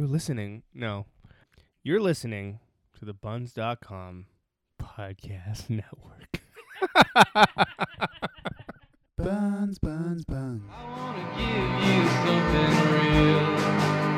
You're 0.00 0.08
listening. 0.08 0.62
No. 0.72 1.04
You're 1.82 2.00
listening 2.00 2.60
to 2.98 3.04
the 3.04 3.12
buns.com 3.12 4.24
podcast 4.80 5.68
network. 5.68 6.40
Buns, 9.18 9.78
buns, 9.78 10.24
buns. 10.24 10.62
I 10.72 10.84
wanna 10.88 11.20
give 11.36 11.72
you 11.84 12.00
something 12.24 12.72
real, 12.96 13.44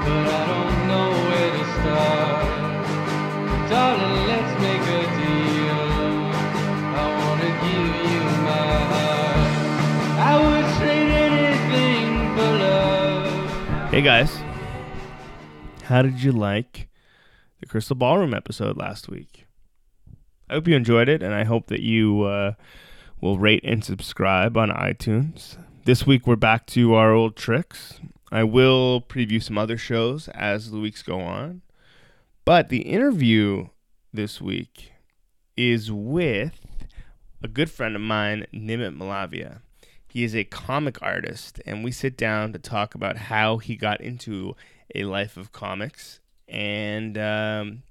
but 0.07 0.25
I 0.31 0.47
don't 0.53 0.79
know 0.87 1.11
where 1.27 1.51
to 1.51 1.65
start. 1.75 2.47
Darling, 3.69 4.23
let's 4.31 4.55
make 4.63 4.87
a 4.87 5.03
deal. 5.19 5.83
I 6.95 7.05
wanna 7.19 7.51
give 7.65 7.91
you 8.13 8.23
my 8.47 8.71
heart. 8.93 9.51
I 10.31 10.33
would 10.45 10.67
trade 10.79 11.11
anything 11.27 12.07
for 12.37 12.51
love. 12.63 13.91
hey 13.91 14.01
guys. 14.03 14.42
How 15.93 16.01
did 16.01 16.23
you 16.23 16.33
like 16.33 16.89
the 17.61 17.67
Crystal 17.67 17.95
Ballroom 17.95 18.33
episode 18.33 18.79
last 18.79 19.11
week? 19.11 19.45
I 20.49 20.55
hope 20.55 20.67
you 20.67 20.75
enjoyed 20.75 21.07
it 21.07 21.23
and 21.23 21.35
I 21.35 21.45
hope 21.45 21.67
that 21.67 21.83
you 21.83 22.23
uh, 22.23 22.55
will 23.21 23.37
rate 23.37 23.61
and 23.63 23.85
subscribe 23.85 24.57
on 24.57 24.71
iTunes. 24.71 25.59
This 25.85 26.07
week 26.07 26.27
we're 26.27 26.37
back 26.37 26.65
to 26.69 26.95
our 26.95 27.13
old 27.13 27.37
tricks. 27.37 28.01
I 28.31 28.43
will 28.43 29.03
preview 29.03 29.43
some 29.43 29.59
other 29.59 29.77
shows 29.77 30.29
as 30.29 30.71
the 30.71 30.81
weeks 30.81 31.03
go 31.03 31.21
on. 31.21 31.61
But 32.47 32.71
the 32.71 32.81
interview 32.81 33.69
this 34.15 34.41
week 34.41 34.93
is 35.59 35.93
with 35.93 36.59
a 37.43 37.49
good 37.49 37.71
friend 37.71 37.97
of 37.97 38.01
mine, 38.01 38.47
Nimit 38.51 38.97
Malavia. 38.97 39.61
He 40.09 40.25
is 40.25 40.35
a 40.35 40.45
comic 40.45 41.03
artist, 41.03 41.61
and 41.67 41.85
we 41.85 41.93
sit 41.93 42.17
down 42.17 42.55
to 42.55 42.59
talk 42.59 42.95
about 42.95 43.17
how 43.19 43.59
he 43.59 43.77
got 43.77 44.01
into 44.01 44.57
a 44.95 45.05
life 45.05 45.37
of 45.37 45.53
comics 45.53 46.21
and 46.49 47.17
um, 47.17 47.83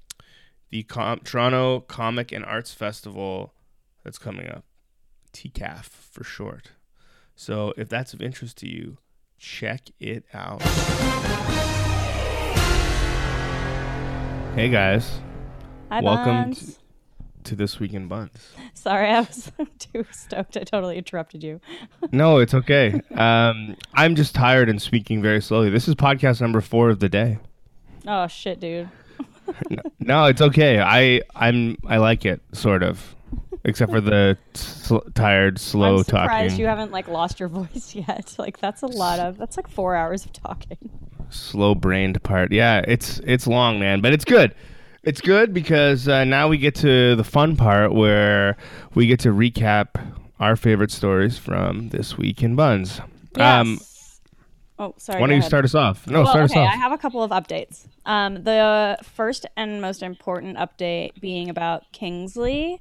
the 0.70 0.84
Com- 0.84 1.20
Toronto 1.20 1.80
Comic 1.82 2.32
and 2.32 2.46
Arts 2.46 2.74
Festival 2.74 3.54
that's 4.04 4.18
coming 4.18 4.48
up, 4.48 4.64
TCAF 5.34 5.86
for 5.86 6.24
short. 6.24 6.72
So 7.36 7.74
if 7.78 7.90
that's 7.90 8.14
of 8.14 8.22
interest 8.22 8.58
to 8.60 8.68
you, 8.68 8.98
check 9.38 9.90
it 10.00 10.26
out. 10.34 10.62
Hey 14.56 14.68
guys, 14.70 15.22
Hi, 15.90 16.02
Welcome 16.02 16.44
Buns. 16.52 16.78
To 17.46 17.56
this 17.56 17.80
week 17.80 17.94
in 17.94 18.08
Buns. 18.08 18.54
Sorry, 18.74 19.10
I 19.10 19.22
was 19.22 19.52
too 19.80 20.06
stoked. 20.12 20.58
I 20.58 20.64
totally 20.64 20.98
interrupted 20.98 21.44
you. 21.44 21.60
No, 22.12 22.40
it's 22.40 22.54
okay. 22.54 23.00
Um, 23.16 23.76
I'm 23.94 24.16
just 24.16 24.34
tired 24.36 24.68
and 24.70 24.82
speaking 24.82 25.22
very 25.22 25.42
slowly. 25.42 25.70
This 25.70 25.88
is 25.88 25.96
podcast 25.96 26.42
number 26.42 26.60
four 26.62 26.90
of 26.90 27.00
the 27.00 27.08
day. 27.10 27.38
Oh 28.08 28.28
shit, 28.28 28.60
dude. 28.60 28.90
No, 30.00 30.26
it's 30.26 30.42
okay. 30.42 30.80
I 30.80 31.22
I'm 31.36 31.78
I 31.86 31.98
like 31.98 32.26
it 32.26 32.42
sort 32.54 32.84
of, 32.84 33.16
except 33.66 33.92
for 33.92 34.00
the 34.02 34.38
sl- 34.54 34.98
tired, 35.14 35.60
slow 35.60 35.98
I'm 35.98 36.04
surprised 36.04 36.52
talking, 36.52 36.60
you 36.60 36.68
haven't 36.68 36.92
like 36.92 37.08
lost 37.10 37.40
your 37.40 37.50
voice 37.50 37.94
yet. 37.96 38.34
Like 38.40 38.60
that's 38.60 38.82
a 38.82 38.88
lot 38.88 39.20
of 39.20 39.38
that's 39.38 39.58
like 39.58 39.68
four 39.68 39.96
hours 39.96 40.26
of 40.26 40.32
talking. 40.34 40.78
slow 41.30 41.76
brained 41.76 42.22
part. 42.24 42.52
Yeah, 42.54 42.84
it's 42.88 43.20
it's 43.26 43.46
long, 43.46 43.80
man, 43.80 44.00
but 44.02 44.14
it's 44.14 44.26
good. 44.26 44.56
It's 45.04 45.20
good 45.20 45.52
because 45.52 46.08
uh, 46.08 46.26
now 46.26 46.48
we 46.48 46.60
get 46.60 46.76
to 46.76 47.16
the 47.16 47.24
fun 47.24 47.56
part 47.56 47.92
where 47.92 48.56
we 48.94 49.08
get 49.08 49.20
to 49.22 49.30
recap 49.30 50.00
our 50.40 50.56
favorite 50.56 50.92
stories 50.92 51.40
from 51.40 51.90
this 51.90 52.20
week 52.20 52.44
in 52.44 52.56
Buns. 52.56 53.02
Um, 53.36 53.80
oh, 54.78 54.94
sorry. 54.98 55.20
why 55.20 55.28
don't 55.28 55.36
you 55.36 55.40
ahead. 55.40 55.50
start 55.50 55.66
us 55.66 55.74
off? 55.74 56.06
No, 56.06 56.22
well, 56.22 56.28
start 56.28 56.44
okay, 56.46 56.54
us 56.54 56.58
off. 56.58 56.68
Okay, 56.68 56.74
I 56.74 56.78
have 56.78 56.92
a 56.92 57.00
couple 57.00 57.24
of 57.24 57.32
updates. 57.32 57.88
Um, 58.06 58.44
the 58.44 58.98
first 59.02 59.48
and 59.58 59.82
most 59.82 60.04
important 60.04 60.58
update 60.58 61.20
being 61.20 61.50
about 61.50 61.92
Kingsley, 61.94 62.80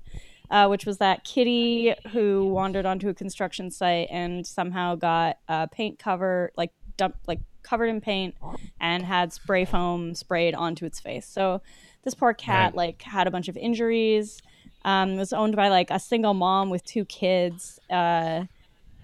uh, 0.50 0.66
which 0.66 0.84
was 0.84 0.98
that 0.98 1.24
kitty 1.24 1.94
who 2.12 2.48
wandered 2.48 2.84
onto 2.84 3.08
a 3.08 3.14
construction 3.14 3.70
site 3.70 4.08
and 4.10 4.46
somehow 4.46 4.94
got 4.94 5.38
a 5.48 5.68
paint 5.68 5.98
cover, 5.98 6.52
like 6.54 6.72
dump, 6.98 7.16
like 7.26 7.40
covered 7.62 7.86
in 7.86 8.00
paint, 8.00 8.34
and 8.80 9.04
had 9.04 9.32
spray 9.32 9.64
foam 9.64 10.14
sprayed 10.14 10.54
onto 10.54 10.84
its 10.84 11.00
face. 11.00 11.26
So 11.26 11.60
this 12.04 12.14
poor 12.14 12.32
cat 12.34 12.72
Right. 12.72 12.76
like 12.76 13.02
had 13.02 13.26
a 13.26 13.30
bunch 13.30 13.48
of 13.48 13.56
injuries. 13.56 14.40
Um, 14.84 15.16
was 15.16 15.32
owned 15.34 15.56
by 15.56 15.68
like 15.68 15.90
a 15.90 15.98
single 16.00 16.32
mom 16.34 16.70
with 16.70 16.82
two 16.84 17.04
kids. 17.04 17.78
Uh, 17.90 18.44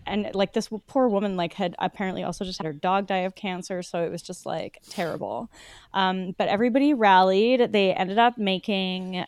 and 0.06 0.30
like 0.34 0.52
this 0.52 0.68
poor 0.86 1.08
woman 1.08 1.36
like 1.36 1.52
had 1.54 1.74
apparently 1.80 2.22
also 2.22 2.44
just 2.44 2.58
had 2.58 2.64
her 2.66 2.72
dog 2.72 3.08
die 3.08 3.18
of 3.26 3.34
cancer 3.34 3.82
so 3.82 4.04
it 4.04 4.10
was 4.12 4.22
just 4.22 4.46
like 4.46 4.78
terrible 4.88 5.50
um, 5.94 6.32
but 6.38 6.48
everybody 6.48 6.94
rallied 6.94 7.72
they 7.72 7.92
ended 7.92 8.16
up 8.16 8.38
making 8.38 9.24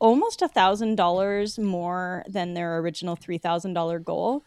almost 0.00 0.42
a 0.42 0.48
thousand 0.48 0.96
dollars 0.96 1.56
more 1.58 2.24
than 2.28 2.54
their 2.54 2.78
original 2.78 3.14
three 3.14 3.38
thousand 3.38 3.74
dollar 3.74 4.00
goal 4.00 4.42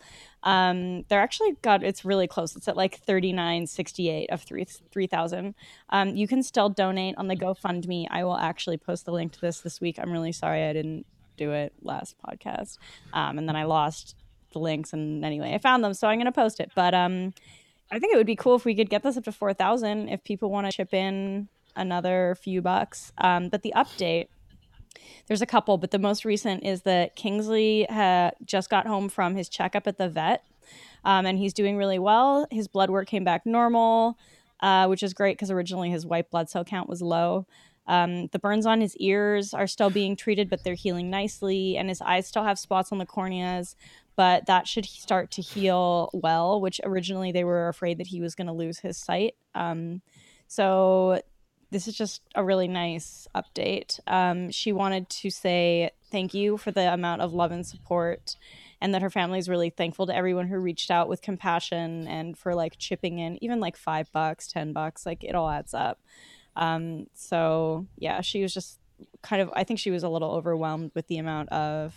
um, 0.45 1.03
they're 1.09 1.21
actually 1.21 1.53
got 1.63 1.83
it's 1.83 2.05
really 2.05 2.27
close. 2.27 2.55
It's 2.55 2.67
at 2.67 2.77
like 2.77 2.99
3968 2.99 4.29
of 4.29 4.41
3 4.43 4.65
3000 4.91 5.55
um, 5.89 6.15
you 6.15 6.27
can 6.27 6.43
still 6.43 6.69
donate 6.69 7.15
on 7.17 7.27
the 7.27 7.35
gofundme. 7.35 8.05
I 8.09 8.23
will 8.23 8.37
actually 8.37 8.77
post 8.77 9.05
the 9.05 9.11
link 9.11 9.33
to 9.33 9.41
this 9.41 9.61
this 9.61 9.81
week. 9.81 9.97
I'm 9.99 10.11
really 10.11 10.31
sorry 10.31 10.63
i 10.63 10.71
didn't 10.71 11.05
do 11.35 11.51
it 11.51 11.73
last 11.81 12.15
podcast. 12.25 12.77
Um, 13.11 13.37
and 13.37 13.49
then 13.49 13.55
i 13.55 13.63
lost 13.63 14.15
the 14.53 14.59
links 14.59 14.93
and 14.93 15.25
anyway 15.25 15.53
i 15.53 15.57
found 15.57 15.83
them 15.83 15.93
so 15.93 16.07
i'm 16.07 16.21
to 16.21 16.31
post 16.31 16.59
it. 16.59 16.71
But 16.75 16.93
um 16.93 17.33
i 17.91 17.99
think 17.99 18.13
it 18.13 18.17
would 18.17 18.27
be 18.27 18.35
cool 18.35 18.55
if 18.55 18.65
we 18.65 18.75
could 18.75 18.89
get 18.89 19.03
this 19.03 19.17
up 19.17 19.23
to 19.23 19.31
4000 19.31 20.09
if 20.09 20.23
people 20.23 20.51
want 20.51 20.67
to 20.67 20.71
chip 20.71 20.93
in 20.93 21.49
another 21.75 22.37
few 22.39 22.61
bucks. 22.61 23.11
Um, 23.17 23.49
but 23.49 23.61
the 23.63 23.73
update 23.75 24.27
there's 25.27 25.41
a 25.41 25.45
couple 25.45 25.77
but 25.77 25.91
the 25.91 25.99
most 25.99 26.25
recent 26.25 26.63
is 26.63 26.81
that 26.83 27.15
kingsley 27.15 27.85
ha- 27.89 28.31
just 28.43 28.69
got 28.69 28.87
home 28.87 29.09
from 29.09 29.35
his 29.35 29.49
checkup 29.49 29.87
at 29.87 29.97
the 29.97 30.09
vet 30.09 30.45
um, 31.03 31.25
and 31.25 31.37
he's 31.37 31.53
doing 31.53 31.77
really 31.77 31.99
well 31.99 32.47
his 32.51 32.67
blood 32.67 32.89
work 32.89 33.07
came 33.07 33.23
back 33.23 33.45
normal 33.45 34.17
uh, 34.61 34.87
which 34.87 35.03
is 35.03 35.13
great 35.13 35.37
because 35.37 35.51
originally 35.51 35.89
his 35.89 36.05
white 36.05 36.29
blood 36.29 36.49
cell 36.49 36.63
count 36.63 36.89
was 36.89 37.01
low 37.01 37.45
um, 37.87 38.27
the 38.27 38.39
burns 38.39 38.65
on 38.65 38.81
his 38.81 38.97
ears 38.97 39.53
are 39.53 39.67
still 39.67 39.89
being 39.89 40.15
treated, 40.15 40.49
but 40.49 40.63
they're 40.63 40.73
healing 40.73 41.09
nicely, 41.09 41.77
and 41.77 41.89
his 41.89 42.01
eyes 42.01 42.27
still 42.27 42.43
have 42.43 42.57
spots 42.57 42.91
on 42.91 42.97
the 42.97 43.05
corneas, 43.05 43.75
but 44.15 44.47
that 44.47 44.67
should 44.67 44.85
start 44.85 45.31
to 45.31 45.41
heal 45.41 46.09
well. 46.13 46.59
Which 46.59 46.81
originally 46.83 47.31
they 47.31 47.43
were 47.43 47.67
afraid 47.67 47.99
that 47.99 48.07
he 48.07 48.21
was 48.21 48.35
going 48.35 48.47
to 48.47 48.53
lose 48.53 48.79
his 48.79 48.97
sight. 48.97 49.35
Um, 49.53 50.01
so 50.47 51.21
this 51.75 51.89
is 51.89 51.97
just 51.97 52.21
a 52.35 52.43
really 52.43 52.69
nice 52.69 53.27
update. 53.35 53.99
Um, 54.07 54.49
she 54.49 54.71
wanted 54.71 55.09
to 55.09 55.29
say 55.29 55.91
thank 56.09 56.33
you 56.33 56.55
for 56.55 56.71
the 56.71 56.93
amount 56.93 57.21
of 57.21 57.33
love 57.33 57.51
and 57.51 57.67
support, 57.67 58.37
and 58.79 58.93
that 58.93 59.01
her 59.01 59.09
family 59.09 59.39
is 59.39 59.49
really 59.49 59.71
thankful 59.71 60.07
to 60.07 60.15
everyone 60.15 60.47
who 60.47 60.57
reached 60.57 60.89
out 60.89 61.09
with 61.09 61.21
compassion 61.21 62.07
and 62.07 62.37
for 62.37 62.55
like 62.55 62.77
chipping 62.77 63.19
in, 63.19 63.43
even 63.43 63.59
like 63.59 63.75
five 63.75 64.09
bucks, 64.13 64.47
ten 64.47 64.71
bucks, 64.71 65.05
like 65.05 65.21
it 65.21 65.35
all 65.35 65.49
adds 65.49 65.73
up. 65.73 65.99
Um, 66.55 67.07
so 67.13 67.87
yeah, 67.97 68.21
she 68.21 68.41
was 68.41 68.53
just 68.53 68.79
kind 69.21 69.41
of, 69.41 69.49
I 69.53 69.65
think 69.65 69.77
she 69.77 69.91
was 69.91 70.03
a 70.03 70.09
little 70.09 70.31
overwhelmed 70.31 70.91
with 70.95 71.07
the 71.07 71.17
amount 71.17 71.49
of 71.49 71.93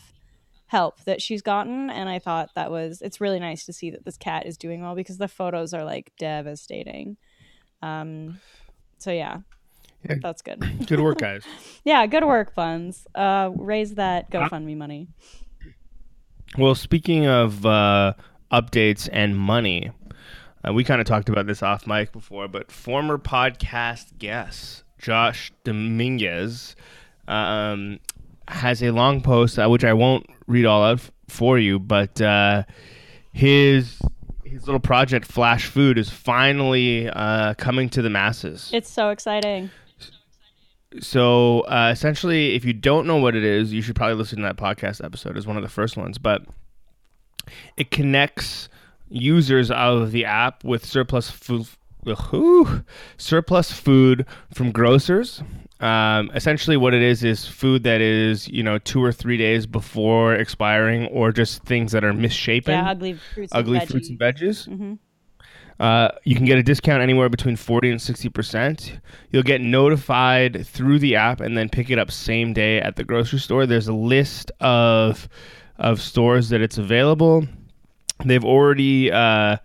help 0.66 1.04
that 1.04 1.22
she's 1.22 1.40
gotten. 1.40 1.88
And 1.88 2.08
I 2.08 2.18
thought 2.18 2.50
that 2.56 2.72
was, 2.72 3.00
it's 3.00 3.20
really 3.20 3.38
nice 3.38 3.64
to 3.66 3.72
see 3.72 3.90
that 3.90 4.04
this 4.04 4.16
cat 4.16 4.44
is 4.44 4.58
doing 4.58 4.82
well 4.82 4.96
because 4.96 5.18
the 5.18 5.28
photos 5.28 5.72
are 5.72 5.84
like 5.84 6.10
devastating. 6.18 7.16
Um, 7.80 8.40
so 8.98 9.12
yeah, 9.12 9.42
Yeah. 10.08 10.16
that's 10.22 10.42
good. 10.42 10.60
Good 10.86 11.00
work, 11.00 11.18
guys. 11.18 11.44
yeah, 11.84 12.06
good 12.06 12.24
work, 12.24 12.54
Buns. 12.54 13.06
Uh, 13.14 13.50
raise 13.56 13.94
that 13.94 14.30
GoFundMe 14.30 14.76
money. 14.76 15.08
Well, 16.56 16.74
speaking 16.74 17.26
of 17.26 17.66
uh, 17.66 18.14
updates 18.52 19.08
and 19.12 19.36
money, 19.36 19.90
uh, 20.66 20.72
we 20.72 20.84
kind 20.84 21.00
of 21.00 21.06
talked 21.06 21.28
about 21.28 21.46
this 21.46 21.62
off 21.62 21.86
mic 21.86 22.12
before, 22.12 22.48
but 22.48 22.70
former 22.70 23.18
podcast 23.18 24.18
guest 24.18 24.84
Josh 24.98 25.52
Dominguez 25.64 26.74
um, 27.26 27.98
has 28.48 28.82
a 28.82 28.90
long 28.90 29.20
post, 29.20 29.58
uh, 29.58 29.68
which 29.68 29.84
I 29.84 29.92
won't 29.92 30.26
read 30.46 30.64
all 30.64 30.82
out 30.82 30.98
f- 30.98 31.10
for 31.28 31.58
you, 31.58 31.78
but 31.78 32.20
uh, 32.20 32.64
his 33.32 34.00
his 34.44 34.66
little 34.66 34.80
project 34.80 35.28
Flashfood 35.28 35.98
is 35.98 36.08
finally 36.08 37.08
uh, 37.10 37.52
coming 37.54 37.90
to 37.90 38.00
the 38.02 38.10
masses. 38.10 38.70
It's 38.72 38.90
so 38.90 39.10
exciting. 39.10 39.70
So 41.00 41.60
uh, 41.62 41.90
essentially, 41.92 42.54
if 42.54 42.64
you 42.64 42.72
don't 42.72 43.06
know 43.06 43.16
what 43.16 43.36
it 43.36 43.44
is, 43.44 43.72
you 43.72 43.82
should 43.82 43.94
probably 43.96 44.16
listen 44.16 44.38
to 44.38 44.42
that 44.44 44.56
podcast 44.56 45.04
episode. 45.04 45.36
It's 45.36 45.46
one 45.46 45.56
of 45.56 45.62
the 45.62 45.68
first 45.68 45.96
ones, 45.96 46.16
but 46.18 46.42
it 47.76 47.90
connects 47.90 48.68
users 49.10 49.70
of 49.70 50.12
the 50.12 50.24
app 50.24 50.64
with 50.64 50.84
surplus 50.86 51.30
food, 51.30 51.66
surplus 53.16 53.72
food 53.72 54.26
from 54.54 54.72
grocers. 54.72 55.42
Um, 55.80 56.30
essentially, 56.34 56.76
what 56.76 56.92
it 56.94 57.02
is 57.02 57.22
is 57.22 57.46
food 57.46 57.84
that 57.84 58.00
is 58.00 58.48
you 58.48 58.62
know 58.62 58.78
two 58.78 59.02
or 59.04 59.12
three 59.12 59.36
days 59.36 59.66
before 59.66 60.34
expiring, 60.34 61.06
or 61.06 61.32
just 61.32 61.62
things 61.64 61.92
that 61.92 62.02
are 62.02 62.12
misshapen 62.12 62.72
Yeah, 62.72 62.90
ugly 62.90 63.14
fruits. 63.34 63.52
ugly 63.54 63.78
and 63.78 63.88
fruits 63.88 64.08
and 64.08 64.18
veggies. 64.18 64.66
veggies. 64.68 64.98
Uh, 65.80 66.10
you 66.24 66.34
can 66.34 66.44
get 66.44 66.58
a 66.58 66.62
discount 66.62 67.02
anywhere 67.02 67.28
between 67.28 67.54
40 67.54 67.90
and 67.90 68.00
60%. 68.00 69.00
You'll 69.30 69.42
get 69.44 69.60
notified 69.60 70.66
through 70.66 70.98
the 70.98 71.14
app 71.14 71.40
and 71.40 71.56
then 71.56 71.68
pick 71.68 71.88
it 71.90 71.98
up 71.98 72.10
same 72.10 72.52
day 72.52 72.80
at 72.80 72.96
the 72.96 73.04
grocery 73.04 73.38
store. 73.38 73.64
There's 73.66 73.88
a 73.88 73.94
list 73.94 74.50
of 74.60 75.28
of 75.78 76.00
stores 76.00 76.48
that 76.48 76.60
it's 76.60 76.76
available. 76.76 77.46
They've 78.24 78.44
already 78.44 79.12
uh, 79.12 79.58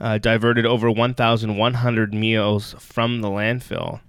uh, 0.00 0.18
diverted 0.18 0.64
over 0.64 0.90
1,100 0.90 2.14
meals 2.14 2.74
from 2.78 3.20
the 3.20 3.28
landfill. 3.28 4.00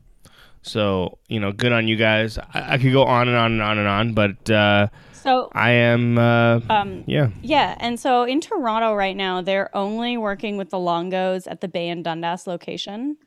So, 0.62 1.18
you 1.27 1.39
know, 1.39 1.51
good 1.51 1.74
on 1.74 1.88
you 1.88 1.97
guys. 1.97 2.38
I, 2.38 2.75
I 2.75 2.77
could 2.77 2.94
go 2.94 3.04
on 3.04 3.27
and 3.27 3.36
on 3.36 3.51
and 3.51 3.62
on 3.62 3.77
and 3.77 3.88
on, 3.88 4.13
but 4.13 4.50
uh, 4.50 4.88
So 5.21 5.50
I 5.53 5.71
am, 5.71 6.18
uh, 6.18 6.62
um, 6.69 7.03
yeah. 7.06 7.29
Yeah, 7.44 7.75
and 7.79 8.00
so 8.00 8.23
in 8.23 8.41
Toronto 8.41 8.95
right 8.95 9.15
now, 9.15 9.41
they're 9.41 9.75
only 9.75 10.18
working 10.18 10.57
with 10.57 10.71
the 10.71 10.77
Longos 10.77 11.45
at 11.50 11.62
the 11.62 11.68
Bay 11.68 11.89
and 11.89 12.03
Dundas 12.03 12.47
location. 12.47 13.18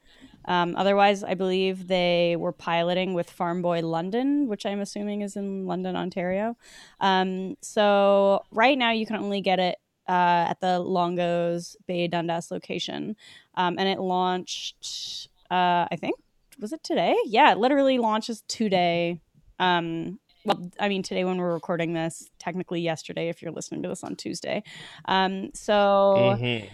Um, 0.46 0.75
otherwise, 0.76 1.23
I 1.23 1.35
believe 1.35 1.87
they 1.87 2.37
were 2.37 2.52
piloting 2.52 3.14
with 3.14 3.31
Farm 3.31 3.62
Boy 3.62 3.81
London, 3.81 4.49
which 4.49 4.67
I'm 4.67 4.81
assuming 4.81 5.23
is 5.23 5.37
in 5.37 5.67
London, 5.67 5.94
Ontario. 5.94 6.56
Um, 7.00 7.56
so 7.62 8.44
right 8.50 8.76
now, 8.76 8.91
you 8.91 9.06
can 9.06 9.17
only 9.17 9.41
get 9.41 9.61
it 9.61 9.76
uh, 10.08 10.50
at 10.50 10.61
the 10.61 10.81
Longos 10.81 11.76
Bay 11.87 12.08
Dundas 12.08 12.50
location, 12.50 13.17
um, 13.55 13.76
and 13.79 13.88
it 13.88 14.00
launched. 14.00 15.29
Uh, 15.50 15.87
I 15.91 15.96
think 15.99 16.17
was 16.61 16.73
it 16.73 16.82
today? 16.82 17.14
Yeah, 17.25 17.52
it 17.52 17.58
literally 17.58 17.99
launches 17.99 18.43
today. 18.49 19.20
Um, 19.58 20.19
well, 20.44 20.70
I 20.79 20.88
mean, 20.88 21.02
today 21.02 21.25
when 21.25 21.38
we're 21.38 21.52
recording 21.52 21.93
this, 21.94 22.29
technically 22.38 22.81
yesterday 22.81 23.29
if 23.29 23.41
you're 23.43 23.52
listening 23.52 23.82
to 23.82 23.88
this 23.88 24.05
on 24.05 24.17
Tuesday. 24.17 24.62
Um, 25.06 25.50
so, 25.55 26.37
Mhm. 26.38 26.70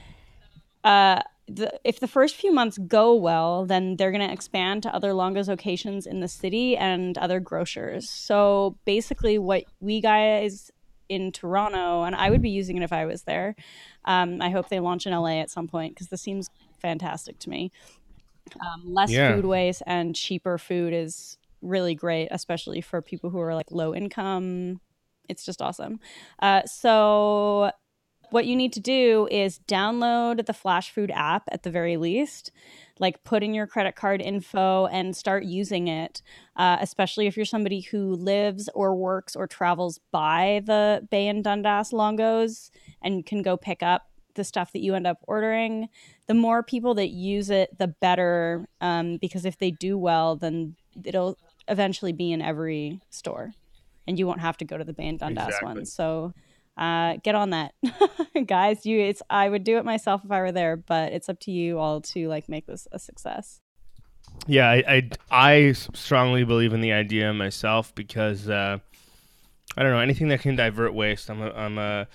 uh, 0.85 1.23
the, 1.47 1.73
if 1.85 2.01
the 2.01 2.07
first 2.09 2.37
few 2.37 2.53
months 2.53 2.79
go 2.79 3.15
well, 3.15 3.67
then 3.67 3.97
they're 3.97 4.13
going 4.13 4.27
to 4.27 4.33
expand 4.33 4.83
to 4.85 4.95
other 4.95 5.11
Longos 5.13 5.49
locations 5.49 6.07
in 6.07 6.21
the 6.21 6.29
city 6.29 6.77
and 6.77 7.19
other 7.19 7.41
grocers. 7.41 8.09
So 8.09 8.79
basically, 8.85 9.39
what 9.39 9.65
we 9.81 10.01
guys 10.01 10.71
in 11.09 11.33
Toronto, 11.33 12.05
and 12.05 12.15
I 12.15 12.31
would 12.31 12.41
be 12.41 12.51
using 12.51 12.77
it 12.77 12.85
if 12.85 12.93
I 12.93 13.05
was 13.05 13.25
there. 13.25 13.57
Um, 14.05 14.41
I 14.41 14.51
hope 14.51 14.69
they 14.69 14.79
launch 14.79 15.07
in 15.07 15.13
LA 15.13 15.41
at 15.41 15.51
some 15.51 15.67
point 15.67 15.95
because 15.95 16.07
this 16.07 16.23
seems 16.23 16.49
fantastic 16.81 17.39
to 17.41 17.51
me. 17.51 17.73
Um, 18.61 18.95
less 18.95 19.11
Yeah. 19.11 19.35
food 19.35 19.45
waste 19.45 19.83
and 19.87 20.15
cheaper 20.15 20.57
food 20.57 20.93
is 20.93 21.37
really 21.63 21.95
great, 21.95 22.29
especially 22.31 22.81
for 22.81 23.03
people 23.03 23.31
who 23.31 23.41
are 23.41 23.55
like 23.55 23.71
low 23.71 23.95
income. 23.95 24.81
It's 25.29 25.45
just 25.45 25.63
awesome. 25.63 26.01
Uh, 26.41 26.63
so 26.65 27.71
what 28.31 28.47
you 28.47 28.55
need 28.55 28.73
to 28.73 28.81
do 28.81 29.29
is 29.31 29.61
download 29.69 30.47
the 30.47 30.53
Flashfood 30.53 31.11
app 31.13 31.45
at 31.51 31.63
the 31.63 31.71
very 31.71 31.97
least. 31.97 32.53
Like 32.99 33.25
put 33.25 33.43
in 33.43 33.55
your 33.55 33.67
credit 33.67 33.97
card 33.97 34.21
info 34.21 34.87
and 34.87 35.17
start 35.17 35.45
using 35.45 35.89
it, 35.89 36.23
uh, 36.57 36.79
especially 36.81 37.27
if 37.27 37.37
you're 37.37 37.47
somebody 37.47 37.81
who 37.81 38.15
lives 38.15 38.69
or 38.75 38.95
works 38.95 39.35
or 39.35 39.47
travels 39.47 40.01
by 40.13 40.63
the 40.65 41.07
Bay 41.11 41.27
and 41.29 41.43
Dundas 41.43 41.91
Longos 41.91 42.71
and 43.03 43.27
can 43.27 43.43
go 43.43 43.57
pick 43.57 43.83
up 43.83 44.11
the 44.35 44.45
stuff 44.45 44.73
that 44.73 44.81
you 44.81 44.95
end 44.95 45.07
up 45.07 45.19
ordering. 45.23 45.89
The 46.27 46.35
more 46.35 46.63
people 46.63 46.95
that 46.95 47.09
use 47.09 47.51
it, 47.51 47.77
the 47.79 47.89
better. 47.89 48.69
Um, 48.81 49.19
because 49.21 49.45
if 49.45 49.59
they 49.59 49.73
do 49.73 49.99
well, 49.99 50.37
then 50.37 50.77
it'll 51.05 51.37
eventually 51.71 52.13
be 52.13 52.33
in 52.33 52.43
every 52.43 53.01
store, 53.09 53.53
and 54.07 54.19
you 54.19 54.27
won't 54.27 54.41
have 54.41 54.59
to 54.59 54.65
go 54.65 54.77
to 54.77 54.85
the 54.85 54.93
Bay 54.93 55.09
and 55.09 55.19
Dundas 55.19 55.47
Exactly. 55.47 55.67
one. 55.67 55.87
So 55.87 56.35
uh, 56.77 57.17
get 57.23 57.35
on 57.35 57.51
that, 57.51 57.75
guys. 58.47 58.85
You, 58.85 59.01
it's 59.01 59.23
I 59.31 59.49
would 59.49 59.65
do 59.65 59.79
it 59.79 59.85
myself 59.85 60.25
if 60.25 60.31
I 60.31 60.41
were 60.41 60.53
there, 60.53 60.77
but 60.77 61.13
it's 61.13 61.29
up 61.29 61.41
to 61.41 61.51
you 61.51 61.79
all 61.79 62.01
to 62.03 62.29
like 62.29 62.49
make 62.49 62.67
this 62.67 62.87
a 62.93 62.99
success. 62.99 63.61
Yeah, 64.47 64.69
I, 64.71 64.85
I, 64.89 65.11
I 65.31 65.73
strongly 65.73 66.45
believe 66.45 66.73
in 66.73 66.81
the 66.81 66.93
idea 66.93 67.33
myself 67.33 67.95
because 67.95 68.49
uh, 68.49 68.79
I 69.77 69.83
don't 69.83 69.93
know 69.93 69.99
anything 69.99 70.29
that 70.29 70.41
can 70.41 70.57
divert 70.57 70.95
waste. 70.95 71.31
I'm 71.31 71.43
a, 71.43 71.51
I'm 71.51 71.79
a 71.79 72.09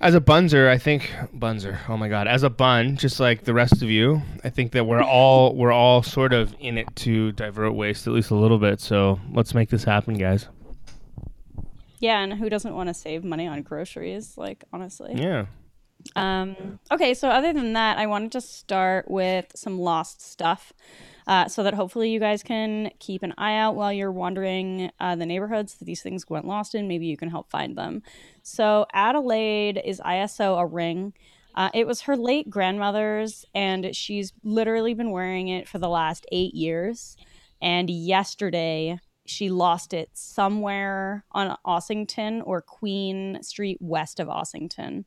as 0.00 0.14
a 0.14 0.20
bunzer. 0.20 0.68
I 0.68 0.78
think 0.78 1.12
bunzer. 1.32 1.80
Oh 1.88 1.96
my 1.96 2.08
god, 2.08 2.26
as 2.26 2.42
a 2.42 2.50
bun, 2.50 2.96
just 2.96 3.20
like 3.20 3.44
the 3.44 3.54
rest 3.54 3.82
of 3.82 3.90
you, 3.90 4.22
I 4.42 4.50
think 4.50 4.72
that 4.72 4.84
we're 4.86 5.02
all 5.02 5.54
we're 5.54 5.72
all 5.72 6.02
sort 6.02 6.32
of 6.32 6.54
in 6.58 6.78
it 6.78 6.94
to 6.96 7.32
divert 7.32 7.74
waste 7.74 8.06
at 8.06 8.12
least 8.12 8.30
a 8.30 8.34
little 8.36 8.58
bit. 8.58 8.80
So 8.80 9.20
let's 9.32 9.54
make 9.54 9.70
this 9.70 9.84
happen, 9.84 10.14
guys. 10.14 10.48
Yeah, 12.00 12.20
and 12.20 12.34
who 12.34 12.50
doesn't 12.50 12.74
want 12.74 12.88
to 12.88 12.94
save 12.94 13.24
money 13.24 13.46
on 13.46 13.62
groceries? 13.62 14.36
Like 14.36 14.64
honestly. 14.72 15.14
Yeah. 15.16 15.46
Um, 16.16 16.78
okay, 16.92 17.14
so 17.14 17.28
other 17.28 17.52
than 17.52 17.72
that, 17.72 17.96
I 17.96 18.06
wanted 18.06 18.32
to 18.32 18.40
start 18.40 19.10
with 19.10 19.46
some 19.54 19.78
lost 19.78 20.20
stuff 20.20 20.72
uh, 21.26 21.48
so 21.48 21.62
that 21.62 21.74
hopefully 21.74 22.10
you 22.10 22.20
guys 22.20 22.42
can 22.42 22.90
keep 22.98 23.22
an 23.22 23.34
eye 23.38 23.56
out 23.56 23.76
while 23.76 23.92
you're 23.92 24.12
wandering 24.12 24.90
uh, 25.00 25.16
the 25.16 25.26
neighborhoods 25.26 25.74
that 25.74 25.84
these 25.84 26.02
things 26.02 26.28
went 26.28 26.46
lost 26.46 26.74
in. 26.74 26.88
Maybe 26.88 27.06
you 27.06 27.16
can 27.16 27.30
help 27.30 27.50
find 27.50 27.76
them. 27.76 28.02
So, 28.42 28.86
Adelaide 28.92 29.80
is 29.84 30.00
ISO 30.00 30.60
a 30.60 30.66
ring. 30.66 31.14
Uh, 31.54 31.70
it 31.72 31.86
was 31.86 32.02
her 32.02 32.16
late 32.16 32.50
grandmother's, 32.50 33.44
and 33.54 33.94
she's 33.94 34.32
literally 34.42 34.92
been 34.92 35.12
wearing 35.12 35.48
it 35.48 35.68
for 35.68 35.78
the 35.78 35.88
last 35.88 36.26
eight 36.32 36.54
years. 36.54 37.16
And 37.62 37.88
yesterday, 37.88 38.98
she 39.26 39.48
lost 39.48 39.94
it 39.94 40.10
somewhere 40.12 41.24
on 41.32 41.56
Ossington 41.66 42.42
or 42.44 42.60
Queen 42.60 43.38
Street 43.42 43.78
west 43.80 44.20
of 44.20 44.28
Ossington. 44.28 45.04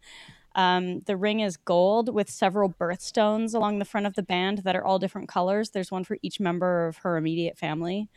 Um, 0.57 1.01
the 1.01 1.15
ring 1.15 1.39
is 1.39 1.56
gold 1.56 2.13
with 2.13 2.30
several 2.30 2.69
birthstones 2.69 3.54
along 3.54 3.77
the 3.77 3.86
front 3.86 4.07
of 4.07 4.15
the 4.15 4.24
band 4.24 4.59
that 4.59 4.75
are 4.75 4.83
all 4.83 4.98
different 4.98 5.30
colors. 5.30 5.69
There's 5.69 5.92
one 5.92 6.04
for 6.04 6.18
each 6.24 6.39
member 6.39 6.88
of 6.88 6.98
her 6.98 7.15
immediate 7.15 7.57
family. 7.57 8.09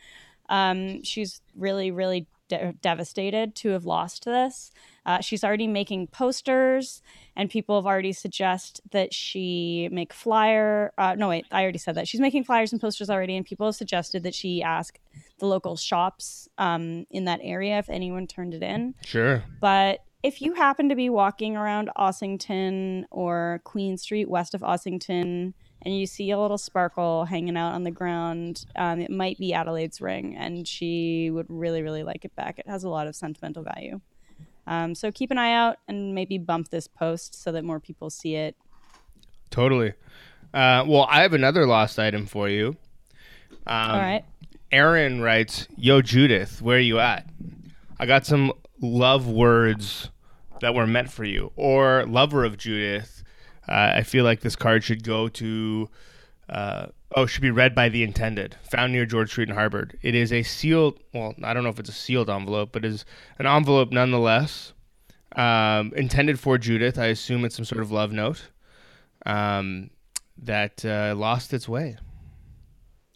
Um, 0.49 1.03
she's 1.03 1.41
really, 1.55 1.91
really 1.91 2.27
de- 2.49 2.73
devastated 2.81 3.53
to 3.55 3.69
have 3.69 3.85
lost 3.85 4.25
this. 4.25 4.71
Uh, 5.05 5.21
she's 5.21 5.43
already 5.43 5.67
making 5.67 6.07
posters, 6.07 7.03
and 7.35 7.49
people 7.49 7.75
have 7.75 7.85
already 7.85 8.11
suggest 8.11 8.81
that 8.91 9.13
she 9.13 9.87
make 9.91 10.11
flyer. 10.11 10.93
Uh, 10.97 11.15
no, 11.15 11.29
wait, 11.29 11.45
I 11.51 11.61
already 11.61 11.77
said 11.77 11.95
that. 11.95 12.07
She's 12.07 12.19
making 12.19 12.43
flyers 12.43 12.71
and 12.71 12.81
posters 12.81 13.09
already, 13.09 13.37
and 13.37 13.45
people 13.45 13.67
have 13.67 13.75
suggested 13.75 14.23
that 14.23 14.35
she 14.35 14.63
ask 14.63 14.99
the 15.39 15.45
local 15.45 15.75
shops 15.75 16.49
um, 16.57 17.05
in 17.11 17.25
that 17.25 17.39
area 17.43 17.77
if 17.77 17.89
anyone 17.89 18.25
turned 18.25 18.55
it 18.55 18.63
in. 18.63 18.95
Sure. 19.05 19.43
But 19.59 19.99
if 20.23 20.41
you 20.41 20.53
happen 20.53 20.89
to 20.89 20.95
be 20.95 21.09
walking 21.09 21.57
around 21.57 21.89
Ossington 21.97 23.05
or 23.09 23.61
Queen 23.63 23.97
Street 23.97 24.29
west 24.29 24.53
of 24.53 24.61
Ossington 24.61 25.53
and 25.81 25.97
you 25.97 26.05
see 26.05 26.29
a 26.29 26.39
little 26.39 26.59
sparkle 26.59 27.25
hanging 27.25 27.57
out 27.57 27.73
on 27.73 27.83
the 27.83 27.91
ground, 27.91 28.65
um, 28.75 28.99
it 28.99 29.09
might 29.09 29.39
be 29.39 29.53
Adelaide's 29.53 29.99
ring, 29.99 30.35
and 30.37 30.67
she 30.67 31.31
would 31.31 31.47
really, 31.49 31.81
really 31.81 32.03
like 32.03 32.23
it 32.23 32.35
back. 32.35 32.59
It 32.59 32.67
has 32.67 32.83
a 32.83 32.89
lot 32.89 33.07
of 33.07 33.15
sentimental 33.15 33.63
value. 33.63 33.99
Um, 34.67 34.93
so 34.93 35.11
keep 35.11 35.31
an 35.31 35.39
eye 35.39 35.53
out 35.53 35.77
and 35.87 36.13
maybe 36.13 36.37
bump 36.37 36.69
this 36.69 36.87
post 36.87 37.41
so 37.41 37.51
that 37.51 37.63
more 37.63 37.79
people 37.79 38.11
see 38.11 38.35
it. 38.35 38.55
Totally. 39.49 39.93
Uh, 40.53 40.85
well, 40.87 41.07
I 41.09 41.23
have 41.23 41.33
another 41.33 41.65
lost 41.65 41.97
item 41.97 42.27
for 42.27 42.47
you. 42.47 42.75
Um, 43.65 43.91
All 43.91 43.99
right. 43.99 44.23
Aaron 44.71 45.21
writes, 45.21 45.67
"Yo 45.75 46.01
Judith, 46.01 46.61
where 46.61 46.77
are 46.77 46.79
you 46.79 46.99
at? 46.99 47.27
I 47.99 48.05
got 48.05 48.25
some 48.25 48.53
love 48.81 49.27
words 49.27 50.09
that 50.61 50.73
were 50.73 50.87
meant 50.87 51.11
for 51.11 51.23
you." 51.23 51.51
Or 51.55 52.05
lover 52.07 52.45
of 52.45 52.57
Judith, 52.57 53.23
uh, 53.67 53.93
I 53.95 54.03
feel 54.03 54.23
like 54.23 54.41
this 54.41 54.55
card 54.55 54.83
should 54.83 55.03
go 55.03 55.27
to. 55.29 55.89
Uh, 56.49 56.87
oh, 57.15 57.25
should 57.25 57.41
be 57.41 57.51
read 57.51 57.75
by 57.75 57.89
the 57.89 58.03
intended. 58.03 58.55
Found 58.71 58.93
near 58.93 59.05
George 59.05 59.29
Street 59.31 59.49
in 59.49 59.55
Harbord. 59.55 59.97
It 60.01 60.15
is 60.15 60.33
a 60.33 60.43
sealed. 60.43 60.99
Well, 61.13 61.35
I 61.43 61.53
don't 61.53 61.63
know 61.63 61.69
if 61.69 61.79
it's 61.79 61.89
a 61.89 61.93
sealed 61.93 62.29
envelope, 62.29 62.71
but 62.71 62.83
is 62.83 63.05
an 63.39 63.45
envelope 63.45 63.91
nonetheless. 63.91 64.73
Um, 65.35 65.93
intended 65.95 66.39
for 66.39 66.57
Judith. 66.57 66.97
I 66.97 67.05
assume 67.05 67.45
it's 67.45 67.55
some 67.55 67.65
sort 67.65 67.81
of 67.81 67.91
love 67.91 68.11
note 68.11 68.49
um, 69.25 69.89
that 70.37 70.83
uh, 70.83 71.13
lost 71.15 71.53
its 71.53 71.69
way. 71.69 71.97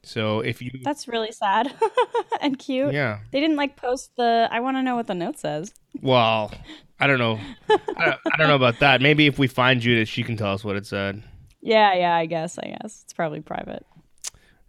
So 0.05 0.39
if 0.41 0.61
you, 0.61 0.71
That's 0.83 1.07
really 1.07 1.31
sad 1.31 1.73
and 2.41 2.57
cute. 2.59 2.93
yeah, 2.93 3.19
They 3.31 3.39
didn't 3.41 3.57
like 3.57 3.75
post 3.75 4.11
the. 4.17 4.47
I 4.51 4.59
want 4.59 4.77
to 4.77 4.83
know 4.83 4.95
what 4.95 5.07
the 5.07 5.15
note 5.15 5.39
says. 5.39 5.73
Well, 6.01 6.51
I 6.99 7.07
don't 7.07 7.19
know. 7.19 7.39
I 7.69 8.05
don't, 8.05 8.19
I 8.33 8.37
don't 8.37 8.47
know 8.47 8.55
about 8.55 8.79
that. 8.79 9.01
Maybe 9.01 9.25
if 9.27 9.39
we 9.39 9.47
find 9.47 9.81
Judith, 9.81 10.07
she 10.07 10.23
can 10.23 10.37
tell 10.37 10.53
us 10.53 10.63
what 10.63 10.75
it 10.75 10.85
said. 10.85 11.23
Yeah, 11.61 11.93
yeah. 11.95 12.15
I 12.15 12.25
guess. 12.27 12.59
I 12.59 12.67
guess 12.81 13.01
it's 13.03 13.13
probably 13.13 13.41
private. 13.41 13.85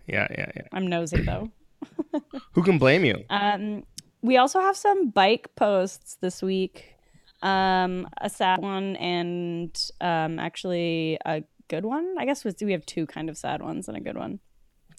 Yeah, 0.06 0.26
yeah, 0.30 0.50
yeah. 0.56 0.62
I'm 0.72 0.86
nosy 0.86 1.22
though. 1.22 1.50
Who 2.52 2.62
can 2.62 2.78
blame 2.78 3.04
you? 3.04 3.24
Um, 3.28 3.84
we 4.22 4.38
also 4.38 4.60
have 4.60 4.76
some 4.76 5.10
bike 5.10 5.50
posts 5.56 6.16
this 6.20 6.42
week. 6.42 6.94
Um, 7.42 8.08
a 8.20 8.30
sad 8.30 8.60
one 8.60 8.96
and 8.96 9.76
um, 10.00 10.38
actually 10.38 11.18
a 11.26 11.44
good 11.68 11.84
one. 11.84 12.14
I 12.18 12.24
guess 12.24 12.44
we 12.44 12.52
we 12.62 12.72
have 12.72 12.86
two 12.86 13.06
kind 13.06 13.28
of 13.28 13.36
sad 13.36 13.60
ones 13.62 13.88
and 13.88 13.96
a 13.96 14.00
good 14.00 14.16
one. 14.16 14.40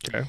Okay. 0.05 0.27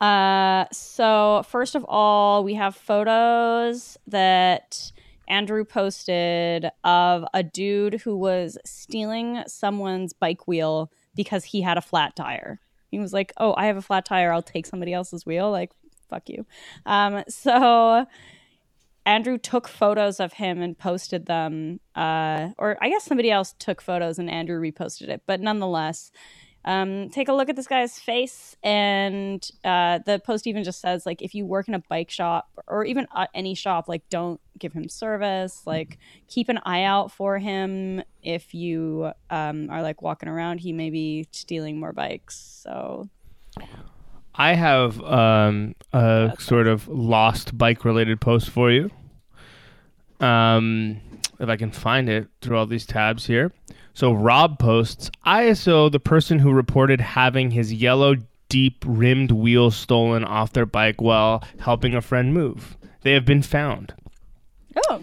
Uh, 0.00 0.64
so 0.72 1.42
first 1.48 1.74
of 1.74 1.84
all, 1.88 2.42
we 2.42 2.54
have 2.54 2.74
photos 2.74 3.98
that 4.06 4.92
Andrew 5.28 5.64
posted 5.64 6.68
of 6.82 7.24
a 7.34 7.42
dude 7.42 8.00
who 8.00 8.16
was 8.16 8.58
stealing 8.64 9.42
someone's 9.46 10.12
bike 10.12 10.48
wheel 10.48 10.90
because 11.14 11.44
he 11.44 11.60
had 11.60 11.76
a 11.76 11.82
flat 11.82 12.16
tire. 12.16 12.60
He 12.90 12.98
was 12.98 13.12
like, 13.12 13.32
"Oh, 13.36 13.54
I 13.56 13.66
have 13.66 13.76
a 13.76 13.82
flat 13.82 14.04
tire. 14.04 14.32
I'll 14.32 14.42
take 14.42 14.66
somebody 14.66 14.92
else's 14.92 15.24
wheel." 15.24 15.50
Like, 15.50 15.70
fuck 16.08 16.28
you. 16.28 16.46
Um, 16.86 17.22
so 17.28 18.06
Andrew 19.06 19.38
took 19.38 19.68
photos 19.68 20.18
of 20.18 20.34
him 20.34 20.60
and 20.60 20.76
posted 20.76 21.26
them, 21.26 21.80
uh, 21.94 22.50
or 22.58 22.76
I 22.80 22.88
guess 22.88 23.04
somebody 23.04 23.30
else 23.30 23.54
took 23.58 23.80
photos 23.80 24.18
and 24.18 24.30
Andrew 24.30 24.60
reposted 24.60 25.08
it. 25.08 25.22
But 25.26 25.40
nonetheless, 25.40 26.10
um, 26.64 27.08
take 27.10 27.28
a 27.28 27.32
look 27.32 27.48
at 27.48 27.56
this 27.56 27.66
guy's 27.66 27.98
face, 27.98 28.56
and 28.62 29.48
uh, 29.64 30.00
the 30.04 30.18
post 30.18 30.46
even 30.46 30.62
just 30.62 30.80
says 30.80 31.06
like, 31.06 31.22
if 31.22 31.34
you 31.34 31.46
work 31.46 31.68
in 31.68 31.74
a 31.74 31.78
bike 31.78 32.10
shop 32.10 32.48
or 32.66 32.84
even 32.84 33.06
uh, 33.14 33.26
any 33.34 33.54
shop, 33.54 33.88
like, 33.88 34.08
don't 34.10 34.40
give 34.58 34.72
him 34.72 34.88
service. 34.88 35.62
Like, 35.66 35.98
keep 36.28 36.48
an 36.48 36.58
eye 36.64 36.84
out 36.84 37.10
for 37.10 37.38
him. 37.38 38.02
If 38.22 38.54
you 38.54 39.12
um, 39.30 39.70
are 39.70 39.82
like 39.82 40.02
walking 40.02 40.28
around, 40.28 40.58
he 40.58 40.72
may 40.72 40.90
be 40.90 41.26
stealing 41.32 41.80
more 41.80 41.92
bikes. 41.92 42.36
So 42.36 43.08
I 44.34 44.54
have 44.54 45.00
um, 45.02 45.74
a 45.92 46.34
sort 46.38 46.66
of 46.66 46.86
lost 46.88 47.56
bike 47.56 47.84
related 47.84 48.20
post 48.20 48.50
for 48.50 48.70
you. 48.70 48.90
Um, 50.20 51.00
if 51.40 51.48
I 51.48 51.56
can 51.56 51.72
find 51.72 52.08
it 52.08 52.28
through 52.40 52.58
all 52.58 52.66
these 52.66 52.86
tabs 52.86 53.26
here. 53.26 53.52
So 53.94 54.12
Rob 54.12 54.58
posts 54.58 55.10
ISO, 55.26 55.90
the 55.90 55.98
person 55.98 56.38
who 56.38 56.52
reported 56.52 57.00
having 57.00 57.50
his 57.50 57.72
yellow 57.72 58.14
deep 58.48 58.84
rimmed 58.86 59.32
wheels 59.32 59.74
stolen 59.74 60.24
off 60.24 60.52
their 60.52 60.66
bike 60.66 61.00
while 61.00 61.42
helping 61.58 61.94
a 61.94 62.00
friend 62.00 62.34
move. 62.34 62.76
They 63.02 63.12
have 63.12 63.24
been 63.24 63.42
found. 63.42 63.94
oh, 64.88 65.02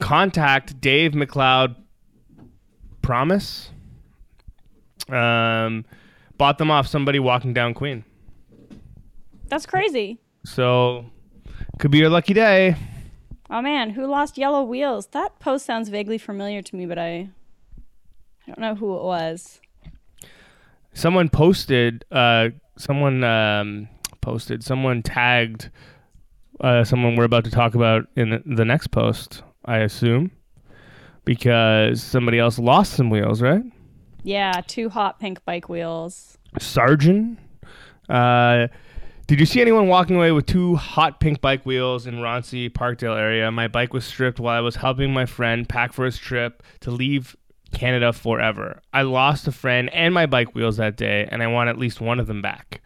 Contact 0.00 0.80
Dave 0.80 1.12
McLeod. 1.12 1.76
Promise. 3.00 3.70
Um, 5.08 5.86
bought 6.36 6.58
them 6.58 6.70
off 6.70 6.86
somebody 6.86 7.18
walking 7.18 7.54
down 7.54 7.72
Queen. 7.72 8.04
that's 9.48 9.64
crazy. 9.64 10.18
So 10.44 11.06
could 11.78 11.90
be 11.90 11.98
your 11.98 12.10
lucky 12.10 12.34
day. 12.34 12.76
Oh 13.50 13.62
man, 13.62 13.90
who 13.90 14.06
lost 14.06 14.36
yellow 14.36 14.62
wheels? 14.62 15.06
That 15.08 15.38
post 15.38 15.64
sounds 15.64 15.88
vaguely 15.88 16.18
familiar 16.18 16.60
to 16.62 16.76
me, 16.76 16.86
but 16.86 16.98
I 16.98 17.30
I 18.46 18.46
don't 18.46 18.60
know 18.60 18.74
who 18.74 18.96
it 18.96 19.02
was. 19.02 19.60
Someone 20.92 21.28
posted. 21.28 22.04
Uh, 22.10 22.48
someone 22.76 23.24
um, 23.24 23.88
posted. 24.20 24.62
Someone 24.64 25.02
tagged. 25.02 25.70
Uh, 26.60 26.82
someone 26.84 27.14
we're 27.14 27.24
about 27.24 27.44
to 27.44 27.50
talk 27.50 27.74
about 27.74 28.06
in 28.16 28.42
the 28.44 28.64
next 28.64 28.88
post. 28.88 29.42
I 29.64 29.78
assume 29.78 30.30
because 31.24 32.02
somebody 32.02 32.38
else 32.38 32.58
lost 32.58 32.94
some 32.94 33.10
wheels, 33.10 33.42
right? 33.42 33.62
Yeah, 34.22 34.62
two 34.66 34.88
hot 34.88 35.20
pink 35.20 35.44
bike 35.44 35.68
wheels. 35.68 36.38
Sargent. 36.58 37.38
Uh, 38.08 38.68
did 39.28 39.38
you 39.38 39.44
see 39.44 39.60
anyone 39.60 39.88
walking 39.88 40.16
away 40.16 40.32
with 40.32 40.46
two 40.46 40.76
hot 40.76 41.20
pink 41.20 41.42
bike 41.42 41.66
wheels 41.66 42.06
in 42.06 42.14
Roncy, 42.14 42.70
Parkdale 42.70 43.14
area? 43.14 43.52
My 43.52 43.68
bike 43.68 43.92
was 43.92 44.06
stripped 44.06 44.40
while 44.40 44.56
I 44.56 44.60
was 44.60 44.76
helping 44.76 45.12
my 45.12 45.26
friend 45.26 45.68
pack 45.68 45.92
for 45.92 46.06
his 46.06 46.16
trip 46.16 46.62
to 46.80 46.90
leave 46.90 47.36
Canada 47.70 48.14
forever. 48.14 48.80
I 48.94 49.02
lost 49.02 49.46
a 49.46 49.52
friend 49.52 49.90
and 49.92 50.14
my 50.14 50.24
bike 50.24 50.54
wheels 50.54 50.78
that 50.78 50.96
day, 50.96 51.28
and 51.30 51.42
I 51.42 51.46
want 51.48 51.68
at 51.68 51.76
least 51.76 52.00
one 52.00 52.18
of 52.18 52.26
them 52.26 52.40
back. 52.40 52.80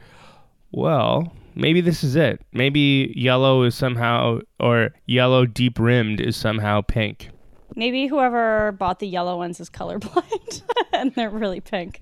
Well, 0.73 1.33
maybe 1.55 1.81
this 1.81 2.03
is 2.03 2.17
it. 2.17 2.45
Maybe 2.53 3.15
yellow 3.17 3.63
is 3.63 3.77
somehow, 3.77 4.41
or 4.59 4.91
yellow 5.07 5.47
deep 5.47 5.79
rimmed 5.79 6.21
is 6.21 6.35
somehow 6.35 6.81
pink. 6.81 7.29
Maybe 7.77 8.09
whoever 8.09 8.73
bought 8.73 8.99
the 8.99 9.07
yellow 9.07 9.37
ones 9.37 9.61
is 9.61 9.71
colorblind 9.71 10.63
and 10.93 11.15
they're 11.15 11.31
really 11.31 11.61
pink. 11.61 12.01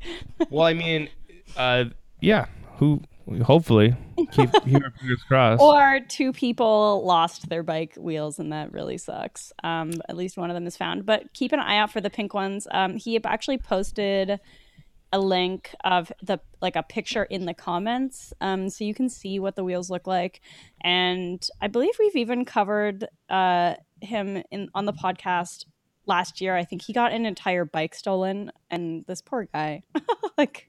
Well, 0.48 0.64
I 0.64 0.72
mean, 0.72 1.10
uh, 1.58 1.84
yeah. 2.22 2.46
Who? 2.78 3.02
Hopefully, 3.42 3.94
keep, 4.32 4.50
keep 4.64 4.82
our 4.82 4.90
fingers 4.90 5.22
crossed. 5.28 5.62
Or 5.62 6.00
two 6.08 6.32
people 6.32 7.04
lost 7.04 7.48
their 7.48 7.62
bike 7.62 7.94
wheels, 7.96 8.38
and 8.38 8.52
that 8.52 8.72
really 8.72 8.98
sucks. 8.98 9.52
Um, 9.62 9.92
at 10.08 10.16
least 10.16 10.36
one 10.36 10.50
of 10.50 10.54
them 10.54 10.66
is 10.66 10.76
found. 10.76 11.06
But 11.06 11.32
keep 11.32 11.52
an 11.52 11.60
eye 11.60 11.78
out 11.78 11.92
for 11.92 12.00
the 12.00 12.10
pink 12.10 12.34
ones. 12.34 12.66
Um, 12.70 12.96
he 12.96 13.22
actually 13.24 13.58
posted 13.58 14.40
a 15.12 15.18
link 15.18 15.74
of 15.84 16.12
the 16.22 16.38
like 16.60 16.76
a 16.76 16.82
picture 16.82 17.24
in 17.24 17.44
the 17.46 17.54
comments, 17.54 18.32
um, 18.40 18.68
so 18.68 18.84
you 18.84 18.94
can 18.94 19.08
see 19.08 19.38
what 19.38 19.56
the 19.56 19.64
wheels 19.64 19.90
look 19.90 20.06
like. 20.06 20.40
And 20.82 21.44
I 21.60 21.68
believe 21.68 21.94
we've 21.98 22.16
even 22.16 22.44
covered 22.44 23.06
uh, 23.28 23.74
him 24.00 24.42
in 24.50 24.68
on 24.74 24.86
the 24.86 24.92
podcast 24.92 25.66
last 26.06 26.40
year. 26.40 26.56
I 26.56 26.64
think 26.64 26.82
he 26.82 26.92
got 26.92 27.12
an 27.12 27.26
entire 27.26 27.64
bike 27.64 27.94
stolen, 27.94 28.50
and 28.70 29.04
this 29.06 29.22
poor 29.22 29.46
guy, 29.52 29.82
like. 30.38 30.68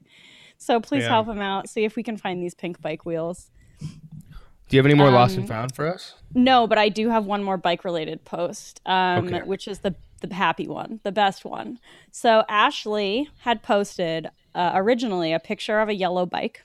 So 0.62 0.80
please 0.80 1.02
Yeah. 1.02 1.08
help 1.10 1.28
him 1.28 1.40
out. 1.40 1.68
See 1.68 1.84
if 1.84 1.96
we 1.96 2.02
can 2.02 2.16
find 2.16 2.42
these 2.42 2.54
pink 2.54 2.80
bike 2.80 3.04
wheels. 3.04 3.50
Do 3.80 4.76
you 4.76 4.78
have 4.78 4.86
any 4.86 4.94
more 4.94 5.10
lost 5.10 5.34
um, 5.36 5.40
and 5.40 5.48
found 5.48 5.74
for 5.74 5.86
us? 5.92 6.14
No, 6.34 6.66
but 6.66 6.78
I 6.78 6.88
do 6.88 7.10
have 7.10 7.26
one 7.26 7.42
more 7.42 7.56
bike 7.58 7.84
related 7.84 8.24
post, 8.24 8.80
um, 8.86 9.26
Okay. 9.26 9.40
which 9.42 9.66
is 9.68 9.80
the 9.80 9.94
the 10.20 10.32
happy 10.32 10.68
one, 10.68 11.00
the 11.02 11.10
best 11.10 11.44
one. 11.44 11.80
So 12.12 12.44
Ashley 12.48 13.28
had 13.40 13.60
posted 13.60 14.30
uh, 14.54 14.70
originally 14.76 15.32
a 15.32 15.40
picture 15.40 15.80
of 15.80 15.88
a 15.88 15.94
yellow 15.94 16.26
bike. 16.26 16.62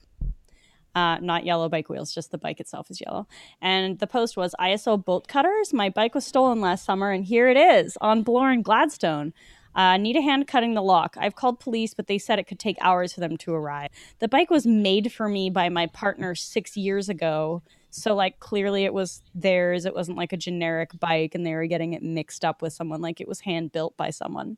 Uh, 0.93 1.17
not 1.21 1.43
yellow 1.43 1.67
bike 1.67 1.89
wheels, 1.89 2.13
just 2.13 2.29
the 2.29 2.37
bike 2.37 2.59
itself 2.59 2.91
is 2.91 3.01
yellow. 3.01 3.27
And 3.59 3.97
the 3.97 4.05
post 4.07 4.37
was 4.37 4.53
ISO 4.59 5.03
bolt 5.03 5.27
cutters. 5.27 5.73
My 5.73 5.89
bike 5.89 6.13
was 6.13 6.23
stolen 6.25 6.61
last 6.61 6.85
summer, 6.85 7.09
and 7.09 7.25
here 7.25 7.47
it 7.49 7.57
is 7.57 7.97
on 7.99 8.21
Bloor 8.21 8.51
and 8.51 8.63
Gladstone. 8.63 9.33
Uh, 9.77 9.95
need 9.95 10.15
a 10.15 10.21
hand 10.21 10.47
cutting 10.47 10.73
the 10.73 10.81
lock. 10.81 11.15
I've 11.19 11.35
called 11.35 11.59
police, 11.59 11.93
but 11.93 12.07
they 12.07 12.17
said 12.17 12.39
it 12.39 12.47
could 12.47 12.59
take 12.59 12.77
hours 12.81 13.13
for 13.13 13.19
them 13.19 13.37
to 13.37 13.53
arrive. 13.53 13.91
The 14.19 14.27
bike 14.27 14.49
was 14.49 14.65
made 14.65 15.13
for 15.13 15.29
me 15.29 15.51
by 15.51 15.69
my 15.69 15.85
partner 15.85 16.33
six 16.33 16.75
years 16.75 17.07
ago. 17.07 17.61
So, 17.91 18.15
like, 18.15 18.39
clearly 18.39 18.85
it 18.85 18.93
was 18.93 19.21
theirs. 19.35 19.85
It 19.85 19.93
wasn't 19.93 20.17
like 20.17 20.33
a 20.33 20.37
generic 20.37 20.99
bike 20.99 21.35
and 21.35 21.45
they 21.45 21.53
were 21.53 21.67
getting 21.67 21.93
it 21.93 22.01
mixed 22.01 22.43
up 22.43 22.61
with 22.61 22.73
someone. 22.73 23.01
Like, 23.01 23.21
it 23.21 23.27
was 23.27 23.41
hand 23.41 23.71
built 23.71 23.95
by 23.95 24.09
someone. 24.09 24.57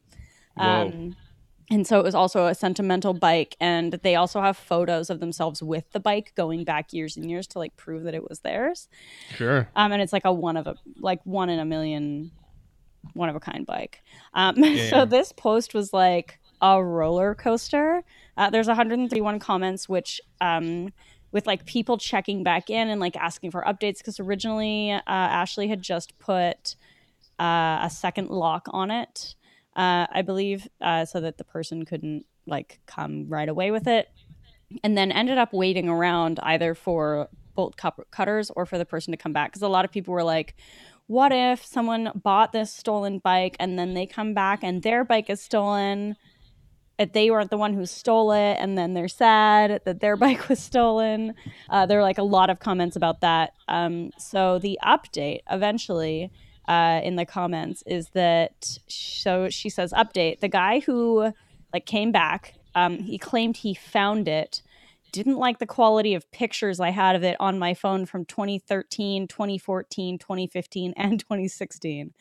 Um, 0.55 1.15
and 1.71 1.85
so 1.85 1.99
it 1.99 2.03
was 2.03 2.15
also 2.15 2.47
a 2.47 2.55
sentimental 2.55 3.13
bike. 3.13 3.55
And 3.59 3.93
they 3.93 4.15
also 4.15 4.41
have 4.41 4.57
photos 4.57 5.09
of 5.09 5.19
themselves 5.19 5.61
with 5.61 5.91
the 5.91 5.99
bike 5.99 6.33
going 6.35 6.63
back 6.63 6.93
years 6.93 7.15
and 7.15 7.29
years 7.29 7.45
to 7.47 7.59
like 7.59 7.75
prove 7.77 8.03
that 8.03 8.15
it 8.15 8.27
was 8.27 8.39
theirs. 8.39 8.87
Sure. 9.35 9.69
Um, 9.75 9.91
and 9.91 10.01
it's 10.01 10.13
like 10.13 10.25
a 10.25 10.33
one 10.33 10.57
of 10.57 10.65
a 10.67 10.75
like 10.97 11.19
one 11.25 11.49
in 11.49 11.59
a 11.59 11.65
million, 11.65 12.31
one 13.13 13.29
of 13.29 13.35
a 13.35 13.39
kind 13.39 13.65
bike. 13.65 14.01
Um, 14.33 14.55
yeah. 14.57 14.89
so 14.89 15.05
this 15.05 15.31
post 15.31 15.73
was 15.73 15.93
like 15.93 16.39
a 16.61 16.83
roller 16.83 17.35
coaster. 17.35 18.03
Uh, 18.37 18.49
there's 18.49 18.67
131 18.67 19.39
comments, 19.39 19.87
which 19.87 20.21
um, 20.41 20.89
with 21.31 21.45
like 21.47 21.65
people 21.65 21.97
checking 21.97 22.43
back 22.43 22.69
in 22.69 22.89
and 22.89 22.99
like 22.99 23.15
asking 23.15 23.51
for 23.51 23.63
updates 23.63 23.99
because 23.99 24.19
originally 24.19 24.91
uh, 24.91 25.01
Ashley 25.07 25.67
had 25.67 25.81
just 25.81 26.17
put 26.19 26.75
uh, 27.39 27.79
a 27.83 27.89
second 27.91 28.29
lock 28.29 28.67
on 28.71 28.91
it, 28.91 29.35
uh, 29.75 30.07
I 30.11 30.21
believe, 30.23 30.67
uh, 30.81 31.05
so 31.05 31.21
that 31.21 31.37
the 31.37 31.43
person 31.43 31.85
couldn't 31.85 32.25
like 32.45 32.79
come 32.85 33.27
right 33.29 33.47
away 33.47 33.71
with 33.71 33.87
it, 33.87 34.09
and 34.83 34.97
then 34.97 35.11
ended 35.11 35.37
up 35.37 35.53
waiting 35.53 35.87
around 35.87 36.39
either 36.43 36.73
for 36.73 37.29
bolt 37.55 37.79
cutters 38.11 38.51
or 38.55 38.65
for 38.65 38.77
the 38.77 38.85
person 38.85 39.11
to 39.11 39.17
come 39.17 39.33
back 39.33 39.51
because 39.51 39.61
a 39.61 39.67
lot 39.67 39.85
of 39.85 39.91
people 39.91 40.13
were 40.13 40.23
like. 40.23 40.55
What 41.09 41.31
if 41.31 41.65
someone 41.65 42.11
bought 42.13 42.51
this 42.51 42.71
stolen 42.71 43.17
bike 43.17 43.55
and 43.59 43.79
then 43.79 43.95
they 43.95 44.05
come 44.05 44.35
back 44.35 44.59
and 44.61 44.83
their 44.83 45.03
bike 45.03 45.27
is 45.31 45.41
stolen? 45.41 46.15
If 46.99 47.13
they 47.13 47.31
weren't 47.31 47.49
the 47.49 47.57
one 47.57 47.73
who 47.73 47.87
stole 47.87 48.31
it, 48.31 48.57
and 48.59 48.77
then 48.77 48.93
they're 48.93 49.07
sad 49.07 49.81
that 49.85 50.01
their 50.01 50.15
bike 50.25 50.47
was 50.47 50.59
stolen. 50.59 51.33
Uh, 51.67 51.87
there 51.87 51.97
were 51.97 52.03
like 52.03 52.19
a 52.19 52.23
lot 52.23 52.51
of 52.51 52.59
comments 52.59 52.95
about 52.95 53.21
that. 53.21 53.53
Um, 53.67 54.11
so 54.19 54.59
the 54.59 54.77
update 54.85 55.39
eventually 55.49 56.31
uh, 56.67 57.01
in 57.03 57.15
the 57.15 57.25
comments 57.25 57.81
is 57.87 58.09
that 58.09 58.77
so 58.87 59.49
she 59.49 59.67
says 59.67 59.91
update 59.93 60.41
the 60.41 60.47
guy 60.47 60.79
who 60.81 61.33
like 61.73 61.87
came 61.87 62.11
back 62.11 62.53
um, 62.75 62.99
he 62.99 63.17
claimed 63.17 63.57
he 63.57 63.73
found 63.73 64.27
it 64.27 64.61
didn't 65.11 65.37
like 65.37 65.59
the 65.59 65.65
quality 65.65 66.13
of 66.13 66.29
pictures 66.31 66.79
i 66.79 66.89
had 66.89 67.15
of 67.15 67.23
it 67.23 67.37
on 67.39 67.59
my 67.59 67.73
phone 67.73 68.05
from 68.05 68.25
2013 68.25 69.27
2014 69.27 70.17
2015 70.17 70.93
and 70.97 71.19
2016 71.19 72.13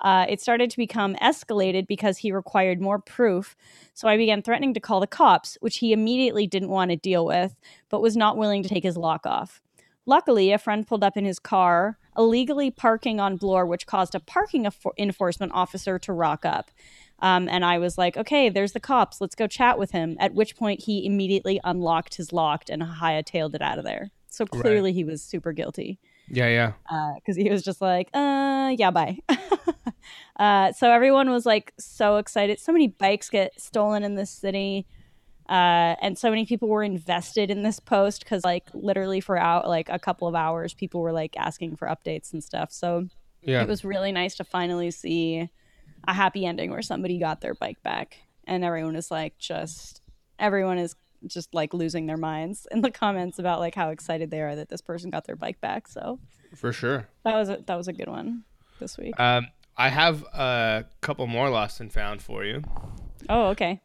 uh, 0.00 0.26
it 0.28 0.40
started 0.40 0.70
to 0.70 0.76
become 0.76 1.14
escalated 1.16 1.86
because 1.86 2.18
he 2.18 2.30
required 2.30 2.80
more 2.80 2.98
proof. 2.98 3.56
So 3.94 4.06
I 4.06 4.18
began 4.18 4.42
threatening 4.42 4.74
to 4.74 4.80
call 4.80 5.00
the 5.00 5.06
cops, 5.06 5.56
which 5.60 5.78
he 5.78 5.92
immediately 5.92 6.46
didn't 6.46 6.68
want 6.68 6.90
to 6.90 6.96
deal 6.96 7.24
with, 7.24 7.54
but 7.88 8.02
was 8.02 8.16
not 8.16 8.36
willing 8.36 8.62
to 8.62 8.68
take 8.68 8.84
his 8.84 8.98
lock 8.98 9.24
off. 9.24 9.62
Luckily, 10.06 10.52
a 10.52 10.58
friend 10.58 10.86
pulled 10.86 11.02
up 11.02 11.16
in 11.16 11.24
his 11.24 11.38
car, 11.38 11.98
illegally 12.16 12.70
parking 12.70 13.18
on 13.18 13.36
Bloor, 13.38 13.64
which 13.64 13.86
caused 13.86 14.14
a 14.14 14.20
parking 14.20 14.64
enfor- 14.64 14.92
enforcement 14.98 15.52
officer 15.54 15.98
to 16.00 16.12
rock 16.12 16.44
up. 16.44 16.70
Um, 17.20 17.48
and 17.48 17.64
I 17.64 17.78
was 17.78 17.96
like, 17.96 18.16
okay, 18.16 18.48
there's 18.48 18.72
the 18.72 18.80
cops. 18.80 19.20
Let's 19.20 19.34
go 19.34 19.46
chat 19.46 19.78
with 19.78 19.92
him. 19.92 20.16
At 20.20 20.34
which 20.34 20.56
point, 20.56 20.82
he 20.82 21.06
immediately 21.06 21.60
unlocked 21.64 22.16
his 22.16 22.32
locked 22.32 22.68
and 22.70 22.82
Haya 22.82 23.22
tailed 23.22 23.54
it 23.54 23.62
out 23.62 23.78
of 23.78 23.84
there. 23.84 24.10
So 24.28 24.44
clearly, 24.46 24.92
he 24.92 25.04
was 25.04 25.22
super 25.22 25.52
guilty 25.52 25.98
Yeah, 26.28 26.48
yeah. 26.88 27.12
because 27.14 27.36
he 27.36 27.48
was 27.50 27.62
just 27.62 27.80
like, 27.80 28.08
uh, 28.12 28.74
yeah, 28.76 28.90
bye. 28.90 29.18
uh, 30.36 30.72
so 30.72 30.90
everyone 30.90 31.30
was 31.30 31.46
like 31.46 31.72
so 31.78 32.16
excited. 32.16 32.58
So 32.58 32.72
many 32.72 32.88
bikes 32.88 33.30
get 33.30 33.58
stolen 33.60 34.02
in 34.02 34.16
this 34.16 34.30
city. 34.30 34.86
Uh, 35.48 35.94
and 36.00 36.18
so 36.18 36.30
many 36.30 36.46
people 36.46 36.68
were 36.68 36.82
invested 36.82 37.50
in 37.50 37.62
this 37.62 37.78
post 37.78 38.24
because, 38.24 38.44
like, 38.44 38.64
literally 38.72 39.20
for 39.20 39.36
out 39.36 39.68
like 39.68 39.88
a 39.90 39.98
couple 39.98 40.26
of 40.26 40.34
hours, 40.34 40.72
people 40.74 41.00
were 41.00 41.12
like 41.12 41.36
asking 41.36 41.76
for 41.76 41.86
updates 41.86 42.32
and 42.32 42.42
stuff. 42.42 42.72
So 42.72 43.08
Yeah. 43.42 43.62
it 43.62 43.68
was 43.68 43.84
really 43.84 44.10
nice 44.10 44.34
to 44.36 44.44
finally 44.44 44.90
see 44.90 45.48
a 46.06 46.12
happy 46.12 46.44
ending 46.46 46.70
where 46.70 46.82
somebody 46.82 47.18
got 47.18 47.40
their 47.40 47.54
bike 47.54 47.82
back, 47.82 48.18
and 48.46 48.64
everyone 48.64 48.96
is 48.96 49.10
like 49.10 49.38
just 49.38 50.00
everyone 50.38 50.78
is 50.78 50.96
just 51.26 51.54
like 51.54 51.72
losing 51.72 52.06
their 52.06 52.16
minds 52.16 52.66
in 52.70 52.82
the 52.82 52.90
comments 52.90 53.38
about 53.38 53.58
like 53.60 53.74
how 53.74 53.90
excited 53.90 54.30
they 54.30 54.40
are 54.42 54.54
that 54.56 54.68
this 54.68 54.80
person 54.82 55.10
got 55.10 55.24
their 55.26 55.36
bike 55.36 55.60
back. 55.60 55.88
So 55.88 56.18
For 56.54 56.72
sure. 56.72 57.08
that 57.24 57.34
was 57.34 57.48
a, 57.48 57.58
that 57.66 57.76
was 57.76 57.88
a 57.88 57.92
good 57.92 58.08
one 58.08 58.44
this 58.80 58.98
week. 58.98 59.18
Um, 59.18 59.46
I 59.76 59.88
have 59.88 60.22
a 60.34 60.84
couple 61.00 61.26
more 61.26 61.48
lost 61.50 61.80
and 61.80 61.92
found 61.92 62.20
for 62.22 62.44
you. 62.44 62.62
Oh, 63.28 63.46
okay. 63.48 63.80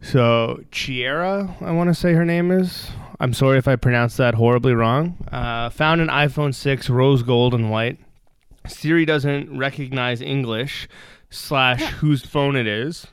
So 0.00 0.62
Chiera, 0.70 1.56
I 1.60 1.72
want 1.72 1.88
to 1.88 1.94
say 1.94 2.12
her 2.12 2.24
name 2.24 2.50
is. 2.50 2.90
I'm 3.18 3.32
sorry 3.32 3.58
if 3.58 3.66
I 3.66 3.76
pronounced 3.76 4.18
that 4.18 4.34
horribly 4.34 4.74
wrong. 4.74 5.16
Uh, 5.32 5.70
found 5.70 6.00
an 6.00 6.08
iPhone 6.08 6.54
6 6.54 6.90
rose 6.90 7.22
gold 7.22 7.54
and 7.54 7.70
white. 7.70 7.98
Siri 8.68 9.04
doesn't 9.06 9.56
recognize 9.56 10.20
English 10.20 10.88
slash 11.30 11.82
whose 11.82 12.24
phone 12.24 12.56
it 12.56 12.66
is. 12.66 13.06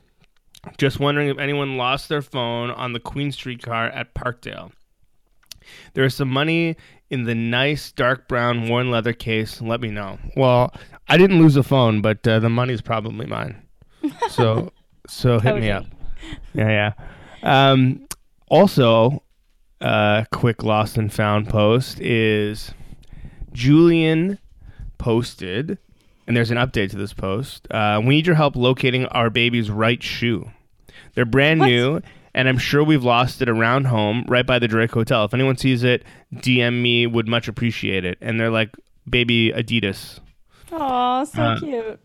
Just 0.78 0.98
wondering 0.98 1.28
if 1.28 1.38
anyone 1.38 1.76
lost 1.76 2.08
their 2.08 2.22
phone 2.22 2.70
on 2.70 2.92
the 2.94 3.00
Queen 3.00 3.30
Street 3.32 3.62
car 3.62 3.86
at 3.86 4.14
Parkdale. 4.14 4.72
There 5.94 6.04
is 6.04 6.14
some 6.14 6.28
money 6.28 6.76
in 7.10 7.24
the 7.24 7.34
nice 7.34 7.92
dark 7.92 8.28
brown 8.28 8.68
worn 8.68 8.90
leather 8.90 9.12
case. 9.12 9.60
Let 9.60 9.80
me 9.80 9.90
know. 9.90 10.18
Well, 10.36 10.72
I 11.08 11.16
didn't 11.16 11.38
lose 11.38 11.56
a 11.56 11.62
phone, 11.62 12.00
but 12.00 12.26
uh, 12.26 12.38
the 12.40 12.48
money's 12.48 12.80
probably 12.80 13.26
mine. 13.26 13.60
So, 14.28 14.70
so 15.06 15.40
hit 15.40 15.56
me 15.56 15.70
up. 15.70 15.86
Yeah, 16.52 16.92
yeah. 17.42 17.70
Um, 17.70 18.06
also, 18.48 19.22
uh, 19.80 20.24
quick 20.30 20.62
lost 20.62 20.98
and 20.98 21.10
found 21.10 21.48
post 21.48 22.00
is 22.00 22.72
Julian 23.52 24.38
posted, 24.98 25.78
and 26.26 26.36
there's 26.36 26.50
an 26.50 26.56
update 26.58 26.90
to 26.90 26.96
this 26.96 27.12
post. 27.12 27.66
Uh, 27.70 28.00
we 28.04 28.16
need 28.16 28.26
your 28.26 28.36
help 28.36 28.56
locating 28.56 29.06
our 29.06 29.30
baby's 29.30 29.70
right 29.70 30.02
shoe. 30.02 30.50
They're 31.14 31.24
brand 31.24 31.60
What? 31.60 31.66
new, 31.66 32.00
and 32.34 32.48
I'm 32.48 32.58
sure 32.58 32.82
we've 32.82 33.04
lost 33.04 33.40
it 33.42 33.48
around 33.48 33.84
home, 33.86 34.24
right 34.28 34.46
by 34.46 34.58
the 34.58 34.66
Drake 34.68 34.90
Hotel. 34.92 35.24
If 35.24 35.34
anyone 35.34 35.56
sees 35.56 35.84
it, 35.84 36.04
DM 36.34 36.82
me. 36.82 37.06
Would 37.06 37.28
much 37.28 37.46
appreciate 37.48 38.04
it. 38.04 38.18
And 38.20 38.38
they're 38.40 38.50
like 38.50 38.70
baby 39.08 39.52
Adidas. 39.52 40.18
Oh, 40.72 41.24
so 41.24 41.42
Uh, 41.42 41.58
cute. 41.58 42.00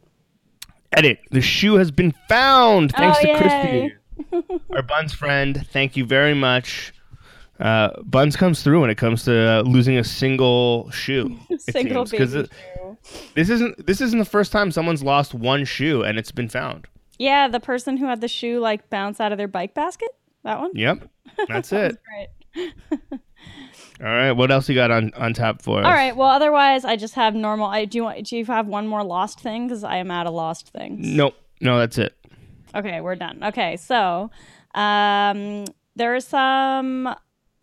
Edit. 0.92 1.20
The 1.32 1.42
shoe 1.42 1.76
has 1.76 1.92
been 1.92 2.14
found. 2.28 2.92
Thanks 2.94 3.18
Oh, 3.20 3.22
to 3.22 3.28
yay. 3.28 3.92
Christy, 4.32 4.60
our 4.76 4.82
Buns 4.82 5.14
friend. 5.14 5.66
Thank 5.72 5.96
you 5.98 6.06
very 6.06 6.34
much. 6.34 6.94
Uh, 7.60 7.90
Buns 8.04 8.36
comes 8.36 8.64
through 8.64 8.82
when 8.82 8.90
it 8.90 8.96
comes 8.98 9.24
to 9.26 9.34
uh, 9.38 9.62
losing 9.64 9.98
a 9.98 10.04
single 10.04 10.90
shoe. 10.92 11.38
Single 11.60 12.06
baby 12.06 12.26
shoe. 12.26 12.89
This 13.36 13.50
isn't 13.50 13.86
this 13.86 14.02
isn't 14.02 14.20
the 14.20 14.26
first 14.26 14.52
time 14.52 14.72
someone's 14.72 15.04
lost 15.04 15.34
one 15.34 15.66
shoe 15.66 16.04
and 16.04 16.18
it's 16.18 16.32
been 16.32 16.50
found. 16.50 16.88
Yeah, 17.18 17.48
the 17.48 17.60
person 17.60 17.98
who 17.98 18.06
had 18.06 18.22
the 18.22 18.28
shoe 18.28 18.60
like 18.60 18.90
bounce 18.90 19.20
out 19.20 19.32
of 19.32 19.38
their 19.38 19.48
bike 19.48 19.74
basket. 19.74 20.10
That 20.44 20.60
one. 20.60 20.72
Yep, 20.74 21.10
that's 21.48 21.72
it. 21.74 21.98
Right. 22.10 22.74
All 24.02 24.08
right, 24.08 24.32
what 24.32 24.50
else 24.50 24.70
you 24.70 24.76
got 24.76 24.92
on 24.92 25.14
on 25.16 25.34
tap 25.34 25.62
for 25.62 25.80
us? 25.80 25.86
All 25.86 25.92
right. 25.92 26.16
Well, 26.16 26.30
otherwise, 26.30 26.86
I 26.86 26.96
just 26.96 27.16
have 27.16 27.36
normal. 27.36 27.68
I 27.68 27.86
do. 27.86 27.98
You 27.98 28.04
want, 28.06 28.26
do 28.26 28.38
you 28.38 28.46
have 28.46 28.68
one 28.68 28.88
more 28.88 29.04
lost 29.04 29.42
thing? 29.42 29.68
Because 29.68 29.84
I 29.84 29.98
am 29.98 30.10
out 30.10 30.26
of 30.26 30.34
lost 30.34 30.70
things. 30.70 31.06
Nope, 31.06 31.36
no, 31.60 31.78
that's 31.78 31.98
it. 31.98 32.16
Okay, 32.74 33.02
we're 33.02 33.16
done. 33.16 33.44
Okay, 33.44 33.76
so 33.76 34.32
um, 34.74 35.66
there 35.96 36.16
are 36.16 36.22
some. 36.22 37.14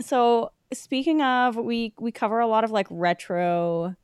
So 0.03 0.50
speaking 0.75 1.23
of, 1.23 1.57
we 1.57 1.95
we 1.99 2.12
cover 2.12 2.41
a 2.41 2.47
lot 2.47 2.65
of 2.65 2.71
like 2.71 2.87
retro 2.91 3.95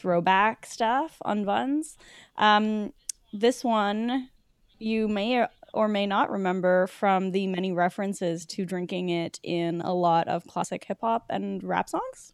throwback 0.00 0.66
stuff 0.66 1.18
on 1.22 1.44
Buns. 1.44 1.96
Um, 2.36 2.92
this 3.32 3.62
one 3.62 4.30
you 4.78 5.06
may 5.08 5.46
or 5.72 5.88
may 5.88 6.06
not 6.06 6.30
remember 6.30 6.86
from 6.86 7.30
the 7.30 7.46
many 7.46 7.70
references 7.70 8.44
to 8.44 8.64
drinking 8.64 9.10
it 9.10 9.38
in 9.42 9.80
a 9.82 9.92
lot 9.94 10.26
of 10.26 10.46
classic 10.46 10.84
hip 10.84 10.98
hop 11.02 11.26
and 11.28 11.62
rap 11.62 11.88
songs. 11.88 12.32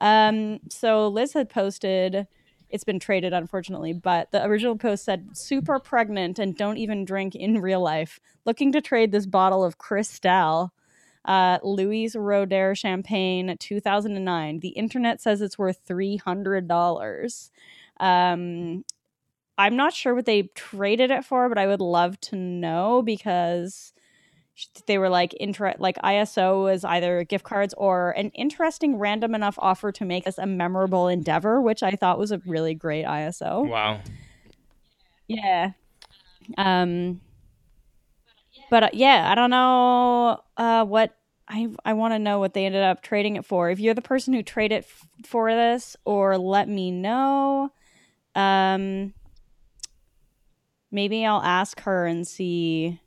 Um, 0.00 0.60
so 0.70 1.08
Liz 1.08 1.34
had 1.34 1.50
posted 1.50 2.26
it's 2.70 2.84
been 2.84 3.00
traded 3.00 3.32
unfortunately 3.32 3.92
but 3.92 4.30
the 4.30 4.44
original 4.44 4.76
post 4.76 5.04
said 5.04 5.28
super 5.32 5.80
pregnant 5.80 6.38
and 6.38 6.56
don't 6.56 6.76
even 6.76 7.04
drink 7.04 7.34
in 7.34 7.60
real 7.60 7.80
life 7.80 8.20
looking 8.46 8.70
to 8.70 8.80
trade 8.80 9.10
this 9.10 9.26
bottle 9.26 9.64
of 9.64 9.76
cristal 9.76 10.72
uh, 11.24 11.58
Louis 11.62 12.14
Roederer 12.14 12.76
champagne 12.76 13.56
2009 13.58 14.60
the 14.60 14.68
internet 14.68 15.20
says 15.20 15.40
it's 15.40 15.58
worth 15.58 15.86
$300 15.86 17.50
um, 18.00 18.84
i'm 19.58 19.76
not 19.76 19.92
sure 19.92 20.14
what 20.14 20.26
they 20.26 20.42
traded 20.54 21.10
it 21.10 21.24
for 21.24 21.48
but 21.48 21.58
i 21.58 21.66
would 21.66 21.80
love 21.80 22.20
to 22.20 22.36
know 22.36 23.02
because 23.02 23.92
they 24.86 24.98
were 24.98 25.08
like 25.08 25.32
inter- 25.34 25.74
like 25.78 25.96
ISO 25.96 26.64
was 26.64 26.84
either 26.84 27.24
gift 27.24 27.44
cards 27.44 27.74
or 27.76 28.10
an 28.12 28.30
interesting 28.30 28.98
random 28.98 29.34
enough 29.34 29.58
offer 29.58 29.92
to 29.92 30.04
make 30.04 30.24
this 30.24 30.38
a 30.38 30.46
memorable 30.46 31.08
endeavor, 31.08 31.60
which 31.60 31.82
I 31.82 31.92
thought 31.92 32.18
was 32.18 32.32
a 32.32 32.40
really 32.46 32.74
great 32.74 33.04
ISO. 33.04 33.66
Wow. 33.66 34.00
Yeah. 35.28 35.72
Um 36.58 37.20
but 38.70 38.84
uh, 38.84 38.90
yeah, 38.92 39.30
I 39.30 39.34
don't 39.34 39.50
know 39.50 40.40
uh 40.56 40.84
what 40.84 41.16
I 41.46 41.68
I 41.84 41.92
want 41.92 42.14
to 42.14 42.18
know 42.18 42.38
what 42.38 42.54
they 42.54 42.64
ended 42.64 42.82
up 42.82 43.02
trading 43.02 43.36
it 43.36 43.44
for. 43.44 43.70
If 43.70 43.80
you're 43.80 43.94
the 43.94 44.00
person 44.02 44.32
who 44.32 44.42
traded 44.42 44.84
f- 44.84 45.06
for 45.26 45.52
this 45.52 45.96
or 46.04 46.38
let 46.38 46.68
me 46.68 46.90
know. 46.90 47.70
Um 48.34 49.12
maybe 50.90 51.26
I'll 51.26 51.42
ask 51.42 51.80
her 51.80 52.06
and 52.06 52.26
see 52.26 53.00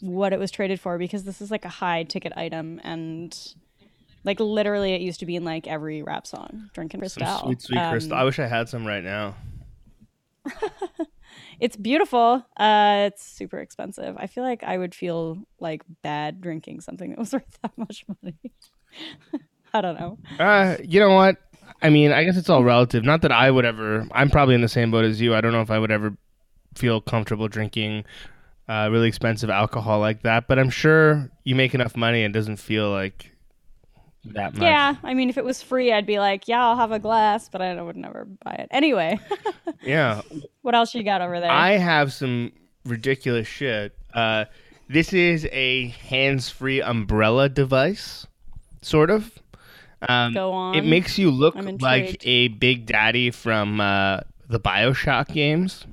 what 0.00 0.32
it 0.32 0.38
was 0.38 0.50
traded 0.52 0.78
for 0.80 0.96
because 0.98 1.24
this 1.24 1.40
is 1.40 1.50
like 1.50 1.64
a 1.64 1.68
high 1.68 2.04
ticket 2.04 2.32
item 2.36 2.80
and 2.84 3.36
like 4.24 4.38
literally 4.38 4.92
it 4.94 5.00
used 5.00 5.20
to 5.20 5.26
be 5.26 5.34
in 5.34 5.44
like 5.44 5.66
every 5.66 6.02
rap 6.02 6.26
song 6.26 6.70
drinking 6.72 7.00
crystal 7.00 7.26
sweet, 7.42 7.62
sweet 7.62 7.80
crystal. 7.88 8.16
I 8.16 8.22
wish 8.24 8.38
I 8.38 8.46
had 8.46 8.68
some 8.68 8.86
right 8.86 9.02
now. 9.02 9.34
it's 11.60 11.76
beautiful 11.76 12.44
uh 12.56 13.04
it's 13.08 13.24
super 13.24 13.58
expensive 13.58 14.16
i 14.18 14.26
feel 14.26 14.44
like 14.44 14.62
i 14.62 14.76
would 14.78 14.94
feel 14.94 15.38
like 15.60 15.82
bad 16.02 16.40
drinking 16.40 16.80
something 16.80 17.10
that 17.10 17.18
was 17.18 17.32
worth 17.34 17.58
that 17.62 17.72
much 17.76 18.04
money 18.22 18.36
i 19.74 19.80
don't 19.80 19.98
know 19.98 20.18
Uh, 20.38 20.76
you 20.82 21.00
know 21.00 21.14
what? 21.14 21.36
I 21.82 21.90
mean, 21.90 22.10
I 22.12 22.24
guess 22.24 22.36
it's 22.36 22.48
all 22.48 22.64
relative. 22.64 23.04
Not 23.04 23.22
that 23.22 23.30
I 23.30 23.50
would 23.50 23.64
ever. 23.64 24.08
I'm 24.12 24.30
probably 24.30 24.54
in 24.54 24.62
the 24.62 24.68
same 24.68 24.90
boat 24.90 25.04
as 25.04 25.20
you. 25.20 25.34
I 25.34 25.40
don't 25.40 25.52
know 25.52 25.60
if 25.60 25.70
I 25.70 25.78
would 25.78 25.90
ever 25.92 26.16
feel 26.74 27.00
comfortable 27.00 27.46
drinking 27.46 28.04
uh, 28.68 28.88
really 28.90 29.06
expensive 29.06 29.50
alcohol 29.50 30.00
like 30.00 30.22
that. 30.22 30.48
But 30.48 30.58
I'm 30.58 30.70
sure 30.70 31.30
you 31.44 31.54
make 31.54 31.74
enough 31.74 31.96
money 31.96 32.24
and 32.24 32.32
doesn't 32.34 32.56
feel 32.56 32.90
like 32.90 33.30
that 34.34 34.54
much. 34.54 34.62
yeah 34.62 34.94
i 35.02 35.14
mean 35.14 35.28
if 35.28 35.36
it 35.38 35.44
was 35.44 35.62
free 35.62 35.92
i'd 35.92 36.06
be 36.06 36.18
like 36.18 36.46
yeah 36.48 36.64
i'll 36.66 36.76
have 36.76 36.92
a 36.92 36.98
glass 36.98 37.48
but 37.48 37.60
i 37.62 37.80
would 37.80 37.96
never 37.96 38.26
buy 38.44 38.52
it 38.52 38.68
anyway 38.70 39.18
Yeah. 39.82 40.22
what 40.62 40.74
else 40.74 40.94
you 40.94 41.02
got 41.02 41.20
over 41.20 41.40
there 41.40 41.50
I 41.50 41.72
have 41.72 42.12
some 42.12 42.52
ridiculous 42.84 43.46
shit. 43.46 43.96
Uh, 44.14 44.46
this 44.88 45.12
is 45.12 45.46
a 45.52 45.88
hands-free 45.88 46.80
umbrella 46.82 47.48
device, 47.48 48.26
sort 48.82 49.10
of. 49.10 49.30
Um, 50.08 50.32
Go 50.32 50.52
on. 50.52 50.74
It 50.74 50.84
makes 50.84 51.18
you 51.18 51.30
look 51.30 51.54
like 51.80 52.24
a 52.26 52.48
Big 52.48 52.86
Daddy 52.86 53.30
from 53.30 53.80
uh, 53.80 54.20
the 54.48 54.58
Bioshock 54.58 55.28
games. 55.28 55.84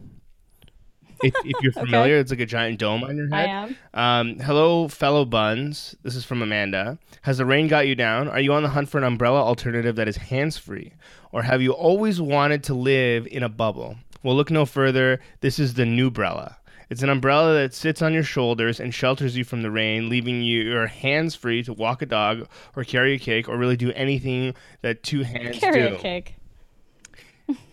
If, 1.24 1.34
if 1.44 1.62
you're 1.62 1.72
familiar, 1.86 2.18
it's 2.18 2.32
like 2.32 2.40
a 2.40 2.46
giant 2.46 2.80
dome 2.80 3.04
on 3.04 3.18
your 3.18 3.30
head. 3.30 3.50
i 3.50 3.52
am 3.52 4.30
Um, 4.30 4.40
hello, 4.40 4.88
fellow 4.88 5.26
buns. 5.26 5.96
This 6.04 6.16
is 6.16 6.26
from 6.26 6.42
Amanda. 6.42 6.98
Has 7.24 7.38
the 7.38 7.46
rain 7.46 7.68
got 7.68 7.88
you 7.88 7.96
down? 7.96 8.28
Are 8.28 8.40
you 8.40 8.54
on 8.54 8.64
the 8.64 8.70
hunt 8.70 8.90
for 8.90 8.98
an 8.98 9.04
umbrella 9.04 9.42
alternative 9.42 9.96
that 9.96 10.08
is 10.08 10.18
hands 10.18 10.58
free? 10.58 10.94
Or 11.32 11.44
have 11.44 11.62
you 11.62 11.72
always 11.72 12.22
wanted 12.22 12.64
to 12.66 12.74
live 12.74 13.28
in 13.28 13.44
a 13.44 13.50
bubble? 13.50 13.98
Well, 14.24 14.36
look 14.36 14.50
no 14.50 14.66
further. 14.66 15.20
This 15.42 15.60
is 15.60 15.74
the 15.76 15.86
new 15.86 16.08
umbrella. 16.08 16.58
It's 16.90 17.02
an 17.02 17.10
umbrella 17.10 17.54
that 17.56 17.74
sits 17.74 18.02
on 18.02 18.14
your 18.14 18.24
shoulders 18.24 18.80
and 18.80 18.94
shelters 18.94 19.36
you 19.36 19.44
from 19.44 19.64
the 19.64 19.72
rain, 19.72 20.08
leaving 20.08 20.42
you 20.42 20.62
your 20.62 20.88
hands 20.88 21.34
free 21.34 21.64
to 21.64 21.74
walk 21.74 22.02
a 22.02 22.06
dog 22.06 22.48
or 22.76 22.84
carry 22.84 23.14
a 23.14 23.20
cake 23.20 23.50
or 23.50 23.58
really 23.58 23.76
do 23.76 23.92
anything 23.94 24.54
that 24.82 25.02
two 25.02 25.24
hands 25.24 25.58
carry 25.60 25.74
do. 25.74 25.86
Carry 25.88 25.96
a 25.96 26.00
cake 26.00 26.36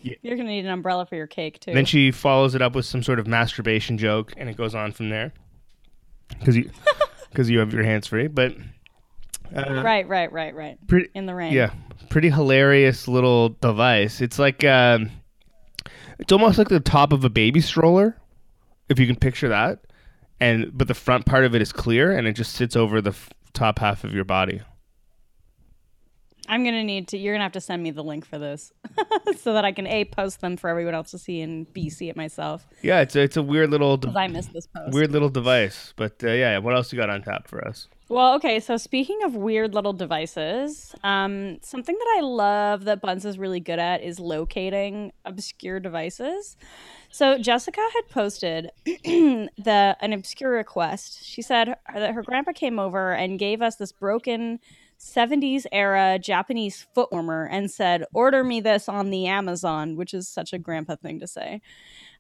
Yeah. 0.03 0.15
you're 0.23 0.37
gonna 0.37 0.49
need 0.49 0.65
an 0.65 0.71
umbrella 0.71 1.07
for 1.07 1.17
your 1.17 1.27
cake 1.27 1.61
too 1.61 1.73
Then 1.73 1.85
she 1.85 2.11
follows 2.11 2.55
it 2.55 2.63
up 2.63 2.75
with 2.75 2.85
some 2.85 3.03
sort 3.03 3.19
of 3.19 3.27
masturbation 3.27 3.99
joke, 3.99 4.33
and 4.37 4.49
it 4.49 4.57
goes 4.57 4.75
on 4.75 4.93
from 4.93 5.09
there. 5.09 5.33
Because 6.29 6.57
you, 6.57 6.71
because 7.31 7.49
you 7.49 7.59
have 7.61 7.73
your 7.73 7.85
hands 7.85 8.07
free, 8.07 8.27
but 8.27 8.55
uh, 9.55 9.83
right 9.83 10.07
right 10.09 10.33
right 10.33 10.55
right 10.55 10.79
pretty, 10.87 11.09
in 11.15 11.27
the 11.27 11.35
rain 11.35 11.53
yeah, 11.53 11.73
pretty 12.11 12.31
hilarious 12.31 13.07
little 13.09 13.51
device. 13.61 14.21
It's 14.21 14.39
like, 14.39 14.65
um, 14.65 15.11
it's 16.19 16.33
almost 16.33 16.59
like 16.59 16.69
the 16.69 16.81
top 16.81 17.13
of 17.13 17.25
a 17.25 17.31
baby 17.31 17.61
stroller, 17.61 18.17
if 18.89 18.99
you 18.99 19.07
can 19.07 19.17
picture 19.17 19.49
that, 19.49 19.81
and 20.41 20.71
but 20.77 20.89
the 20.89 20.95
front 20.95 21.27
part 21.27 21.45
of 21.45 21.55
it 21.55 21.63
is 21.63 21.73
clear, 21.73 22.13
and 22.13 22.27
it 22.27 22.33
just 22.33 22.55
sits 22.55 22.77
over 22.77 23.01
the 23.01 23.11
f- 23.11 23.31
top 23.53 23.79
half 23.79 24.05
of 24.05 24.15
your 24.15 24.25
body. 24.25 24.61
I'm 26.53 26.65
gonna 26.65 26.85
need 26.85 27.09
to. 27.09 27.17
You're 27.17 27.33
gonna 27.33 27.45
have 27.45 27.53
to 27.53 27.63
send 27.63 27.83
me 27.83 27.93
the 27.93 28.05
link 28.05 28.27
for 28.27 28.39
this, 28.39 28.75
so 29.39 29.55
that 29.55 29.65
I 29.65 29.73
can 29.73 29.87
a 29.87 30.05
post 30.05 30.43
them 30.43 30.59
for 30.59 30.69
everyone 30.69 30.95
else 30.95 31.11
to 31.13 31.19
see 31.19 31.41
and 31.41 31.73
b 31.73 31.89
see 31.89 32.11
it 32.11 32.17
myself. 32.17 32.69
Yeah, 32.83 33.01
it's 33.01 33.17
a, 33.17 33.21
it's 33.23 33.39
a 33.39 33.43
weird 33.43 33.71
little 33.71 33.97
de- 33.97 34.13
I 34.15 34.29
missed 34.29 34.53
this 34.53 34.67
post. 34.67 34.93
weird 34.93 35.13
little 35.13 35.31
device. 35.31 35.95
But 35.97 36.23
uh, 36.23 36.29
yeah, 36.29 36.59
what 36.59 36.75
else 36.75 36.93
you 36.93 36.99
got 36.99 37.09
on 37.09 37.23
tap 37.23 37.49
for 37.49 37.67
us? 37.67 37.89
Well, 38.11 38.35
okay. 38.35 38.61
So 38.61 38.77
speaking 38.77 39.23
of 39.25 39.35
weird 39.35 39.73
little 39.73 39.95
devices, 39.95 40.95
um, 41.03 41.57
something 41.63 41.97
that 41.97 42.15
I 42.19 42.21
love 42.21 42.85
that 42.85 43.01
Buns 43.01 43.25
is 43.25 43.39
really 43.39 43.61
good 43.61 43.79
at 43.79 44.03
is 44.03 44.21
locating 44.21 45.13
obscure 45.25 45.81
devices. 45.81 46.59
So 47.11 47.39
Jessica 47.39 47.81
had 47.81 48.09
posted 48.11 48.71
the 48.85 49.97
an 50.03 50.13
obscure 50.13 50.51
request. 50.51 51.25
She 51.25 51.41
said 51.41 51.77
that 51.95 52.15
her 52.15 52.23
grandpa 52.23 52.53
came 52.53 52.79
over 52.79 53.13
and 53.13 53.39
gave 53.39 53.63
us 53.63 53.77
this 53.77 53.93
broken 53.93 54.61
70s 55.03 55.67
era 55.73 56.17
Japanese 56.19 56.87
foot 56.95 57.11
warmer 57.11 57.49
and 57.51 57.71
said, 57.71 58.05
"Order 58.15 58.45
me 58.45 58.61
this 58.61 58.89
on 58.89 59.11
the 59.11 59.27
Amazon," 59.27 59.97
which 59.97 60.15
is 60.15 60.29
such 60.29 60.53
a 60.53 60.59
grandpa 60.59 60.95
thing 60.97 61.19
to 61.19 61.27
say. 61.27 61.61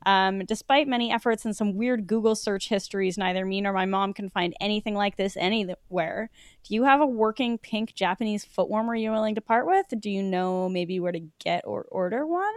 Um, 0.04 0.44
despite 0.44 0.88
many 0.88 1.12
efforts 1.12 1.44
and 1.44 1.56
some 1.56 1.76
weird 1.76 2.08
Google 2.08 2.34
search 2.34 2.68
histories, 2.68 3.16
neither 3.16 3.46
me 3.46 3.60
nor 3.60 3.72
my 3.72 3.86
mom 3.86 4.12
can 4.12 4.28
find 4.28 4.52
anything 4.60 4.94
like 4.94 5.16
this 5.16 5.36
anywhere. 5.36 6.28
Do 6.64 6.74
you 6.74 6.82
have 6.82 7.00
a 7.00 7.06
working 7.06 7.56
pink 7.56 7.94
Japanese 7.94 8.44
foot 8.44 8.68
warmer 8.68 8.96
you're 8.96 9.12
willing 9.12 9.36
to 9.36 9.40
part 9.40 9.66
with? 9.66 9.86
Do 10.00 10.10
you 10.10 10.22
know 10.22 10.68
maybe 10.68 10.98
where 10.98 11.12
to 11.12 11.22
get 11.38 11.62
or 11.64 11.86
order 11.90 12.26
one? 12.26 12.52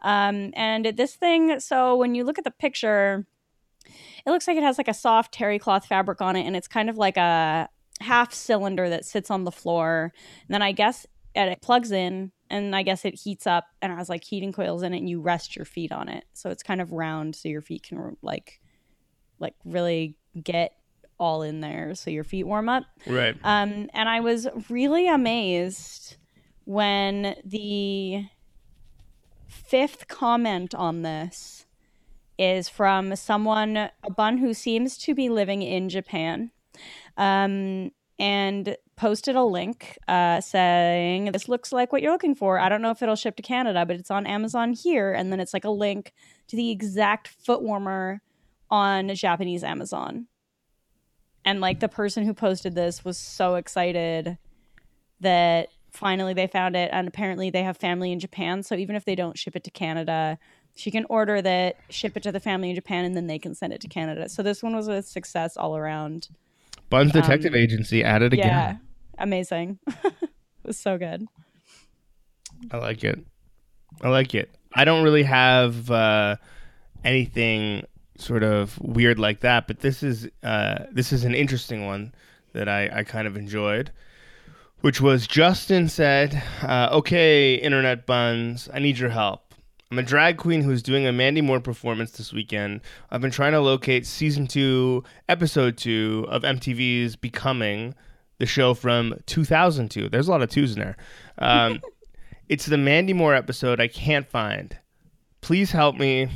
Um, 0.00 0.52
and 0.56 0.86
this 0.86 1.14
thing, 1.16 1.60
so 1.60 1.96
when 1.96 2.14
you 2.14 2.24
look 2.24 2.38
at 2.38 2.44
the 2.44 2.50
picture, 2.50 3.26
it 4.26 4.30
looks 4.30 4.48
like 4.48 4.56
it 4.56 4.62
has 4.62 4.78
like 4.78 4.88
a 4.88 4.94
soft 4.94 5.34
terry 5.34 5.58
cloth 5.58 5.84
fabric 5.84 6.22
on 6.22 6.34
it, 6.34 6.46
and 6.46 6.56
it's 6.56 6.68
kind 6.68 6.88
of 6.88 6.96
like 6.96 7.18
a 7.18 7.68
half 8.00 8.32
cylinder 8.32 8.88
that 8.88 9.04
sits 9.04 9.30
on 9.30 9.44
the 9.44 9.52
floor. 9.52 10.12
And 10.48 10.54
then 10.54 10.62
I 10.62 10.72
guess 10.72 11.06
and 11.34 11.50
it 11.50 11.62
plugs 11.62 11.92
in 11.92 12.32
and 12.48 12.74
I 12.74 12.82
guess 12.82 13.04
it 13.04 13.14
heats 13.14 13.46
up 13.46 13.66
and 13.80 13.92
has 13.92 14.08
like 14.08 14.24
heating 14.24 14.52
coils 14.52 14.82
in 14.82 14.92
it 14.92 14.98
and 14.98 15.08
you 15.08 15.20
rest 15.20 15.54
your 15.54 15.64
feet 15.64 15.92
on 15.92 16.08
it. 16.08 16.24
So 16.32 16.50
it's 16.50 16.62
kind 16.62 16.80
of 16.80 16.92
round 16.92 17.36
so 17.36 17.48
your 17.48 17.60
feet 17.60 17.84
can 17.84 18.16
like 18.22 18.60
like 19.38 19.54
really 19.64 20.16
get 20.42 20.72
all 21.18 21.42
in 21.42 21.60
there 21.60 21.94
so 21.94 22.10
your 22.10 22.24
feet 22.24 22.44
warm 22.44 22.68
up. 22.68 22.84
Right. 23.06 23.36
Um 23.44 23.88
and 23.92 24.08
I 24.08 24.20
was 24.20 24.48
really 24.68 25.08
amazed 25.08 26.16
when 26.64 27.36
the 27.44 28.26
fifth 29.46 30.08
comment 30.08 30.74
on 30.74 31.02
this 31.02 31.66
is 32.38 32.68
from 32.68 33.14
someone 33.16 33.76
a 33.76 34.10
bun 34.16 34.38
who 34.38 34.54
seems 34.54 34.96
to 34.96 35.14
be 35.14 35.28
living 35.28 35.62
in 35.62 35.88
Japan. 35.88 36.50
Um 37.20 37.92
and 38.18 38.76
posted 38.96 39.34
a 39.34 39.42
link 39.42 39.96
uh, 40.06 40.42
saying 40.42 41.32
this 41.32 41.48
looks 41.48 41.72
like 41.72 41.90
what 41.90 42.02
you're 42.02 42.12
looking 42.12 42.34
for. 42.34 42.58
I 42.58 42.68
don't 42.68 42.82
know 42.82 42.90
if 42.90 43.02
it'll 43.02 43.16
ship 43.16 43.34
to 43.36 43.42
Canada, 43.42 43.86
but 43.86 43.96
it's 43.96 44.10
on 44.10 44.26
Amazon 44.26 44.74
here, 44.74 45.10
and 45.12 45.32
then 45.32 45.40
it's 45.40 45.54
like 45.54 45.64
a 45.64 45.70
link 45.70 46.12
to 46.48 46.56
the 46.56 46.70
exact 46.70 47.28
foot 47.28 47.62
warmer 47.62 48.20
on 48.70 49.14
Japanese 49.14 49.64
Amazon. 49.64 50.26
And 51.46 51.62
like 51.62 51.80
the 51.80 51.88
person 51.88 52.26
who 52.26 52.34
posted 52.34 52.74
this 52.74 53.02
was 53.02 53.16
so 53.16 53.54
excited 53.54 54.36
that 55.20 55.68
finally 55.90 56.34
they 56.34 56.46
found 56.46 56.76
it, 56.76 56.90
and 56.92 57.08
apparently 57.08 57.48
they 57.48 57.62
have 57.62 57.78
family 57.78 58.12
in 58.12 58.20
Japan, 58.20 58.62
so 58.62 58.74
even 58.74 58.96
if 58.96 59.06
they 59.06 59.14
don't 59.14 59.38
ship 59.38 59.56
it 59.56 59.64
to 59.64 59.70
Canada. 59.70 60.38
She 60.76 60.90
can 60.90 61.06
order 61.08 61.40
that, 61.40 61.76
ship 61.88 62.18
it 62.18 62.22
to 62.24 62.32
the 62.32 62.38
family 62.38 62.68
in 62.68 62.76
Japan, 62.76 63.06
and 63.06 63.16
then 63.16 63.28
they 63.28 63.38
can 63.38 63.54
send 63.54 63.72
it 63.72 63.80
to 63.80 63.88
Canada. 63.88 64.28
So 64.28 64.42
this 64.42 64.62
one 64.62 64.76
was 64.76 64.88
a 64.88 65.00
success 65.00 65.56
all 65.56 65.74
around. 65.74 66.28
Buns 66.90 67.12
Detective 67.12 67.52
Um, 67.54 67.58
Agency 67.58 68.04
at 68.04 68.22
it 68.22 68.32
again. 68.32 68.46
Yeah, 68.46 68.76
amazing. 69.18 69.78
it 69.86 70.30
was 70.64 70.78
so 70.78 70.98
good. 70.98 71.26
I 72.70 72.76
like 72.76 73.04
it. 73.04 73.18
I 74.02 74.08
like 74.08 74.34
it. 74.34 74.50
I 74.74 74.84
don't 74.84 75.02
really 75.02 75.22
have 75.22 75.90
uh, 75.90 76.36
anything 77.04 77.84
sort 78.18 78.42
of 78.42 78.78
weird 78.80 79.18
like 79.18 79.40
that, 79.40 79.66
but 79.66 79.80
this 79.80 80.02
is 80.02 80.28
uh, 80.42 80.84
this 80.92 81.12
is 81.12 81.24
an 81.24 81.34
interesting 81.34 81.86
one 81.86 82.12
that 82.52 82.68
I, 82.68 82.90
I 82.92 83.04
kind 83.04 83.26
of 83.26 83.36
enjoyed, 83.36 83.90
which 84.80 85.00
was 85.00 85.26
Justin 85.26 85.88
said, 85.88 86.42
uh, 86.62 86.88
"Okay, 86.92 87.54
internet 87.54 88.04
buns, 88.06 88.68
I 88.72 88.78
need 88.80 88.98
your 88.98 89.10
help. 89.10 89.49
I'm 89.92 89.98
a 89.98 90.02
drag 90.04 90.36
queen 90.36 90.62
who's 90.62 90.84
doing 90.84 91.04
a 91.04 91.12
Mandy 91.12 91.40
Moore 91.40 91.58
performance 91.58 92.12
this 92.12 92.32
weekend. 92.32 92.80
I've 93.10 93.20
been 93.20 93.32
trying 93.32 93.52
to 93.52 93.60
locate 93.60 94.06
season 94.06 94.46
two, 94.46 95.02
episode 95.28 95.76
two 95.76 96.26
of 96.28 96.42
MTV's 96.42 97.16
Becoming." 97.16 97.94
The 98.38 98.46
show 98.46 98.72
from 98.72 99.20
2002. 99.26 100.08
There's 100.08 100.26
a 100.26 100.30
lot 100.30 100.40
of 100.40 100.48
twos 100.48 100.72
in 100.72 100.80
there. 100.80 100.96
Um, 101.36 101.82
it's 102.48 102.64
the 102.64 102.78
Mandy 102.78 103.12
Moore 103.12 103.34
episode 103.34 103.80
I 103.80 103.88
can't 103.88 104.26
find. 104.26 104.74
Please 105.42 105.72
help 105.72 105.96
me. 105.96 106.28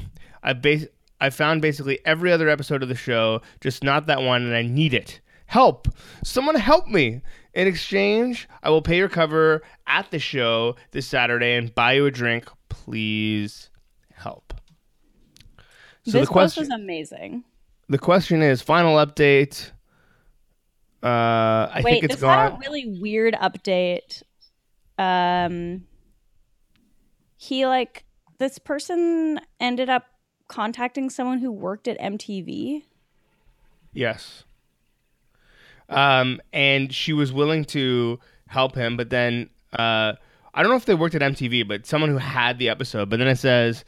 I 0.43 0.53
bas- 0.53 0.89
I 1.21 1.31
found 1.31 1.63
basically 1.63 2.01
every 2.05 2.31
other 2.31 2.51
episode 2.51 2.83
of 2.83 2.91
the 2.91 2.95
show, 2.95 3.41
just 3.63 3.83
not 3.83 4.05
that 4.07 4.21
one, 4.21 4.43
and 4.43 4.55
I 4.55 4.61
need 4.63 4.93
it. 4.93 5.21
Help! 5.47 5.89
Someone 6.25 6.57
help 6.57 6.89
me! 6.89 7.23
In 7.55 7.67
exchange, 7.69 8.49
I 8.63 8.69
will 8.69 8.83
pay 8.83 8.99
your 8.99 9.09
cover 9.09 9.63
at 9.87 10.11
the 10.11 10.19
show 10.19 10.77
this 10.91 11.07
Saturday 11.07 11.55
and 11.57 11.75
buy 11.75 11.93
you 11.95 12.05
a 12.05 12.11
drink. 12.11 12.49
Please 12.85 13.71
help. 14.13 14.53
So 16.05 16.13
this 16.13 16.29
the 16.29 16.33
question 16.33 16.43
post 16.43 16.59
was 16.59 16.69
amazing. 16.69 17.45
the 17.89 17.99
question 17.99 18.43
is 18.43 18.61
final 18.61 18.97
update. 18.97 19.71
Uh, 21.03 21.07
I 21.07 21.81
Wait, 21.83 21.93
think 21.93 22.05
it's 22.05 22.17
this 22.17 22.23
had 22.23 22.53
a 22.53 22.59
really 22.59 22.99
weird 23.01 23.35
update. 23.35 24.23
Um, 24.99 25.87
he 27.39 27.65
like 27.65 28.05
this 28.39 28.59
person 28.59 29.41
ended 29.61 29.89
up 29.89 30.05
contacting 30.49 31.09
someone 31.09 31.39
who 31.39 31.51
worked 31.51 31.89
at 31.89 31.99
MTV. 31.99 32.83
Yes. 33.95 34.45
Um, 35.89 36.41
and 36.53 36.93
she 36.93 37.15
was 37.15 37.33
willing 37.33 37.65
to 37.67 38.19
help 38.49 38.75
him, 38.75 38.99
but 38.99 39.09
then 39.09 39.49
uh, 39.73 40.15
I 40.55 40.63
don't 40.63 40.71
know 40.71 40.77
if 40.77 40.85
they 40.87 40.95
worked 40.95 41.15
at 41.15 41.21
MTV, 41.23 41.67
but 41.67 41.85
someone 41.87 42.11
who 42.11 42.19
had 42.19 42.59
the 42.59 42.69
episode. 42.69 43.11
But 43.11 43.19
then 43.19 43.29
it 43.29 43.37
says, 43.37 43.85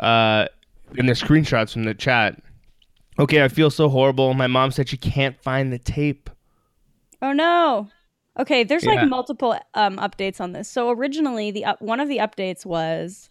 uh, 0.00 0.46
in 0.96 1.06
the 1.06 1.12
screenshots 1.12 1.72
from 1.72 1.84
the 1.84 1.94
chat, 1.94 2.40
okay, 3.18 3.42
I 3.44 3.48
feel 3.48 3.70
so 3.70 3.88
horrible. 3.88 4.34
My 4.34 4.46
mom 4.48 4.70
said 4.70 4.88
she 4.88 4.96
can't 4.96 5.40
find 5.40 5.72
the 5.72 5.78
tape. 5.78 6.28
Oh 7.22 7.32
no. 7.32 7.88
Okay, 8.38 8.62
there's 8.64 8.84
Yeah. 8.84 8.94
like 8.94 9.08
multiple 9.08 9.58
um, 9.74 9.96
updates 9.96 10.40
on 10.40 10.52
this. 10.52 10.68
So 10.68 10.90
originally, 10.90 11.50
the 11.50 11.64
up- 11.64 11.82
one 11.82 11.98
of 12.00 12.08
the 12.08 12.18
updates 12.18 12.64
was 12.64 13.28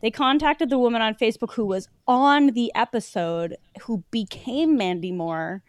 they 0.00 0.10
contacted 0.10 0.70
the 0.70 0.78
woman 0.78 1.02
on 1.02 1.14
Facebook 1.14 1.52
who 1.54 1.64
was 1.66 1.88
on 2.06 2.48
the 2.48 2.72
episode, 2.74 3.56
who 3.82 4.04
became 4.10 4.76
Mandy 4.76 5.12
Moore, 5.12 5.62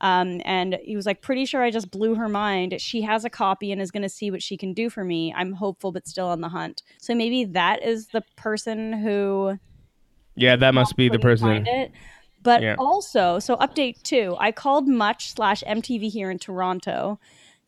um, 0.00 0.40
and 0.44 0.78
he 0.82 0.96
was 0.96 1.06
like, 1.06 1.22
"Pretty 1.22 1.44
sure 1.44 1.62
I 1.62 1.70
just 1.70 1.90
blew 1.90 2.14
her 2.14 2.28
mind. 2.28 2.80
She 2.80 3.02
has 3.02 3.24
a 3.24 3.30
copy 3.30 3.72
and 3.72 3.80
is 3.80 3.90
going 3.90 4.02
to 4.02 4.08
see 4.08 4.30
what 4.30 4.42
she 4.42 4.56
can 4.56 4.72
do 4.72 4.90
for 4.90 5.04
me. 5.04 5.32
I'm 5.36 5.52
hopeful, 5.52 5.92
but 5.92 6.06
still 6.06 6.28
on 6.28 6.40
the 6.40 6.48
hunt. 6.48 6.82
So 6.98 7.14
maybe 7.14 7.44
that 7.44 7.82
is 7.82 8.08
the 8.08 8.22
person 8.36 8.92
who 8.92 9.58
Yeah, 10.36 10.56
that 10.56 10.74
must 10.74 10.96
be 10.96 11.08
the 11.08 11.18
person. 11.18 11.66
But 12.42 12.62
Yeah. 12.62 12.76
also, 12.78 13.38
so 13.38 13.56
update 13.56 14.02
two, 14.02 14.36
I 14.40 14.50
called 14.50 14.88
Much 14.88 15.34
slash 15.34 15.62
MTV 15.66 16.08
here 16.08 16.30
in 16.30 16.38
Toronto, 16.38 17.20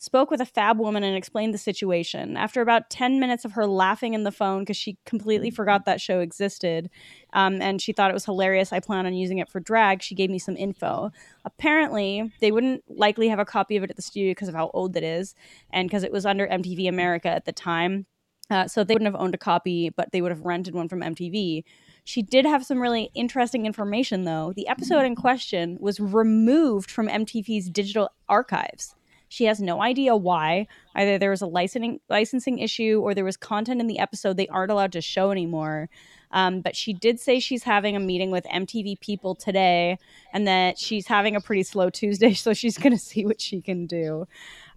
spoke 0.03 0.33
with 0.33 0.41
a 0.41 0.45
fab 0.45 0.81
woman 0.81 1.05
and 1.05 1.17
explained 1.17 1.55
the 1.55 1.59
situation. 1.59 2.37
After 2.37 2.61
about 2.61 2.91
10 2.91 3.21
minutes 3.21 3.45
of 3.45 3.53
her 3.53 3.69
laughing 3.69 4.15
in 4.15 4.25
the 4.25 4.33
phone 4.33 4.63
because 4.63 4.77
she 4.77 4.99
completely 5.07 5.49
forgot 5.49 5.85
that 5.85 6.01
show 6.01 6.19
existed 6.19 6.91
um, 7.35 7.63
and 7.63 7.81
she 7.81 7.93
thought 7.93 8.11
it 8.11 8.15
was 8.15 8.25
hilarious, 8.25 8.73
I 8.73 8.81
plan 8.81 9.07
on 9.07 9.15
using 9.15 9.39
it 9.39 9.49
for 9.49 9.61
drag, 9.61 10.03
she 10.03 10.17
gave 10.17 10.29
me 10.29 10.41
some 10.41 10.57
info. 10.57 11.13
Apparently, 11.45 12.33
they 12.41 12.51
wouldn't 12.51 12.83
likely 12.89 13.29
have 13.29 13.39
a 13.39 13.45
copy 13.45 13.77
of 13.77 13.85
it 13.85 13.91
at 13.91 13.97
the 13.97 14.03
studio 14.03 14.33
because 14.33 14.49
of 14.49 14.57
how 14.57 14.73
old 14.75 14.97
it 14.97 15.05
is 15.05 15.37
and 15.71 15.89
because 15.89 16.03
it 16.03 16.11
was 16.11 16.27
under 16.27 16.49
MTV 16.49 16.89
America 16.89 17.29
at 17.29 17.45
the 17.45 17.53
time. 17.53 18.07
Uh, 18.51 18.67
so 18.67 18.83
they 18.83 18.95
wouldn't 18.95 19.11
have 19.11 19.21
owned 19.21 19.37
a 19.37 19.39
copy, 19.39 19.89
but 19.89 20.11
they 20.11 20.21
would 20.21 20.33
have 20.33 20.45
rented 20.45 20.75
one 20.75 20.89
from 20.89 21.01
MTV. 21.01 21.63
She 22.03 22.23
did 22.23 22.45
have 22.45 22.67
some 22.67 22.81
really 22.81 23.13
interesting 23.15 23.67
information, 23.67 24.25
though. 24.25 24.53
The 24.55 24.67
episode 24.67 25.07
in 25.07 25.15
question 25.15 25.79
was 25.81 26.01
removed 26.01 26.91
from 26.91 27.07
MTV's 27.07 27.71
digital 27.71 28.11
archives. 28.29 28.97
She 29.33 29.47
has 29.47 29.63
no 29.63 29.81
idea 29.81 30.15
why. 30.15 30.67
Either 30.95 31.17
there 31.17 31.31
was 31.31 31.41
a 31.41 31.47
licensing 31.47 32.01
licensing 32.11 32.59
issue 32.59 33.01
or 33.03 33.15
there 33.15 33.25
was 33.25 33.39
content 33.39 33.81
in 33.81 33.87
the 33.87 33.99
episode 33.99 34.37
they 34.37 34.47
aren't 34.49 34.71
allowed 34.71 34.93
to 34.93 35.01
show 35.01 35.31
anymore. 35.31 35.89
Um, 36.33 36.61
but 36.61 36.77
she 36.77 36.93
did 36.93 37.19
say 37.19 37.41
she's 37.41 37.63
having 37.63 37.97
a 37.97 38.01
meeting 38.01 38.31
with 38.31 38.45
MTV 38.45 39.01
people 39.01 39.35
today 39.35 39.97
and 40.35 40.47
that 40.47 40.79
she's 40.79 41.07
having 41.07 41.35
a 41.35 41.41
pretty 41.41 41.63
slow 41.63 41.89
Tuesday, 41.89 42.35
so 42.45 42.53
she's 42.53 42.77
going 42.77 42.93
to 42.93 42.99
see 42.99 43.25
what 43.25 43.41
she 43.41 43.63
can 43.63 43.87
do. 43.87 44.27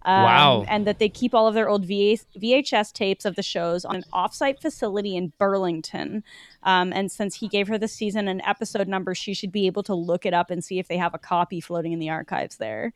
Um, 0.06 0.22
Wow. 0.22 0.64
And 0.68 0.86
that 0.86 1.00
they 1.00 1.10
keep 1.10 1.34
all 1.34 1.46
of 1.46 1.52
their 1.52 1.68
old 1.68 1.84
VA- 1.84 2.24
VHS 2.40 2.94
tapes 2.94 3.26
of 3.26 3.36
the 3.36 3.42
shows 3.42 3.84
on 3.84 3.96
an 3.96 4.04
offsite 4.10 4.62
facility 4.62 5.16
in 5.16 5.34
Burlington. 5.36 6.24
Um, 6.62 6.94
and 6.94 7.12
since 7.12 7.34
he 7.34 7.48
gave 7.48 7.68
her 7.68 7.76
the 7.76 7.88
season 7.88 8.26
and 8.26 8.40
episode 8.46 8.88
number, 8.88 9.14
she 9.14 9.34
should 9.34 9.52
be 9.52 9.66
able 9.66 9.82
to 9.82 9.94
look 9.94 10.24
it 10.24 10.32
up 10.32 10.50
and 10.50 10.64
see 10.64 10.78
if 10.78 10.88
they 10.88 10.96
have 10.96 11.12
a 11.12 11.18
copy 11.18 11.60
floating 11.60 11.92
in 11.92 11.98
the 11.98 12.08
archives 12.08 12.56
there. 12.56 12.94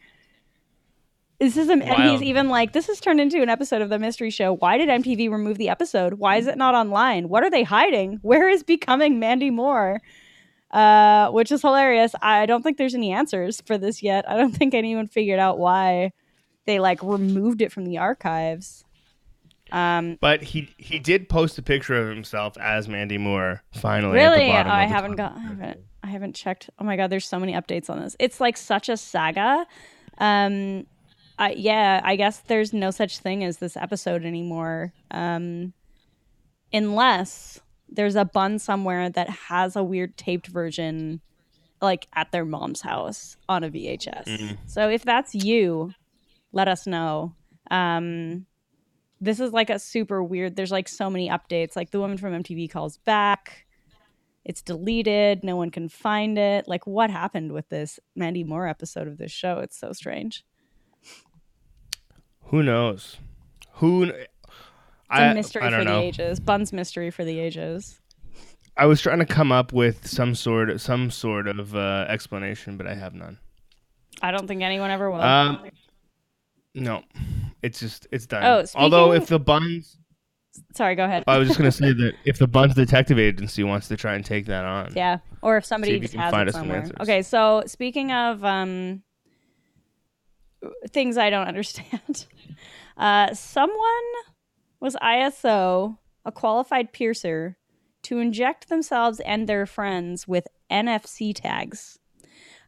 This 1.41 1.57
is, 1.57 1.71
and 1.71 1.83
he's 1.83 2.23
even 2.23 2.51
like, 2.51 2.75
this 2.75 2.87
has 2.89 3.01
turned 3.01 3.19
into 3.19 3.41
an 3.41 3.49
episode 3.49 3.81
of 3.81 3.89
the 3.89 3.99
mystery 3.99 4.29
show. 4.29 4.55
Why 4.55 4.77
did 4.77 4.91
MTV 4.91 5.31
remove 5.31 5.57
the 5.57 5.71
episode? 5.71 6.15
Why 6.15 6.37
is 6.37 6.47
it 6.47 6.59
not 6.59 6.75
online? 6.75 7.31
What 7.31 7.43
are 7.43 7.49
they 7.51 7.63
hiding? 7.63 8.19
Where 8.21 8.51
is 8.51 8.63
becoming 8.63 9.19
Mandy 9.19 9.51
Moore? 9.51 10.03
Uh, 10.71 11.31
which 11.31 11.51
is 11.51 11.63
hilarious. 11.63 12.15
I 12.21 12.45
don't 12.45 12.63
think 12.63 12.77
there's 12.77 12.95
any 12.95 13.11
answers 13.11 13.61
for 13.63 13.79
this 13.79 14.03
yet. 14.03 14.29
I 14.29 14.37
don't 14.37 14.53
think 14.57 14.75
anyone 14.75 15.07
figured 15.07 15.41
out 15.41 15.59
why 15.59 16.13
they 16.67 16.79
like 16.79 17.03
removed 17.03 17.63
it 17.63 17.73
from 17.73 17.87
the 17.87 17.97
archives. 17.99 18.85
Um, 19.73 20.19
But 20.21 20.43
he 20.43 20.69
he 20.77 20.99
did 20.99 21.29
post 21.29 21.57
a 21.59 21.63
picture 21.63 21.95
of 21.95 22.09
himself 22.15 22.59
as 22.59 22.87
Mandy 22.87 23.19
Moore. 23.19 23.63
Finally, 23.73 24.19
at 24.21 24.31
the 24.31 24.37
really, 24.39 24.51
I 24.53 24.85
haven't 24.87 25.17
got, 25.17 25.37
I 25.37 25.41
haven't, 25.41 25.81
I 26.03 26.07
haven't 26.09 26.35
checked. 26.35 26.69
Oh 26.79 26.85
my 26.85 26.97
god, 26.97 27.09
there's 27.09 27.27
so 27.27 27.39
many 27.41 27.55
updates 27.55 27.89
on 27.89 27.99
this. 28.01 28.15
It's 28.19 28.41
like 28.41 28.57
such 28.57 28.89
a 28.89 28.97
saga. 28.97 29.65
Um, 30.19 30.87
I, 31.41 31.53
yeah, 31.53 32.03
I 32.05 32.17
guess 32.17 32.41
there's 32.41 32.75
no 32.75 32.91
such 32.91 33.19
thing 33.19 33.43
as 33.45 33.57
this 33.57 33.75
episode 33.75 34.27
anymore. 34.27 34.93
Um, 35.11 35.73
unless 36.71 37.59
there's 37.89 38.15
a 38.15 38.27
bun 38.27 38.59
somewhere 38.59 39.09
that 39.09 39.31
has 39.31 39.75
a 39.75 39.83
weird 39.83 40.19
taped 40.19 40.49
version, 40.49 41.23
like 41.81 42.07
at 42.13 42.31
their 42.31 42.45
mom's 42.45 42.83
house 42.83 43.39
on 43.49 43.65
a 43.65 43.71
VHS. 43.71 44.29
So 44.67 44.91
if 44.91 45.03
that's 45.03 45.35
you, 45.35 45.93
let 46.53 46.69
us 46.69 46.87
know. 46.87 47.35
Um, 47.71 48.45
this 49.19 49.41
is 49.41 49.51
like 49.51 49.71
a 49.71 49.79
super 49.79 50.23
weird. 50.23 50.57
There's 50.57 50.71
like 50.71 50.89
so 50.89 51.09
many 51.09 51.31
updates. 51.31 51.75
Like 51.75 51.91
the 51.91 52.01
woman 52.01 52.19
from 52.19 52.35
MTV 52.35 52.71
calls 52.71 52.99
back. 52.99 53.65
It's 54.45 54.61
deleted. 54.61 55.43
No 55.43 55.57
one 55.57 55.71
can 55.71 55.89
find 55.89 56.37
it. 56.37 56.69
Like 56.69 56.87
what 56.87 57.11
happened 57.11 57.53
with 57.53 57.71
this 57.71 57.99
Mandy 58.15 58.45
Moore 58.45 58.69
episode 58.69 59.09
of 59.09 59.17
this 59.17 59.33
show? 59.33 59.59
It's 59.61 59.79
so 59.79 59.93
strange. 59.93 60.45
Who 62.51 62.63
knows? 62.63 63.17
Who? 63.75 64.07
kn- 64.07 64.27
I, 65.09 65.33
mystery 65.35 65.63
I 65.63 65.67
for 65.67 65.71
don't 65.71 65.87
the 65.87 65.93
know. 65.93 66.01
ages. 66.01 66.39
Bun's 66.39 66.73
mystery 66.73 67.11
for 67.11 67.25
the 67.25 67.39
ages. 67.39 68.01
I 68.77 68.87
was 68.87 69.01
trying 69.01 69.19
to 69.19 69.27
come 69.27 69.51
up 69.51 69.73
with 69.73 70.07
some 70.07 70.35
sort 70.35 70.71
of 70.71 70.81
some 70.81 71.11
sort 71.11 71.49
of 71.49 71.75
uh, 71.75 72.07
explanation, 72.09 72.77
but 72.77 72.87
I 72.87 72.95
have 72.95 73.15
none. 73.15 73.39
I 74.23 74.31
don't 74.31 74.47
think 74.47 74.63
anyone 74.63 74.91
ever 74.91 75.11
will. 75.11 75.21
Um, 75.21 75.71
no, 76.75 77.03
it's 77.63 77.81
just 77.81 78.07
it's 78.13 78.27
done. 78.27 78.45
Oh, 78.45 78.65
speaking... 78.65 78.83
although 78.83 79.13
if 79.13 79.27
the 79.27 79.39
Buns, 79.41 79.99
Sorry, 80.75 80.95
go 80.95 81.05
ahead. 81.05 81.25
I 81.27 81.39
was 81.39 81.49
just 81.49 81.59
gonna 81.59 81.73
say 81.73 81.93
that 81.93 82.15
if 82.25 82.39
the 82.39 82.47
Buns 82.47 82.75
Detective 82.75 83.19
Agency 83.19 83.65
wants 83.65 83.89
to 83.89 83.97
try 83.97 84.15
and 84.15 84.25
take 84.25 84.47
that 84.47 84.65
on, 84.65 84.93
Yeah, 84.95 85.19
or 85.43 85.57
if 85.57 85.65
somebody 85.65 85.93
if 85.93 85.97
you 85.97 86.01
just 86.03 86.15
can 86.15 86.21
has 86.23 86.31
find 86.33 86.49
it 86.49 86.49
us 86.49 86.55
some 86.55 86.63
somewhere. 86.63 86.79
answers. 86.79 86.97
Okay, 87.01 87.23
so 87.23 87.63
speaking 87.67 88.13
of 88.13 88.45
um, 88.45 89.03
things 90.91 91.17
I 91.17 91.31
don't 91.31 91.47
understand, 91.49 92.27
uh, 92.97 93.35
someone 93.35 93.79
was 94.81 94.97
ISO, 94.97 95.99
a 96.25 96.33
qualified 96.33 96.93
piercer, 96.93 97.57
to 98.03 98.19
inject 98.19 98.69
themselves 98.69 99.21
and 99.21 99.47
their 99.47 99.67
friends 99.67 100.27
with 100.27 100.49
NFC 100.71 101.35
tags. 101.35 101.99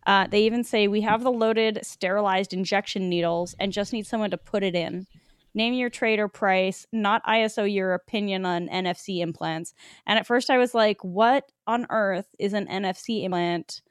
Uh, 0.06 0.26
they 0.26 0.42
even 0.42 0.64
say 0.64 0.88
we 0.88 1.02
have 1.02 1.22
the 1.22 1.30
loaded, 1.30 1.78
sterilized 1.82 2.52
injection 2.52 3.08
needles 3.08 3.54
and 3.58 3.72
just 3.72 3.92
need 3.92 4.06
someone 4.06 4.30
to 4.30 4.36
put 4.36 4.62
it 4.62 4.74
in. 4.74 5.06
Name 5.54 5.74
your 5.74 5.90
trade 5.90 6.18
or 6.18 6.28
price, 6.28 6.86
not 6.92 7.24
ISO 7.24 7.72
your 7.72 7.92
opinion 7.94 8.46
on 8.46 8.68
NFC 8.68 9.20
implants. 9.20 9.74
And 10.06 10.18
at 10.18 10.26
first 10.26 10.50
I 10.50 10.58
was 10.58 10.74
like, 10.74 11.02
what 11.02 11.52
on 11.66 11.86
earth 11.90 12.26
is 12.38 12.52
an 12.52 12.66
NFC 12.66 13.24
implant? 13.24 13.82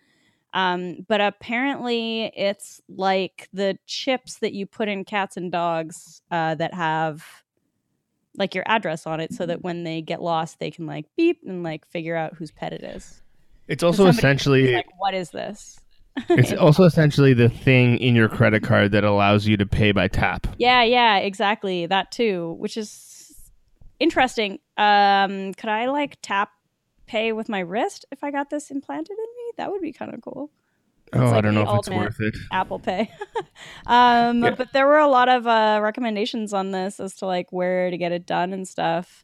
Um, 0.54 1.06
but 1.08 1.22
apparently 1.22 2.32
it's 2.36 2.82
like 2.90 3.48
the 3.54 3.78
chips 3.86 4.40
that 4.40 4.54
you 4.54 4.66
put 4.66 4.90
in 4.90 5.06
cats 5.06 5.38
and 5.38 5.52
dogs 5.52 6.22
uh, 6.30 6.56
that 6.56 6.74
have 6.74 7.26
like 8.38 8.56
your 8.56 8.64
address 8.68 9.06
on 9.08 9.20
it 9.20 9.34
so 9.34 9.46
that 9.46 9.62
when 9.62 9.84
they 9.84 10.02
get 10.02 10.22
lost, 10.22 10.60
they 10.60 10.72
can 10.72 10.86
like 10.86 11.06
beep 11.18 11.42
and 11.46 11.64
like 11.64 11.86
figure 11.88 12.16
out 12.16 12.34
whose 12.36 12.52
pet 12.52 12.74
it 12.74 12.84
is. 12.84 13.22
it's 13.68 13.84
also 13.84 14.08
essentially 14.08 14.74
Like, 14.74 14.88
what 14.98 15.14
is 15.14 15.32
this? 15.32 15.80
it's 16.30 16.52
also 16.60 16.84
essentially 16.84 17.34
the 17.34 17.50
thing 17.50 17.98
in 17.98 18.16
your 18.16 18.28
credit 18.28 18.64
card 18.64 18.92
that 18.92 19.04
allows 19.06 19.48
you 19.48 19.56
to 19.58 19.66
pay 19.66 19.92
by 19.92 20.08
tap. 20.08 20.48
Yeah, 20.58 20.84
yeah, 20.84 21.18
exactly. 21.18 21.86
That 21.86 22.12
too, 22.12 22.56
which 22.60 22.76
is 22.78 23.34
interesting. 24.00 24.60
Um, 24.78 25.54
could 25.54 25.70
I 25.70 25.88
like 25.88 26.18
tap 26.22 26.50
pay 27.06 27.32
with 27.32 27.48
my 27.50 27.60
wrist 27.60 28.06
if 28.12 28.24
I 28.24 28.32
got 28.32 28.50
this 28.50 28.72
implanted 28.72 29.18
in 29.18 29.24
me? 29.38 29.41
That 29.58 29.72
would 29.72 29.82
be 29.82 29.92
kind 29.94 30.14
of 30.14 30.22
cool. 30.22 30.50
oh, 31.14 31.28
I 31.34 31.42
don't 31.42 31.54
know 31.54 31.70
if 31.70 31.80
it's 31.80 31.90
worth 31.90 32.22
it. 32.22 32.36
Apple 32.52 32.80
Pay. 32.80 33.12
um, 33.86 34.44
Yeah. 34.44 34.56
But 34.56 34.74
there 34.74 34.88
were 34.88 35.00
a 35.00 35.08
lot 35.08 35.30
of 35.30 35.46
uh, 35.48 35.80
recommendations 35.82 36.54
on 36.54 36.72
this 36.72 37.00
as 37.00 37.16
to 37.16 37.26
like 37.26 37.52
where 37.52 37.90
to 37.92 37.98
get 37.98 38.12
it 38.12 38.26
done 38.26 38.54
and 38.54 38.68
stuff. 38.68 39.24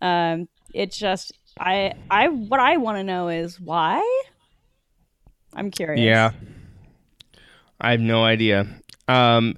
Um, 0.00 0.48
it 0.74 0.90
just 0.92 1.32
I 1.58 1.94
I 2.10 2.28
what 2.28 2.60
I 2.60 2.76
want 2.78 2.98
to 2.98 3.04
know 3.04 3.28
is 3.28 3.60
why. 3.60 4.00
I'm 5.54 5.70
curious. 5.70 6.00
Yeah. 6.02 6.32
I 7.80 7.90
have 7.90 8.00
no 8.00 8.24
idea. 8.24 8.66
Um 9.06 9.56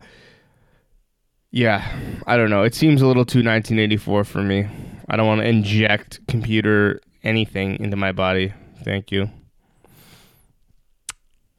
Yeah, 1.50 1.86
I 2.26 2.36
don't 2.36 2.50
know. 2.50 2.62
It 2.64 2.74
seems 2.74 3.00
a 3.00 3.06
little 3.06 3.24
too 3.24 3.38
1984 3.38 4.24
for 4.24 4.42
me. 4.42 4.66
I 5.08 5.16
don't 5.16 5.26
want 5.26 5.42
to 5.42 5.48
inject 5.48 6.20
computer 6.26 7.00
anything 7.22 7.78
into 7.78 7.96
my 7.96 8.12
body. 8.12 8.52
Thank 8.82 9.12
you. 9.12 9.30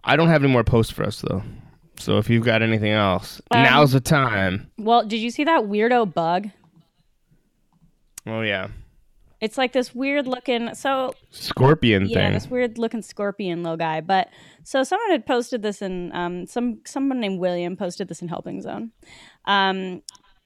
I 0.06 0.16
don't 0.16 0.28
have 0.30 0.44
any 0.44 0.52
more 0.52 0.64
posts 0.64 0.92
for 0.94 1.04
us 1.04 1.22
though. 1.22 1.44
So 1.98 2.18
if 2.18 2.30
you've 2.30 2.44
got 2.46 2.62
anything 2.62 2.92
else, 2.92 3.42
Um, 3.52 3.64
now's 3.64 3.94
the 3.94 4.02
time. 4.02 4.70
Well, 4.78 5.06
did 5.06 5.18
you 5.18 5.32
see 5.32 5.44
that 5.46 5.64
weirdo 5.64 6.14
bug? 6.14 6.50
Oh 8.28 8.42
yeah. 8.42 8.68
It's 9.42 9.58
like 9.58 9.74
this 9.74 9.94
weird 9.94 10.28
looking. 10.28 10.74
So 10.76 11.14
Scorpion 11.32 12.08
yeah, 12.08 12.16
thing. 12.16 12.34
this 12.34 12.48
weird 12.48 12.78
looking 12.78 13.02
scorpion 13.02 13.64
little 13.64 13.78
guy. 13.78 14.02
But 14.02 14.30
so 14.64 14.84
someone 14.84 15.12
had 15.12 15.26
posted 15.26 15.62
this 15.62 15.82
in 15.82 16.12
um 16.14 16.48
some 16.48 16.82
someone 16.86 17.20
named 17.20 17.40
William 17.40 17.76
posted 17.76 18.08
this 18.08 18.22
in 18.22 18.28
Helping 18.28 18.62
Zone. 18.62 18.92
Um, 19.46 20.02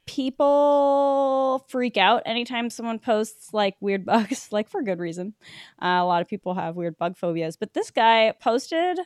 people 0.06 1.66
freak 1.70 1.98
out 1.98 2.24
anytime 2.26 2.70
someone 2.70 3.00
posts 3.00 3.54
like 3.54 3.76
weird 3.80 4.06
bugs, 4.12 4.50
like 4.52 4.70
for 4.70 4.82
good 4.82 5.00
reason. 5.00 5.34
Uh, 5.82 6.00
a 6.02 6.06
lot 6.06 6.22
of 6.22 6.28
people 6.28 6.54
have 6.56 6.76
weird 6.76 6.98
bug 6.98 7.16
phobias, 7.18 7.56
but 7.58 7.74
this 7.74 7.92
guy 7.92 8.34
posted 8.42 9.00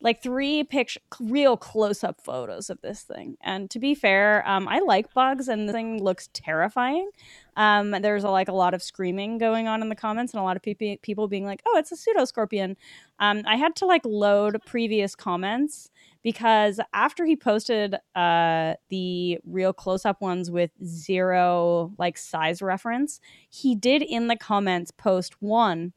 like 0.00 0.22
three 0.22 0.62
picture 0.62 1.00
real 1.18 1.56
close 1.56 2.04
up 2.04 2.20
photos 2.20 2.68
of 2.68 2.80
this 2.82 3.02
thing. 3.02 3.36
And 3.40 3.70
to 3.70 3.78
be 3.78 3.94
fair, 3.94 4.46
um, 4.46 4.68
I 4.68 4.80
like 4.80 5.12
bugs, 5.14 5.48
and 5.48 5.68
the 5.68 5.72
thing 5.72 6.02
looks 6.02 6.28
terrifying. 6.32 7.10
Um, 7.56 7.90
there's 7.90 8.24
a, 8.24 8.28
like 8.28 8.48
a 8.48 8.52
lot 8.52 8.74
of 8.74 8.82
screaming 8.82 9.38
going 9.38 9.68
on 9.68 9.80
in 9.80 9.88
the 9.88 9.94
comments, 9.94 10.34
and 10.34 10.40
a 10.40 10.44
lot 10.44 10.56
of 10.56 10.62
peop- 10.62 11.02
people 11.02 11.28
being 11.28 11.46
like, 11.46 11.62
"Oh, 11.66 11.78
it's 11.78 11.92
a 11.92 11.96
pseudo 11.96 12.24
scorpion." 12.26 12.76
Um, 13.18 13.42
I 13.46 13.56
had 13.56 13.74
to 13.76 13.86
like 13.86 14.02
load 14.04 14.58
previous 14.66 15.14
comments 15.14 15.90
because 16.22 16.80
after 16.92 17.24
he 17.24 17.36
posted 17.36 17.94
uh, 18.14 18.74
the 18.90 19.38
real 19.46 19.72
close 19.72 20.04
up 20.04 20.20
ones 20.20 20.50
with 20.50 20.72
zero 20.84 21.92
like 21.98 22.18
size 22.18 22.60
reference, 22.60 23.20
he 23.48 23.74
did 23.74 24.02
in 24.02 24.26
the 24.26 24.36
comments 24.36 24.90
post 24.90 25.40
one 25.40 25.92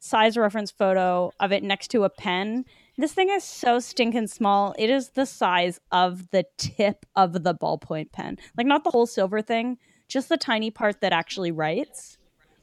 size 0.00 0.36
reference 0.36 0.70
photo 0.70 1.32
of 1.38 1.52
it 1.52 1.62
next 1.62 1.88
to 1.88 2.04
a 2.04 2.10
pen. 2.10 2.64
This 2.98 3.12
thing 3.12 3.30
is 3.30 3.44
so 3.44 3.78
stinking 3.78 4.26
small. 4.26 4.74
It 4.76 4.90
is 4.90 5.10
the 5.10 5.24
size 5.24 5.78
of 5.92 6.30
the 6.30 6.44
tip 6.56 7.06
of 7.14 7.44
the 7.44 7.54
ballpoint 7.54 8.10
pen. 8.12 8.38
Like 8.56 8.66
not 8.66 8.82
the 8.82 8.90
whole 8.90 9.06
silver 9.06 9.40
thing, 9.40 9.78
just 10.08 10.28
the 10.28 10.36
tiny 10.36 10.70
part 10.72 11.00
that 11.00 11.12
actually 11.12 11.52
writes. 11.52 12.18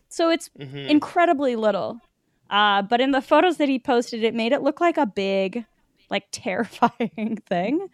So 0.10 0.30
it's 0.30 0.50
Mhm. 0.60 0.90
incredibly 0.90 1.56
little. 1.56 2.02
Uh, 2.50 2.82
but 2.82 3.00
in 3.02 3.12
the 3.12 3.22
photos 3.22 3.58
that 3.58 3.70
he 3.70 3.80
posted, 3.80 4.24
it 4.24 4.36
made 4.36 4.52
it 4.52 4.62
look 4.62 4.82
like 4.82 4.98
a 4.98 5.06
big, 5.06 5.66
like 6.10 6.26
terrifying 6.32 7.38
thing. 7.48 7.88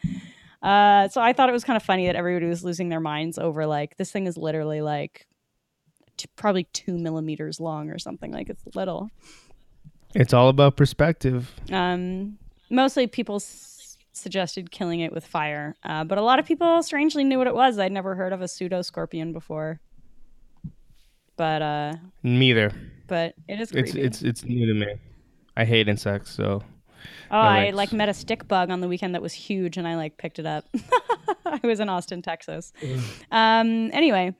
Uh, 0.63 1.07
so 1.09 1.21
I 1.21 1.33
thought 1.33 1.47
it 1.47 1.53
was 1.53 1.63
kind 1.63 1.77
of 1.77 1.83
funny 1.83 2.07
that 2.07 2.15
everybody 2.15 2.47
was 2.47 2.63
losing 2.63 2.89
their 2.89 2.99
minds 2.99 3.37
over 3.37 3.65
like 3.67 3.97
this 3.97 4.11
thing 4.11 4.25
is 4.27 4.35
literally 4.37 4.81
like 4.81 5.27
t- 6.17 6.27
probably 6.35 6.63
two 6.73 6.97
millimeters 6.97 7.59
long 7.59 7.89
or 7.91 7.97
something. 7.99 8.31
Like 8.31 8.49
it's 8.49 8.63
little. 8.75 9.09
It's 10.15 10.33
all 10.33 10.49
about 10.49 10.75
perspective. 10.75 11.53
Um, 11.71 12.37
mostly 12.69 13.07
people 13.07 13.35
s- 13.37 13.97
suggested 14.13 14.71
killing 14.71 14.99
it 14.99 15.11
with 15.13 15.25
fire, 15.25 15.75
uh, 15.83 16.03
but 16.03 16.17
a 16.17 16.21
lot 16.21 16.39
of 16.39 16.45
people 16.45 16.83
strangely 16.83 17.23
knew 17.23 17.37
what 17.37 17.47
it 17.47 17.55
was. 17.55 17.79
I'd 17.79 17.91
never 17.91 18.15
heard 18.15 18.33
of 18.33 18.41
a 18.41 18.47
pseudo 18.47 18.81
scorpion 18.81 19.31
before. 19.33 19.79
But 21.37 21.61
uh, 21.61 21.93
Neither. 22.23 22.71
but 23.07 23.33
it 23.47 23.59
is 23.59 23.71
It's 23.71 23.91
creepy. 23.93 24.05
it's 24.05 24.21
it's 24.21 24.43
new 24.43 24.65
to 24.67 24.73
me. 24.73 24.95
I 25.57 25.65
hate 25.65 25.87
insects, 25.87 26.29
so 26.31 26.61
oh, 27.31 27.37
I 27.39 27.63
thanks. 27.63 27.77
like 27.77 27.93
met 27.93 28.09
a 28.09 28.13
stick 28.13 28.47
bug 28.47 28.69
on 28.69 28.79
the 28.81 28.87
weekend 28.87 29.15
that 29.15 29.21
was 29.21 29.33
huge, 29.33 29.77
and 29.77 29.87
I 29.87 29.95
like 29.95 30.17
picked 30.17 30.39
it 30.39 30.45
up. 30.45 30.65
I 31.45 31.59
was 31.63 31.79
in 31.79 31.89
Austin, 31.89 32.21
Texas. 32.21 32.71
Um, 33.31 33.89
anyway, 33.93 34.35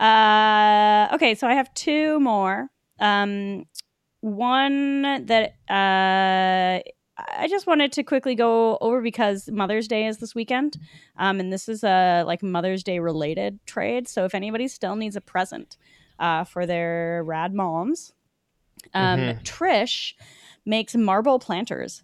uh, 0.00 1.08
okay, 1.14 1.34
so 1.34 1.46
I 1.46 1.54
have 1.54 1.72
two 1.74 2.18
more. 2.20 2.68
Um, 3.00 3.66
one 4.26 5.24
that 5.26 5.54
uh, 5.70 6.82
I 7.18 7.48
just 7.48 7.66
wanted 7.66 7.92
to 7.92 8.02
quickly 8.02 8.34
go 8.34 8.76
over 8.80 9.00
because 9.00 9.48
Mother's 9.48 9.86
Day 9.88 10.06
is 10.06 10.18
this 10.18 10.34
weekend, 10.34 10.76
um, 11.16 11.38
and 11.40 11.52
this 11.52 11.68
is 11.68 11.84
a 11.84 12.24
like 12.26 12.42
Mother's 12.42 12.82
Day 12.82 12.98
related 12.98 13.58
trade. 13.66 14.08
So 14.08 14.24
if 14.24 14.34
anybody 14.34 14.68
still 14.68 14.96
needs 14.96 15.16
a 15.16 15.20
present 15.20 15.76
uh, 16.18 16.44
for 16.44 16.66
their 16.66 17.22
rad 17.24 17.54
moms, 17.54 18.12
um, 18.92 19.20
Mhm. 19.20 19.42
Trish 19.44 20.14
makes 20.64 20.94
marble 20.96 21.38
planters. 21.38 22.02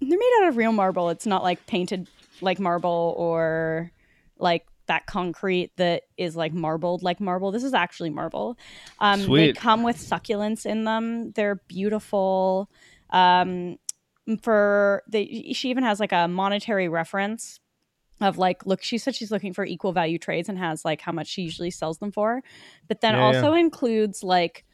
They're 0.00 0.18
made 0.18 0.38
out 0.42 0.48
of 0.48 0.56
real 0.56 0.72
marble. 0.72 1.08
It's 1.10 1.26
not 1.26 1.42
like 1.42 1.66
painted 1.66 2.08
like 2.42 2.58
marble 2.60 3.14
or 3.16 3.90
like 4.38 4.66
that 4.90 5.06
concrete 5.06 5.70
that 5.76 6.02
is 6.16 6.34
like 6.34 6.52
marbled 6.52 7.04
like 7.04 7.20
marble. 7.20 7.52
This 7.52 7.62
is 7.62 7.74
actually 7.74 8.10
marble. 8.10 8.58
Um, 8.98 9.24
they 9.32 9.52
come 9.52 9.84
with 9.84 9.96
succulents 9.96 10.66
in 10.66 10.82
them. 10.82 11.30
They're 11.30 11.62
beautiful. 11.68 12.68
Um, 13.10 13.78
for 14.42 15.04
the 15.08 15.52
she 15.52 15.70
even 15.70 15.84
has 15.84 16.00
like 16.00 16.10
a 16.12 16.26
monetary 16.26 16.88
reference 16.88 17.60
of 18.20 18.36
like 18.36 18.66
look 18.66 18.82
she 18.82 18.98
said 18.98 19.14
she's 19.14 19.30
looking 19.30 19.54
for 19.54 19.64
equal 19.64 19.92
value 19.92 20.18
trades 20.18 20.48
and 20.48 20.58
has 20.58 20.84
like 20.84 21.00
how 21.00 21.12
much 21.12 21.28
she 21.28 21.42
usually 21.42 21.70
sells 21.70 21.98
them 21.98 22.12
for 22.12 22.42
but 22.88 23.00
then 23.00 23.14
Yeah, 23.14 23.20
also 23.20 23.54
includes 23.54 24.22
like 24.24 24.64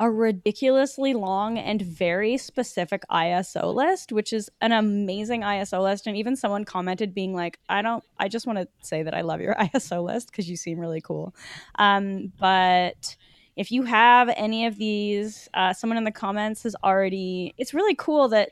a 0.00 0.10
ridiculously 0.10 1.14
long 1.14 1.56
and 1.56 1.80
very 1.80 2.36
specific 2.36 3.02
ISO 3.10 3.72
list, 3.72 4.10
which 4.10 4.32
is 4.32 4.50
an 4.60 4.72
amazing 4.72 5.42
ISO 5.42 5.82
list. 5.82 6.06
And 6.06 6.16
even 6.16 6.34
someone 6.34 6.64
commented 6.64 7.14
being 7.14 7.32
like, 7.32 7.60
I 7.68 7.80
don't, 7.80 8.02
I 8.18 8.28
just 8.28 8.46
want 8.46 8.58
to 8.58 8.68
say 8.82 9.04
that 9.04 9.14
I 9.14 9.20
love 9.20 9.40
your 9.40 9.54
ISO 9.74 10.04
list 10.04 10.30
because 10.30 10.50
you 10.50 10.56
seem 10.56 10.80
really 10.80 11.00
cool. 11.00 11.34
Um, 11.76 12.32
but 12.38 13.16
if 13.56 13.70
you 13.70 13.84
have 13.84 14.28
any 14.36 14.66
of 14.66 14.76
these, 14.76 15.48
uh, 15.54 15.72
someone 15.72 15.96
in 15.96 16.04
the 16.04 16.10
comments 16.10 16.64
has 16.64 16.74
already, 16.82 17.54
it's 17.56 17.72
really 17.72 17.94
cool 17.94 18.28
that, 18.28 18.50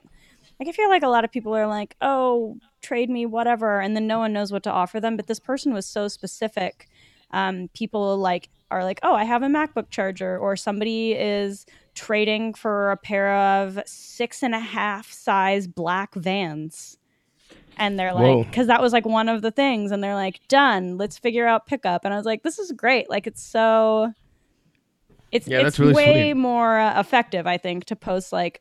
like, 0.61 0.68
I 0.68 0.72
feel 0.72 0.88
like 0.88 1.02
a 1.02 1.09
lot 1.09 1.24
of 1.24 1.33
people 1.33 1.57
are 1.57 1.66
like, 1.66 1.96
oh, 2.00 2.57
trade 2.83 3.11
me 3.11 3.26
whatever. 3.26 3.81
And 3.81 3.96
then 3.96 4.07
no 4.07 4.20
one 4.20 4.33
knows 4.33 4.52
what 4.52 4.62
to 4.62 4.70
offer 4.70 5.00
them. 5.00 5.16
But 5.16 5.26
this 5.26 5.40
person 5.40 5.74
was 5.74 5.87
so 5.87 6.07
specific. 6.07 6.88
Um, 7.33 7.68
people 7.74 8.16
like 8.18 8.48
are 8.72 8.85
like, 8.85 9.00
oh, 9.02 9.14
I 9.14 9.24
have 9.24 9.42
a 9.42 9.46
MacBook 9.46 9.90
charger, 9.90 10.38
or 10.38 10.56
somebody 10.56 11.12
is 11.12 11.66
trading 11.94 12.54
for 12.54 12.90
a 12.90 12.96
pair 12.96 13.35
of 13.35 13.78
six 13.87 14.42
and 14.42 14.54
a 14.54 14.61
half 14.61 15.12
size 15.12 15.66
black 15.66 16.14
vans. 16.14 16.98
And 17.78 17.98
they're 17.98 18.12
like, 18.12 18.46
because 18.50 18.66
that 18.66 18.82
was 18.82 18.92
like 18.92 19.06
one 19.06 19.28
of 19.28 19.42
the 19.42 19.50
things. 19.50 19.92
And 19.92 20.02
they're 20.02 20.14
like, 20.14 20.40
done, 20.48 20.98
let's 20.98 21.18
figure 21.18 21.46
out 21.46 21.66
pickup. 21.66 22.04
And 22.04 22.12
I 22.12 22.16
was 22.16 22.26
like, 22.26 22.42
this 22.42 22.58
is 22.58 22.70
great. 22.72 23.08
Like, 23.08 23.26
it's 23.26 23.42
so, 23.42 24.12
it's, 25.30 25.48
Yeah, 25.48 25.66
it's 25.66 25.78
really 25.78 25.94
way 25.94 26.30
sweet. 26.30 26.35
more 26.35 26.78
uh, 26.78 27.00
effective, 27.00 27.46
I 27.46 27.56
think, 27.56 27.87
to 27.87 27.96
post 27.96 28.32
like 28.32 28.61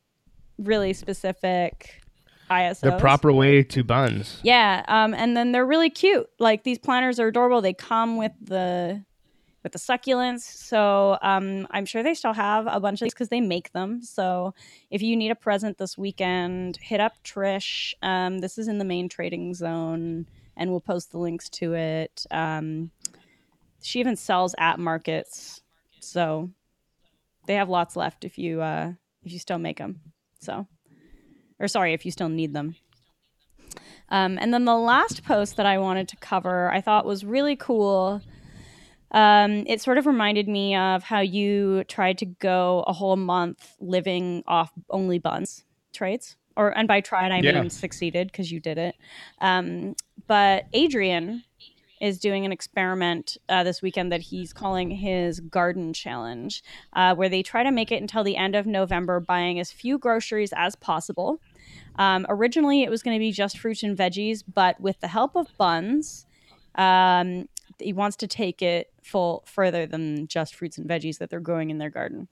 really 0.57 0.93
specific 0.93 2.01
ISOs. 2.49 2.81
The 2.81 2.97
proper 2.97 3.31
way 3.31 3.63
to 3.63 3.83
buns. 3.83 4.39
Yeah, 4.43 4.83
um, 4.87 5.13
and 5.13 5.35
then 5.35 5.51
they're 5.51 5.65
really 5.65 5.89
cute. 5.89 6.29
Like 6.39 6.63
these 6.63 6.79
planners 6.79 7.19
are 7.19 7.27
adorable. 7.27 7.61
They 7.61 7.73
come 7.73 8.17
with 8.17 8.33
the 8.41 9.03
with 9.63 9.71
the 9.71 9.79
succulents. 9.79 10.41
So 10.41 11.17
um, 11.21 11.67
I'm 11.71 11.85
sure 11.85 12.03
they 12.03 12.13
still 12.13 12.33
have 12.33 12.67
a 12.67 12.79
bunch 12.79 13.01
of 13.01 13.05
these 13.05 13.13
because 13.13 13.29
they 13.29 13.41
make 13.41 13.71
them. 13.73 14.01
So 14.01 14.53
if 14.89 15.01
you 15.01 15.15
need 15.15 15.31
a 15.31 15.35
present 15.35 15.77
this 15.77 15.97
weekend, 15.97 16.77
hit 16.77 16.99
up 16.99 17.13
Trish. 17.23 17.93
Um, 18.01 18.39
this 18.39 18.57
is 18.57 18.67
in 18.67 18.77
the 18.77 18.85
main 18.85 19.09
trading 19.09 19.53
zone, 19.53 20.25
and 20.57 20.71
we'll 20.71 20.81
post 20.81 21.11
the 21.11 21.19
links 21.19 21.49
to 21.49 21.73
it. 21.73 22.25
Um, 22.31 22.91
she 23.81 23.99
even 23.99 24.15
sells 24.15 24.55
at 24.57 24.79
markets, 24.79 25.61
so 25.99 26.49
they 27.47 27.55
have 27.55 27.69
lots 27.69 27.95
left 27.95 28.23
if 28.23 28.37
you 28.37 28.61
uh, 28.61 28.93
if 29.23 29.31
you 29.31 29.39
still 29.39 29.57
make 29.57 29.77
them. 29.77 30.01
So, 30.39 30.67
or 31.59 31.67
sorry, 31.67 31.93
if 31.93 32.05
you 32.05 32.11
still 32.11 32.29
need 32.29 32.53
them. 32.53 32.75
Um, 34.09 34.37
and 34.41 34.53
then 34.53 34.65
the 34.65 34.75
last 34.75 35.23
post 35.23 35.55
that 35.55 35.65
I 35.65 35.77
wanted 35.77 36.09
to 36.09 36.17
cover, 36.17 36.69
I 36.69 36.81
thought 36.81 37.05
was 37.05 37.23
really 37.23 37.55
cool. 37.55 38.21
Um, 39.11 39.65
it 39.67 39.81
sort 39.81 39.97
of 39.97 40.05
reminded 40.05 40.47
me 40.47 40.75
of 40.75 41.03
how 41.03 41.19
you 41.19 41.83
tried 41.85 42.17
to 42.19 42.25
go 42.25 42.83
a 42.87 42.93
whole 42.93 43.17
month 43.17 43.75
living 43.79 44.43
off 44.47 44.71
only 44.89 45.19
buns 45.19 45.63
trades. 45.93 46.37
Or 46.55 46.77
and 46.77 46.87
by 46.87 47.01
tried 47.01 47.31
I 47.31 47.41
Yeah. 47.41 47.61
mean 47.61 47.69
succeeded 47.69 48.27
because 48.31 48.51
you 48.51 48.59
did 48.59 48.77
it. 48.77 48.95
Um, 49.39 49.95
but 50.27 50.65
Adrian 50.73 51.43
is 52.01 52.19
doing 52.19 52.45
an 52.45 52.51
experiment 52.51 53.37
uh, 53.47 53.63
this 53.63 53.81
weekend 53.81 54.11
that 54.11 54.21
he's 54.21 54.53
calling 54.53 54.89
his 54.89 55.39
garden 55.39 55.93
challenge, 55.93 56.63
uh, 56.93 57.13
where 57.13 57.29
they 57.29 57.43
try 57.43 57.63
to 57.63 57.71
make 57.71 57.91
it 57.91 58.01
until 58.01 58.23
the 58.23 58.35
end 58.35 58.55
of 58.55 58.65
November, 58.65 59.19
buying 59.19 59.59
as 59.59 59.71
few 59.71 59.97
groceries 59.99 60.51
as 60.55 60.75
possible. 60.75 61.39
Um, 61.97 62.25
originally, 62.27 62.81
it 62.83 62.89
was 62.89 63.03
going 63.03 63.15
to 63.15 63.19
be 63.19 63.31
just 63.31 63.59
fruits 63.59 63.83
and 63.83 63.95
veggies, 63.95 64.43
but 64.51 64.79
with 64.81 64.99
the 64.99 65.07
help 65.07 65.35
of 65.35 65.47
buns, 65.57 66.25
um, 66.75 67.47
he 67.81 67.93
wants 67.93 68.17
to 68.17 68.27
take 68.27 68.61
it 68.61 68.87
full 69.01 69.43
further 69.45 69.85
than 69.85 70.27
just 70.27 70.55
fruits 70.55 70.77
and 70.77 70.87
veggies 70.87 71.17
that 71.17 71.29
they're 71.29 71.39
growing 71.39 71.69
in 71.69 71.77
their 71.77 71.89
garden. 71.89 72.27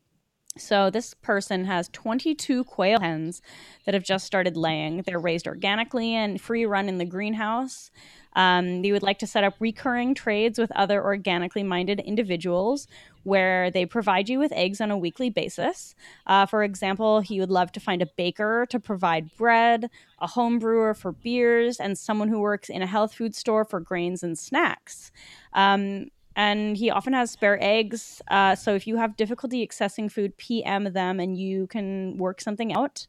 So 0.58 0.90
this 0.90 1.14
person 1.14 1.66
has 1.66 1.90
22 1.90 2.64
quail 2.66 3.00
hens 3.00 3.42
that 3.86 3.94
have 3.94 4.04
just 4.04 4.26
started 4.26 4.58
laying. 4.58 5.04
They're 5.04 5.20
raised 5.20 5.48
organically 5.48 6.16
and 6.16 6.42
free 6.42 6.66
run 6.66 6.90
in 6.90 6.98
the 6.98 7.06
greenhouse. 7.06 7.92
Um, 8.36 8.82
they 8.82 8.92
would 8.92 9.04
like 9.04 9.20
to 9.20 9.28
set 9.28 9.44
up 9.44 9.56
recurring 9.60 10.14
trades 10.14 10.60
with 10.60 10.72
other 10.76 11.04
organically 11.04 11.64
minded 11.64 12.00
individuals 12.00 12.88
where 13.24 13.70
they 13.72 13.86
provide 13.86 14.30
you 14.30 14.40
with 14.40 14.52
eggs 14.54 14.80
on 14.80 14.92
a 14.92 14.98
weekly 14.98 15.30
basis. 15.30 15.96
Uh, 16.26 16.46
for 16.46 16.64
example, 16.64 17.20
he 17.20 17.40
would 17.40 17.50
love 17.50 17.72
to 17.74 17.80
find 17.80 18.02
a 18.02 18.08
baker 18.18 18.66
to 18.70 18.80
provide 18.80 19.36
bread, 19.36 19.90
a 20.20 20.28
home 20.28 20.60
brewer 20.60 20.94
for 20.94 21.12
beers, 21.12 21.80
and 21.80 21.98
someone 21.98 22.28
who 22.28 22.40
works 22.40 22.70
in 22.70 22.82
a 22.82 22.88
health 22.88 23.14
food 23.14 23.36
store 23.36 23.66
for 23.66 23.80
grains 23.80 24.24
and 24.24 24.38
snacks. 24.38 25.12
Um, 25.54 26.08
and 26.36 26.78
he 26.78 26.90
often 26.90 27.14
has 27.14 27.32
spare 27.32 27.62
eggs. 27.62 28.22
Uh, 28.30 28.56
so 28.56 28.74
if 28.74 28.88
you 28.88 28.96
have 28.96 29.18
difficulty 29.18 29.68
accessing 29.68 30.10
food, 30.10 30.38
PM 30.38 30.86
them 30.94 31.20
and 31.20 31.38
you 31.38 31.68
can 31.68 32.16
work 32.18 32.40
something 32.40 32.72
out. 32.74 33.08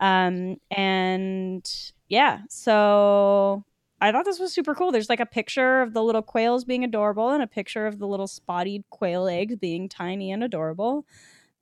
Um, 0.00 0.56
and 0.70 1.70
yeah, 2.08 2.40
so 2.48 3.64
I 4.04 4.12
thought 4.12 4.26
this 4.26 4.38
was 4.38 4.52
super 4.52 4.74
cool. 4.74 4.92
There's 4.92 5.08
like 5.08 5.20
a 5.20 5.24
picture 5.24 5.80
of 5.80 5.94
the 5.94 6.02
little 6.02 6.20
quails 6.20 6.66
being 6.66 6.84
adorable 6.84 7.30
and 7.30 7.42
a 7.42 7.46
picture 7.46 7.86
of 7.86 7.98
the 7.98 8.06
little 8.06 8.26
spotted 8.26 8.84
quail 8.90 9.26
eggs 9.26 9.56
being 9.56 9.88
tiny 9.88 10.30
and 10.30 10.44
adorable. 10.44 11.06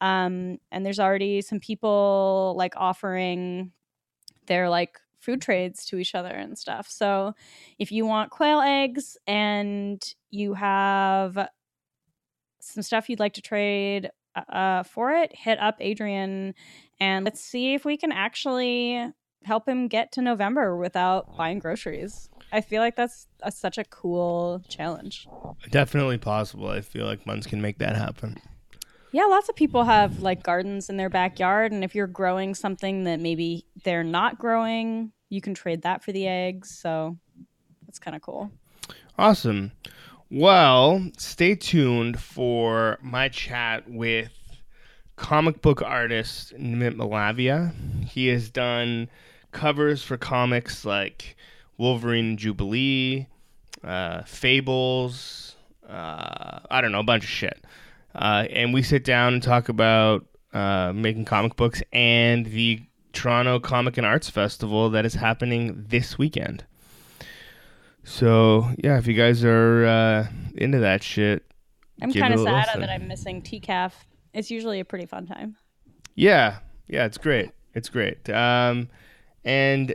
Um, 0.00 0.58
and 0.72 0.84
there's 0.84 0.98
already 0.98 1.40
some 1.40 1.60
people 1.60 2.54
like 2.56 2.74
offering 2.76 3.70
their 4.46 4.68
like 4.68 4.98
food 5.20 5.40
trades 5.40 5.84
to 5.86 5.98
each 5.98 6.16
other 6.16 6.30
and 6.30 6.58
stuff. 6.58 6.90
So 6.90 7.34
if 7.78 7.92
you 7.92 8.06
want 8.06 8.32
quail 8.32 8.60
eggs 8.60 9.16
and 9.28 10.02
you 10.30 10.54
have 10.54 11.48
some 12.60 12.82
stuff 12.82 13.08
you'd 13.08 13.20
like 13.20 13.34
to 13.34 13.40
trade 13.40 14.10
uh, 14.34 14.82
for 14.82 15.12
it, 15.12 15.30
hit 15.32 15.60
up 15.60 15.76
Adrian 15.78 16.54
and 16.98 17.24
let's 17.24 17.40
see 17.40 17.74
if 17.74 17.84
we 17.84 17.96
can 17.96 18.10
actually 18.10 19.12
help 19.44 19.68
him 19.68 19.88
get 19.88 20.12
to 20.12 20.22
November 20.22 20.76
without 20.76 21.36
buying 21.36 21.58
groceries. 21.58 22.28
I 22.52 22.60
feel 22.60 22.82
like 22.82 22.96
that's 22.96 23.26
a, 23.42 23.50
such 23.50 23.78
a 23.78 23.84
cool 23.84 24.62
challenge. 24.68 25.26
Definitely 25.70 26.18
possible. 26.18 26.68
I 26.68 26.82
feel 26.82 27.06
like 27.06 27.24
Buns 27.24 27.46
can 27.46 27.62
make 27.62 27.78
that 27.78 27.96
happen. 27.96 28.36
Yeah, 29.10 29.24
lots 29.24 29.48
of 29.48 29.56
people 29.56 29.84
have 29.84 30.20
like 30.20 30.42
gardens 30.42 30.88
in 30.88 30.96
their 30.96 31.10
backyard, 31.10 31.72
and 31.72 31.82
if 31.82 31.94
you're 31.94 32.06
growing 32.06 32.54
something 32.54 33.04
that 33.04 33.20
maybe 33.20 33.66
they're 33.84 34.04
not 34.04 34.38
growing, 34.38 35.12
you 35.28 35.40
can 35.40 35.54
trade 35.54 35.82
that 35.82 36.04
for 36.04 36.12
the 36.12 36.28
eggs. 36.28 36.70
So 36.70 37.18
that's 37.86 37.98
kind 37.98 38.14
of 38.14 38.22
cool. 38.22 38.50
Awesome. 39.18 39.72
Well, 40.30 41.10
stay 41.18 41.54
tuned 41.54 42.20
for 42.20 42.98
my 43.02 43.28
chat 43.28 43.84
with 43.86 44.30
comic 45.16 45.60
book 45.60 45.82
artist 45.82 46.54
Nimit 46.56 46.96
Malavia. 46.96 47.74
He 48.06 48.28
has 48.28 48.50
done 48.50 49.10
covers 49.52 50.02
for 50.02 50.16
comics 50.16 50.86
like 50.86 51.36
Wolverine 51.78 52.36
Jubilee, 52.36 53.26
uh, 53.82 54.22
Fables, 54.22 55.56
uh, 55.88 56.60
I 56.70 56.80
don't 56.80 56.92
know, 56.92 57.00
a 57.00 57.04
bunch 57.04 57.24
of 57.24 57.30
shit. 57.30 57.64
Uh, 58.14 58.46
and 58.50 58.74
we 58.74 58.82
sit 58.82 59.04
down 59.04 59.34
and 59.34 59.42
talk 59.42 59.68
about 59.68 60.26
uh, 60.52 60.92
making 60.94 61.24
comic 61.24 61.56
books 61.56 61.82
and 61.92 62.46
the 62.46 62.82
Toronto 63.12 63.58
Comic 63.58 63.96
and 63.96 64.06
Arts 64.06 64.28
Festival 64.28 64.90
that 64.90 65.04
is 65.06 65.14
happening 65.14 65.84
this 65.88 66.18
weekend. 66.18 66.64
So 68.04 68.68
yeah, 68.82 68.98
if 68.98 69.06
you 69.06 69.14
guys 69.14 69.44
are 69.44 69.84
uh, 69.86 70.26
into 70.54 70.78
that 70.80 71.02
shit, 71.02 71.44
I'm 72.00 72.12
kind 72.12 72.34
of 72.34 72.40
sad 72.40 72.68
that 72.80 72.90
I'm 72.90 73.06
missing 73.06 73.42
TCAF. 73.42 73.92
It's 74.34 74.50
usually 74.50 74.80
a 74.80 74.84
pretty 74.84 75.06
fun 75.06 75.26
time. 75.26 75.56
yeah, 76.14 76.58
yeah, 76.88 77.04
it's 77.04 77.18
great. 77.18 77.50
It's 77.74 77.88
great. 77.88 78.28
Um, 78.28 78.88
and 79.44 79.94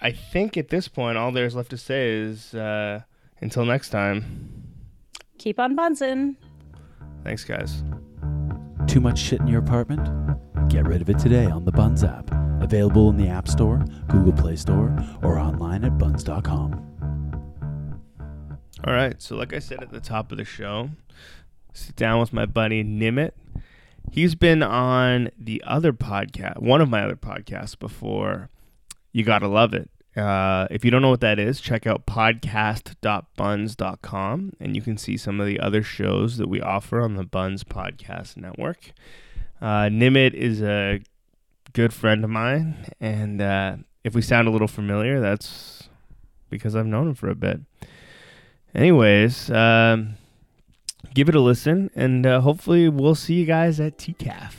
I 0.00 0.12
think 0.12 0.56
at 0.56 0.68
this 0.68 0.88
point, 0.88 1.18
all 1.18 1.30
there's 1.32 1.54
left 1.54 1.70
to 1.70 1.76
say 1.76 2.10
is 2.10 2.54
uh, 2.54 3.00
Until 3.40 3.64
next 3.64 3.90
time, 3.90 4.64
Keep 5.38 5.58
on 5.58 5.74
bunsing. 5.76 6.36
thanks, 7.24 7.44
guys. 7.44 7.82
Too 8.86 9.00
much 9.00 9.18
shit 9.18 9.40
in 9.40 9.46
your 9.46 9.60
apartment? 9.60 10.06
Get 10.68 10.86
rid 10.86 11.00
of 11.02 11.08
it 11.10 11.18
today 11.18 11.46
on 11.46 11.64
the 11.64 11.72
Buns 11.72 12.04
app. 12.04 12.30
Available 12.62 13.08
in 13.10 13.16
the 13.16 13.28
App 13.28 13.48
Store, 13.48 13.82
Google 14.08 14.32
Play 14.32 14.56
Store, 14.56 14.94
or 15.22 15.38
online 15.38 15.84
at 15.84 15.96
buns.com. 15.96 16.86
All 18.84 18.92
right. 18.94 19.20
So, 19.20 19.36
like 19.36 19.52
I 19.54 19.58
said 19.58 19.82
at 19.82 19.90
the 19.90 20.00
top 20.00 20.30
of 20.30 20.38
the 20.38 20.44
show, 20.44 20.90
sit 21.72 21.96
down 21.96 22.20
with 22.20 22.32
my 22.32 22.46
buddy 22.46 22.84
Nimit. 22.84 23.32
He's 24.10 24.34
been 24.34 24.62
on 24.62 25.30
the 25.38 25.62
other 25.66 25.92
podcast, 25.92 26.58
one 26.60 26.80
of 26.80 26.88
my 26.88 27.02
other 27.02 27.16
podcasts 27.16 27.78
before. 27.78 28.48
You 29.12 29.24
gotta 29.24 29.48
love 29.48 29.74
it. 29.74 29.90
Uh, 30.16 30.66
if 30.70 30.84
you 30.84 30.90
don't 30.90 31.02
know 31.02 31.10
what 31.10 31.20
that 31.20 31.38
is, 31.38 31.60
check 31.60 31.86
out 31.86 32.06
podcast.buns.com 32.06 34.52
and 34.58 34.74
you 34.74 34.82
can 34.82 34.98
see 34.98 35.16
some 35.16 35.40
of 35.40 35.46
the 35.46 35.60
other 35.60 35.82
shows 35.82 36.36
that 36.38 36.48
we 36.48 36.60
offer 36.60 37.00
on 37.00 37.14
the 37.14 37.24
Buns 37.24 37.64
Podcast 37.64 38.36
Network. 38.36 38.92
Uh, 39.60 39.84
Nimit 39.84 40.34
is 40.34 40.62
a 40.62 41.00
good 41.72 41.92
friend 41.92 42.24
of 42.24 42.30
mine, 42.30 42.86
and 43.00 43.40
uh, 43.40 43.76
if 44.02 44.14
we 44.14 44.22
sound 44.22 44.48
a 44.48 44.50
little 44.50 44.68
familiar, 44.68 45.20
that's 45.20 45.88
because 46.48 46.74
I've 46.74 46.86
known 46.86 47.08
him 47.08 47.14
for 47.14 47.28
a 47.28 47.34
bit. 47.34 47.60
Anyways, 48.74 49.50
um, 49.50 50.14
give 51.14 51.28
it 51.28 51.34
a 51.34 51.40
listen, 51.40 51.90
and 51.94 52.26
uh, 52.26 52.40
hopefully 52.40 52.88
we'll 52.88 53.14
see 53.14 53.34
you 53.34 53.46
guys 53.46 53.80
at 53.80 53.98
TCAF. 53.98 54.54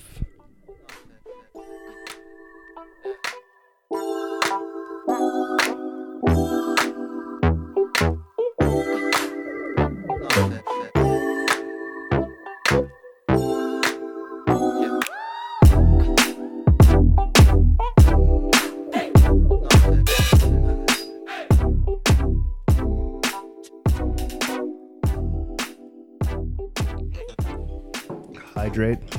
Hydrate. 28.81 29.15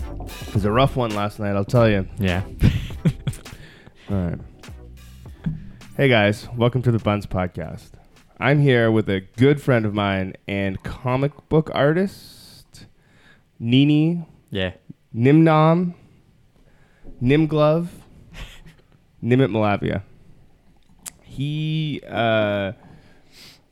It 0.48 0.54
was 0.54 0.64
a 0.64 0.72
rough 0.72 0.96
one 0.96 1.14
last 1.14 1.38
night, 1.38 1.54
I'll 1.54 1.64
tell 1.64 1.88
you. 1.88 2.08
Yeah. 2.18 2.42
All 4.10 4.16
right. 4.16 4.38
Hey 5.96 6.08
guys, 6.08 6.48
welcome 6.56 6.82
to 6.82 6.90
the 6.90 6.98
Buns 6.98 7.26
Podcast. 7.26 7.90
I'm 8.40 8.58
here 8.60 8.90
with 8.90 9.08
a 9.08 9.20
good 9.20 9.62
friend 9.62 9.86
of 9.86 9.94
mine 9.94 10.34
and 10.48 10.82
comic 10.82 11.30
book 11.48 11.70
artist, 11.72 12.86
Nini 13.60 14.26
Yeah. 14.50 14.72
Nimnom, 15.14 15.94
Nimglove, 17.22 17.86
Nimit 19.22 19.52
Malavia. 19.52 20.02
He, 21.22 22.02
uh, 22.08 22.72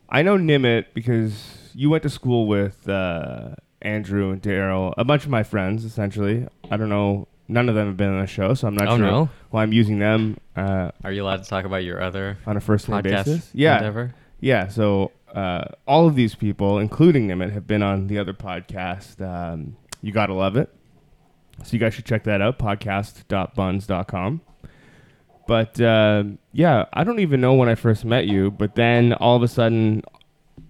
I 0.09 0.23
know 0.23 0.37
Nimit 0.39 0.85
because 0.95 1.73
you 1.75 1.91
went 1.91 2.05
to 2.05 2.11
school 2.11 2.47
with 2.47 2.89
uh, 2.89 3.57
Andrew 3.83 4.31
and 4.31 4.43
Daryl, 4.43 4.93
a 4.99 5.05
bunch 5.05 5.25
of 5.25 5.31
my 5.31 5.43
friends, 5.43 5.85
essentially. 5.85 6.47
I 6.71 6.77
don't 6.77 6.89
know, 6.89 7.29
none 7.49 7.69
of 7.69 7.75
them 7.75 7.87
have 7.89 7.97
been 7.97 8.11
on 8.15 8.21
the 8.21 8.27
show, 8.27 8.55
so 8.55 8.69
I'm 8.69 8.75
not 8.75 8.89
Oh, 8.89 8.97
sure 8.97 9.07
no? 9.07 9.29
why 9.51 9.63
I'm 9.63 9.73
using 9.73 9.99
them 9.99 10.37
uh, 10.57 10.91
Are 11.05 11.13
you 11.13 11.23
allowed 11.25 11.43
to 11.43 11.49
talk 11.49 11.65
about 11.65 11.83
your 11.85 12.01
other 12.03 12.39
on 12.47 12.57
a 12.57 12.61
first 12.61 12.89
name 12.89 12.99
podcast 13.03 13.25
basis. 13.27 13.51
Yeah, 13.55 13.77
endeavor? 13.79 14.15
yeah. 14.41 14.69
So 14.69 15.13
uh, 15.35 15.65
all 15.87 16.07
of 16.07 16.15
these 16.15 16.35
people, 16.35 16.79
including 16.79 17.29
Nimit, 17.29 17.53
have 17.53 17.67
been 17.67 17.83
on 17.83 18.07
the 18.09 18.19
other 18.19 18.33
podcast. 18.35 19.21
Um, 19.25 19.77
you 20.03 20.13
gotta 20.13 20.35
love 20.35 20.57
it. 20.57 20.69
So 21.65 21.73
you 21.75 21.79
guys 21.79 21.95
should 21.95 22.07
check 22.07 22.25
that 22.25 22.41
out. 22.41 22.59
Podcast.buns.com. 22.59 24.41
But 25.47 25.81
uh, 25.81 26.25
yeah, 26.53 26.85
I 26.93 27.05
don't 27.05 27.19
even 27.21 27.41
know 27.41 27.55
when 27.55 27.69
I 27.69 27.75
first 27.75 28.05
met 28.05 28.27
you. 28.27 28.51
But 28.51 28.75
then 28.77 29.13
all 29.15 29.37
of 29.37 29.43
a 29.43 29.49
sudden, 29.49 30.03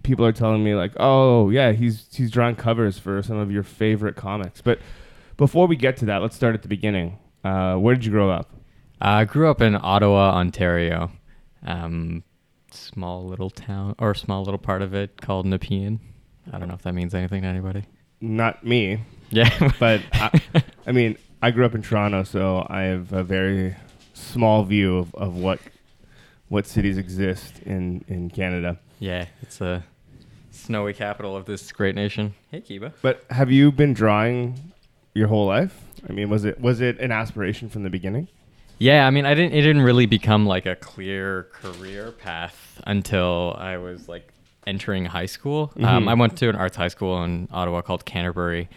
people 0.03 0.25
are 0.25 0.33
telling 0.33 0.63
me 0.65 0.75
like, 0.75 0.93
"Oh 0.99 1.51
yeah, 1.51 1.73
he's 1.73 2.07
he's 2.13 2.31
drawing 2.31 2.57
covers 2.57 2.99
for 2.99 3.23
some 3.23 3.37
of 3.37 3.51
your 3.51 3.63
favorite 3.63 4.17
comics." 4.17 4.61
But 4.61 4.79
before 5.37 5.67
we 5.67 5.77
get 5.77 5.97
to 5.99 6.05
that, 6.07 6.19
let's 6.23 6.37
start 6.37 6.55
at 6.55 6.63
the 6.63 6.69
beginning. 6.69 7.19
Uh, 7.45 7.77
where 7.77 7.95
did 7.95 8.05
you 8.05 8.11
grow 8.11 8.31
up? 8.31 8.51
I 9.01 9.25
grew 9.25 9.51
up 9.51 9.61
in 9.61 9.77
Ottawa, 9.81 10.35
Ontario. 10.35 11.11
Um, 11.67 12.23
small 12.71 13.27
little 13.27 13.51
town 13.51 13.95
or 13.99 14.15
small 14.15 14.43
little 14.45 14.59
part 14.59 14.83
of 14.83 14.95
it 14.95 15.21
called 15.21 15.47
Nepean. 15.47 16.01
I 16.53 16.59
don't 16.59 16.69
know 16.69 16.75
if 16.75 16.83
that 16.83 16.95
means 16.95 17.15
anything 17.15 17.43
to 17.43 17.49
anybody. 17.49 17.85
Not 18.21 18.65
me, 18.65 19.01
Yeah. 19.31 19.73
but 19.81 20.03
I, 20.13 20.43
I 20.87 20.93
mean, 20.93 21.17
I 21.41 21.51
grew 21.51 21.65
up 21.65 21.75
in 21.75 21.83
Toronto, 21.83 22.23
so 22.25 22.67
I 22.69 22.83
have 22.83 23.13
a 23.13 23.23
very 23.25 23.75
small 24.13 24.65
view 24.65 24.99
of, 24.99 25.15
of 25.15 25.37
what 25.37 25.59
what 26.49 26.67
cities 26.67 26.99
exist 26.99 27.61
in, 27.61 28.05
in 28.09 28.29
Canada. 28.29 28.79
Yeah, 29.01 29.27
it's 29.43 29.61
a 29.61 29.83
snowy 30.53 30.93
capital 30.95 31.37
of 31.37 31.45
this 31.47 31.73
great 31.73 31.95
nation. 31.97 32.35
Hey, 32.53 32.61
Kiba. 32.61 32.93
But 33.03 33.25
have 33.31 33.51
you 33.51 33.73
been 33.73 33.93
drawing 33.95 34.73
your 35.15 35.27
whole 35.27 35.47
life? 35.47 35.77
I 36.09 36.13
mean, 36.13 36.31
was 36.31 36.45
it 36.45 36.61
was 36.61 36.81
it 36.81 36.99
an 37.01 37.11
aspiration 37.11 37.69
from 37.69 37.83
the 37.83 37.91
beginning? 37.91 38.29
Yeah, 38.79 39.07
I 39.07 39.11
mean, 39.11 39.27
I 39.27 39.35
didn't. 39.35 39.53
It 39.53 39.63
didn't 39.63 39.83
really 39.83 40.07
become 40.07 40.47
like 40.47 40.65
a 40.67 40.77
clear 40.77 41.49
career 41.53 42.13
path 42.13 42.81
until 42.87 43.55
I 43.59 43.77
was 43.77 44.09
like 44.09 44.33
entering 44.67 45.05
high 45.07 45.27
school. 45.27 45.73
Um, 45.79 46.05
Mhm. 46.05 46.09
I 46.11 46.15
went 46.15 46.37
to 46.39 46.49
an 46.49 46.57
arts 46.57 46.77
high 46.77 46.89
school 46.89 47.23
in 47.25 47.49
Ottawa 47.53 47.83
called 47.83 48.05
Canterbury, 48.07 48.69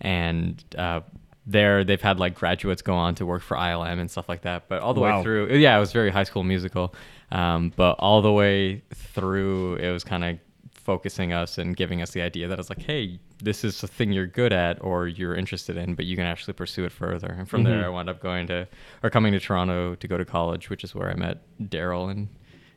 and 0.00 0.62
uh, 0.78 1.00
there 1.46 1.84
they've 1.84 2.00
had 2.00 2.18
like 2.18 2.34
graduates 2.34 2.80
go 2.82 2.94
on 2.94 3.14
to 3.16 3.26
work 3.26 3.42
for 3.42 3.56
ILM 3.56 3.98
and 4.00 4.10
stuff 4.10 4.28
like 4.28 4.42
that. 4.42 4.68
But 4.68 4.80
all 4.80 4.94
the 4.94 5.00
Wow. 5.00 5.18
way 5.18 5.22
through, 5.24 5.54
yeah, 5.56 5.76
it 5.76 5.80
was 5.80 5.92
very 5.92 6.10
high 6.10 6.24
school 6.24 6.42
musical. 6.42 6.94
Um, 7.32 7.72
but 7.76 7.92
all 7.98 8.22
the 8.22 8.32
way 8.32 8.82
through, 8.92 9.76
it 9.76 9.90
was 9.92 10.02
kind 10.04 10.24
of 10.24 10.38
focusing 10.72 11.32
us 11.32 11.58
and 11.58 11.76
giving 11.76 12.02
us 12.02 12.10
the 12.10 12.22
idea 12.22 12.48
that 12.48 12.58
it's 12.58 12.68
like, 12.70 12.82
hey, 12.82 13.20
this 13.42 13.62
is 13.64 13.80
the 13.80 13.86
thing 13.86 14.12
you're 14.12 14.26
good 14.26 14.52
at 14.52 14.82
or 14.82 15.06
you're 15.06 15.34
interested 15.34 15.76
in, 15.76 15.94
but 15.94 16.04
you 16.06 16.16
can 16.16 16.24
actually 16.26 16.54
pursue 16.54 16.84
it 16.84 16.90
further. 16.92 17.28
And 17.28 17.48
from 17.48 17.62
Mhm. 17.62 17.64
there, 17.66 17.84
I 17.84 17.88
wound 17.88 18.08
up 18.08 18.20
going 18.20 18.46
to 18.48 18.66
or 19.02 19.10
coming 19.10 19.32
to 19.32 19.40
Toronto 19.40 19.94
to 19.94 20.08
go 20.08 20.18
to 20.18 20.24
college, 20.24 20.68
which 20.70 20.82
is 20.82 20.94
where 20.94 21.08
I 21.10 21.14
met 21.14 21.38
Daryl 21.60 22.10
and 22.10 22.28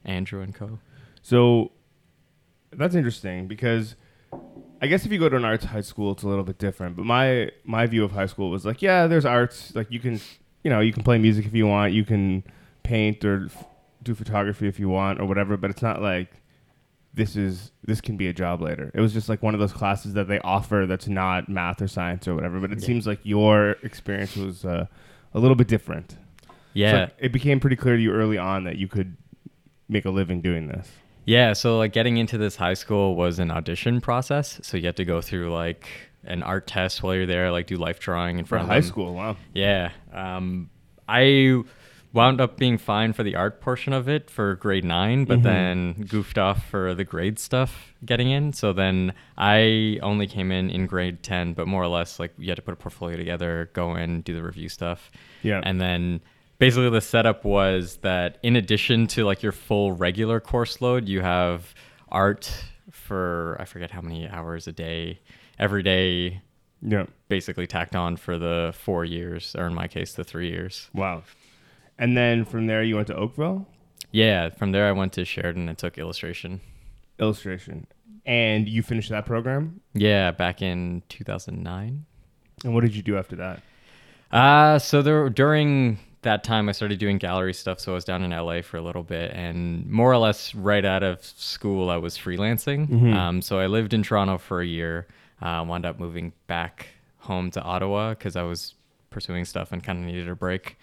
Andrew 0.05 0.41
and 0.41 0.53
co. 0.53 0.79
So 1.23 1.71
that's 2.71 2.93
interesting 2.95 3.47
because 3.47 3.95
I 4.81 4.87
guess 4.87 5.05
if 5.05 5.11
you 5.11 5.17
go 5.19 5.29
to 5.29 5.37
an 5.37 5.45
arts 5.45 5.65
high 5.65 5.81
school, 5.81 6.11
it's 6.11 6.23
a 6.23 6.27
little 6.27 6.43
bit 6.43 6.57
different. 6.59 6.95
But 6.97 7.05
my 7.05 7.49
my 7.63 7.85
view 7.87 8.03
of 8.03 8.11
high 8.11 8.25
school 8.27 8.49
was 8.51 8.65
like, 8.65 8.81
yeah, 8.81 9.07
there's 9.07 9.25
arts. 9.25 9.73
Like 9.75 9.89
you 9.89 9.99
can, 9.99 10.19
you 10.63 10.69
know, 10.69 10.81
you 10.81 10.91
can 10.93 11.03
play 11.03 11.17
music 11.17 11.45
if 11.45 11.53
you 11.53 11.65
want, 11.67 11.93
you 11.93 12.03
can 12.03 12.43
paint 12.83 13.23
or 13.23 13.49
do 14.03 14.13
photography 14.15 14.67
if 14.67 14.79
you 14.79 14.89
want 14.89 15.19
or 15.19 15.25
whatever. 15.25 15.57
But 15.57 15.69
it's 15.71 15.81
not 15.81 16.01
like 16.01 16.29
this 17.13 17.35
is 17.35 17.71
this 17.85 18.01
can 18.01 18.17
be 18.17 18.27
a 18.27 18.33
job 18.33 18.61
later. 18.61 18.91
It 18.93 19.01
was 19.01 19.13
just 19.13 19.29
like 19.29 19.43
one 19.43 19.53
of 19.53 19.59
those 19.59 19.73
classes 19.73 20.13
that 20.13 20.27
they 20.27 20.39
offer 20.39 20.85
that's 20.87 21.07
not 21.07 21.47
math 21.49 21.81
or 21.81 21.87
science 21.87 22.27
or 22.27 22.35
whatever. 22.35 22.59
But 22.59 22.71
it 22.71 22.81
Yeah. 22.81 22.87
seems 22.87 23.05
like 23.07 23.19
your 23.23 23.71
experience 23.83 24.35
was 24.35 24.65
uh, 24.65 24.87
a 25.33 25.39
little 25.39 25.55
bit 25.55 25.67
different. 25.67 26.11
So 26.11 26.17
Yeah. 26.73 27.09
it 27.19 27.31
became 27.31 27.59
pretty 27.59 27.75
clear 27.75 27.97
to 27.97 28.01
you 28.01 28.11
early 28.11 28.37
on 28.37 28.63
that 28.63 28.77
you 28.77 28.87
could 28.87 29.15
make 29.89 30.05
a 30.05 30.09
living 30.09 30.41
doing 30.41 30.67
this. 30.67 30.91
Yeah, 31.25 31.53
so 31.53 31.77
like 31.77 31.93
getting 31.93 32.17
into 32.17 32.37
this 32.37 32.55
high 32.55 32.73
school 32.73 33.15
was 33.15 33.37
an 33.39 33.51
audition 33.51 34.01
process. 34.01 34.59
So 34.63 34.75
you 34.77 34.87
had 34.87 34.97
to 34.97 35.05
go 35.05 35.21
through 35.21 35.53
like 35.53 35.87
an 36.25 36.41
art 36.41 36.65
test 36.67 37.03
while 37.03 37.13
you're 37.15 37.25
there, 37.27 37.51
like 37.51 37.67
do 37.67 37.75
life 37.77 37.99
drawing 37.99 38.39
in 38.39 38.45
For 38.45 38.49
front 38.57 38.63
of 38.63 38.69
high 38.69 38.79
them. 38.79 38.89
school, 38.89 39.13
wow. 39.13 39.37
Yeah. 39.53 39.91
Um, 40.11 40.69
I 41.07 41.61
wound 42.13 42.39
up 42.39 42.57
being 42.57 42.77
fine 42.77 43.11
for 43.11 43.23
the 43.23 43.35
art 43.35 43.59
portion 43.59 43.91
of 43.91 44.07
it 44.07 44.29
for 44.29 44.55
grade 44.55 44.85
nine, 44.85 45.25
but 45.25 45.39
Mhm. 45.39 45.43
then 45.43 45.93
goofed 46.07 46.37
off 46.37 46.63
for 46.69 46.93
the 46.93 47.03
grade 47.03 47.39
stuff 47.39 47.93
getting 48.05 48.29
in. 48.29 48.53
So 48.53 48.71
then 48.71 49.13
I 49.37 49.97
only 50.03 50.27
came 50.27 50.51
in 50.51 50.69
in 50.69 50.85
grade 50.85 51.23
10, 51.23 51.53
but 51.53 51.67
more 51.67 51.81
or 51.81 51.87
less 51.87 52.19
like 52.19 52.31
you 52.37 52.49
had 52.49 52.55
to 52.57 52.61
put 52.61 52.73
a 52.73 52.77
portfolio 52.77 53.17
together, 53.17 53.71
go 53.73 53.95
in, 53.95 54.21
do 54.21 54.35
the 54.35 54.43
review 54.43 54.69
stuff. 54.69 55.11
Yeah. 55.41 55.61
And 55.63 55.81
then 55.81 56.21
basically 56.59 56.89
the 56.91 57.01
setup 57.01 57.43
was 57.43 57.97
that 58.03 58.37
in 58.43 58.55
addition 58.55 59.07
to 59.07 59.25
like 59.25 59.41
your 59.41 59.51
full 59.51 59.91
regular 59.91 60.39
course 60.39 60.81
load, 60.81 61.09
you 61.09 61.21
have 61.21 61.73
art 62.09 62.63
for 62.91 63.57
I 63.59 63.65
forget 63.65 63.89
how 63.89 64.01
many 64.01 64.29
hours 64.29 64.67
a 64.67 64.71
day 64.71 65.19
every 65.57 65.81
day 65.81 66.41
yeah. 66.81 67.05
basically 67.27 67.65
tacked 67.65 67.95
on 67.95 68.17
for 68.17 68.37
the 68.37 68.71
4 68.77 69.03
years 69.03 69.55
or 69.57 69.65
in 69.65 69.73
my 69.73 69.87
case 69.87 70.13
the 70.13 70.23
3 70.23 70.49
years. 70.49 70.89
Wow. 70.93 71.23
And 72.03 72.17
then 72.17 72.43
from 72.43 72.67
there, 72.67 72.83
you 72.83 72.95
went 72.97 73.07
to 73.07 73.15
Oakville 73.15 73.65
Yeah, 74.11 74.49
from 74.49 74.73
there 74.73 74.87
I 74.89 74.91
went 74.91 75.13
to 75.13 75.23
Sheridan 75.23 75.69
and 75.69 75.77
took 75.77 75.97
illustration. 75.97 76.59
illustration, 77.17 77.87
and 78.25 78.67
you 78.67 78.83
finished 78.83 79.09
that 79.09 79.25
program. 79.25 79.79
Yeah, 79.93 80.31
back 80.31 80.61
in 80.61 81.01
2009. 81.07 82.05
And 82.65 82.73
what 82.73 82.81
did 82.81 82.93
you 82.93 83.01
do 83.01 83.17
after 83.17 83.37
that? 83.37 83.61
Uh, 84.33 84.79
so 84.79 85.01
there 85.01 85.29
during 85.29 85.97
that 86.23 86.43
time 86.43 86.67
I 86.67 86.73
started 86.73 86.99
doing 86.99 87.19
gallery 87.19 87.53
stuff. 87.53 87.79
So 87.79 87.93
I 87.93 87.95
was 87.95 88.03
down 88.03 88.23
in 88.23 88.31
LA 88.31 88.61
for 88.63 88.75
a 88.75 88.81
little 88.81 89.03
bit, 89.03 89.31
and 89.31 89.89
more 89.89 90.11
or 90.11 90.17
less 90.17 90.53
right 90.53 90.83
out 90.83 91.03
of 91.03 91.23
school, 91.23 91.89
I 91.89 91.97
was 91.97 92.17
freelancing. 92.17 92.87
Mhm. 92.89 93.13
Um, 93.15 93.41
so 93.41 93.59
I 93.59 93.67
lived 93.67 93.93
in 93.93 94.03
Toronto 94.03 94.37
for 94.37 94.59
a 94.61 94.65
year. 94.65 95.07
Uh, 95.41 95.63
wound 95.65 95.85
up 95.85 95.99
moving 95.99 96.33
back 96.47 96.87
home 97.19 97.49
to 97.51 97.61
Ottawa 97.61 98.09
because 98.09 98.35
I 98.35 98.43
was 98.43 98.73
pursuing 99.09 99.45
stuff 99.45 99.71
and 99.71 99.81
kind 99.81 99.99
of 99.99 100.05
needed 100.05 100.27
a 100.27 100.35
break. 100.35 100.77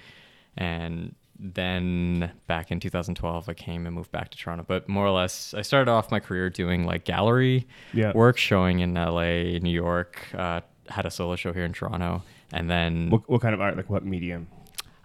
And 0.56 1.14
then 1.38 2.30
back 2.46 2.70
in 2.70 2.80
2012, 2.80 3.48
I 3.48 3.54
came 3.54 3.86
and 3.86 3.94
moved 3.94 4.12
back 4.12 4.30
to 4.30 4.36
Toronto. 4.38 4.64
But 4.66 4.88
more 4.88 5.06
or 5.06 5.10
less, 5.10 5.54
I 5.54 5.62
started 5.62 5.90
off 5.90 6.10
my 6.10 6.20
career 6.20 6.50
doing 6.50 6.84
like 6.84 7.04
gallery 7.04 7.66
Yeah. 7.94 8.12
work, 8.12 8.36
showing 8.36 8.80
in 8.80 8.94
LA, 8.94 9.58
New 9.58 9.70
York. 9.72 10.26
Uh, 10.34 10.60
had 10.88 11.06
a 11.06 11.10
solo 11.10 11.36
show 11.36 11.52
here 11.52 11.64
in 11.64 11.72
Toronto, 11.72 12.22
and 12.52 12.68
then 12.68 13.10
What, 13.10 13.28
what 13.30 13.40
kind 13.40 13.54
of 13.54 13.60
art? 13.60 13.76
Like 13.76 13.88
what 13.88 14.04
medium? 14.04 14.48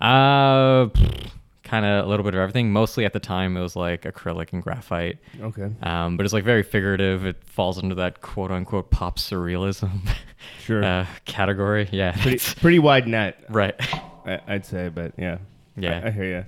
uh, 0.02 0.88
kind 1.64 1.86
of 1.86 2.06
a 2.06 2.08
little 2.08 2.24
bit 2.24 2.34
of 2.34 2.40
everything. 2.40 2.72
Mostly 2.72 3.06
at 3.06 3.14
the 3.14 3.20
time, 3.20 3.56
it 3.56 3.62
was 3.62 3.76
like 3.76 4.02
acrylic 4.04 4.52
and 4.54 4.62
graphite. 4.62 5.20
Okay. 5.42 5.70
Um, 5.84 6.18
but 6.18 6.26
it's 6.26 6.34
like 6.34 6.44
very 6.44 6.64
figurative. 6.64 7.26
It 7.26 7.44
falls 7.46 7.82
into 7.82 7.96
that 7.96 8.22
quote 8.22 8.52
unquote 8.52 8.92
pop 8.92 9.18
surrealism 9.20 10.02
Sure. 10.64 10.84
uh, 10.84 11.06
category. 11.26 11.88
Yeah. 11.92 12.12
pretty, 12.22 12.40
pretty 12.62 12.80
wide 12.80 13.08
net, 13.08 13.44
right. 13.50 13.74
I, 14.26 14.40
I'd 14.48 14.66
say, 14.66 14.90
but 14.90 15.14
yeah. 15.18 15.38
Yeah. 15.78 16.02
I, 16.04 16.08
I 16.08 16.12
hear 16.12 16.26
you. 16.26 16.46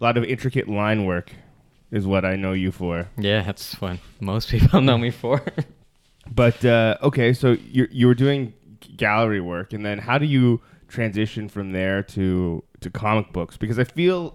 A 0.00 0.04
lot 0.04 0.16
of 0.16 0.24
intricate 0.24 0.68
line 0.68 1.04
work 1.04 1.32
is 1.90 2.06
what 2.06 2.24
I 2.24 2.36
know 2.36 2.52
you 2.52 2.72
for. 2.72 3.08
yeah, 3.16 3.42
that's 3.42 3.80
what 3.80 3.98
most 4.20 4.48
people 4.48 4.80
know 4.80 4.98
me 4.98 5.10
for. 5.10 5.42
But 6.26 6.64
uh, 6.64 6.96
okay, 7.02 7.34
so 7.34 7.52
you 7.52 7.86
you 7.90 8.06
were 8.06 8.14
doing 8.14 8.54
gallery 8.96 9.42
work, 9.42 9.74
and 9.74 9.84
then 9.84 9.98
how 9.98 10.16
do 10.16 10.24
you 10.24 10.62
transition 10.88 11.50
from 11.50 11.72
there 11.72 12.02
to 12.02 12.64
to 12.80 12.88
comic 12.90 13.30
books? 13.32 13.58
Because 13.58 13.78
I 13.78 13.84
feel, 13.84 14.34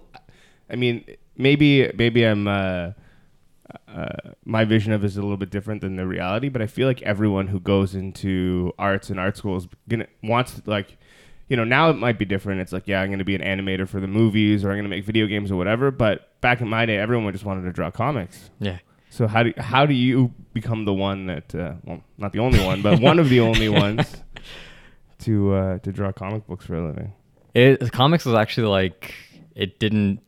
I 0.70 0.76
mean, 0.76 1.04
maybe 1.36 1.90
maybe 1.96 2.22
I'm. 2.24 2.46
Uh, 2.46 2.92
uh, 3.88 4.06
my 4.44 4.64
vision 4.64 4.92
of 4.92 5.02
it 5.02 5.06
is 5.08 5.16
a 5.16 5.22
little 5.22 5.36
bit 5.36 5.50
different 5.50 5.80
than 5.80 5.96
the 5.96 6.06
reality, 6.06 6.48
but 6.48 6.62
I 6.62 6.66
feel 6.68 6.86
like 6.86 7.02
everyone 7.02 7.48
who 7.48 7.58
goes 7.58 7.94
into 7.96 8.72
arts 8.78 9.10
and 9.10 9.18
art 9.18 9.36
schools 9.36 9.66
gonna 9.88 10.06
wants 10.22 10.62
like, 10.66 10.96
you 11.50 11.56
know, 11.56 11.64
now 11.64 11.90
it 11.90 11.94
might 11.94 12.16
be 12.16 12.24
different. 12.24 12.60
It's 12.60 12.72
like, 12.72 12.86
yeah, 12.86 13.02
I'm 13.02 13.10
gonna 13.10 13.24
be 13.24 13.34
an 13.34 13.42
animator 13.42 13.86
for 13.86 14.00
the 14.00 14.06
movies, 14.06 14.64
or 14.64 14.70
I'm 14.70 14.78
gonna 14.78 14.88
make 14.88 15.04
video 15.04 15.26
games 15.26 15.50
or 15.50 15.56
whatever. 15.56 15.90
But 15.90 16.40
back 16.40 16.60
in 16.60 16.68
my 16.68 16.86
day, 16.86 16.96
everyone 16.96 17.30
just 17.32 17.44
wanted 17.44 17.62
to 17.62 17.72
draw 17.72 17.90
comics. 17.90 18.50
yeah. 18.60 18.78
So 19.12 19.26
how 19.26 19.42
do 19.42 19.52
how 19.58 19.86
do 19.86 19.92
you 19.92 20.32
become 20.52 20.84
the 20.84 20.94
one 20.94 21.26
that 21.26 21.52
uh, 21.52 21.74
well 21.84 22.04
not 22.16 22.32
the 22.32 22.38
only 22.38 22.64
one 22.64 22.80
but 22.80 23.00
one 23.00 23.18
of 23.18 23.28
the 23.28 23.40
only 23.50 23.68
ones 23.68 24.06
to 25.20 25.52
uh, 25.52 25.78
to 25.80 25.90
draw 25.90 26.12
comic 26.12 26.46
books 26.46 26.64
for 26.64 26.76
a 26.76 26.86
living? 26.86 27.12
It 27.52 27.90
comics 27.90 28.24
was 28.24 28.36
actually 28.36 28.68
like 28.68 29.12
it 29.56 29.80
didn't 29.80 30.20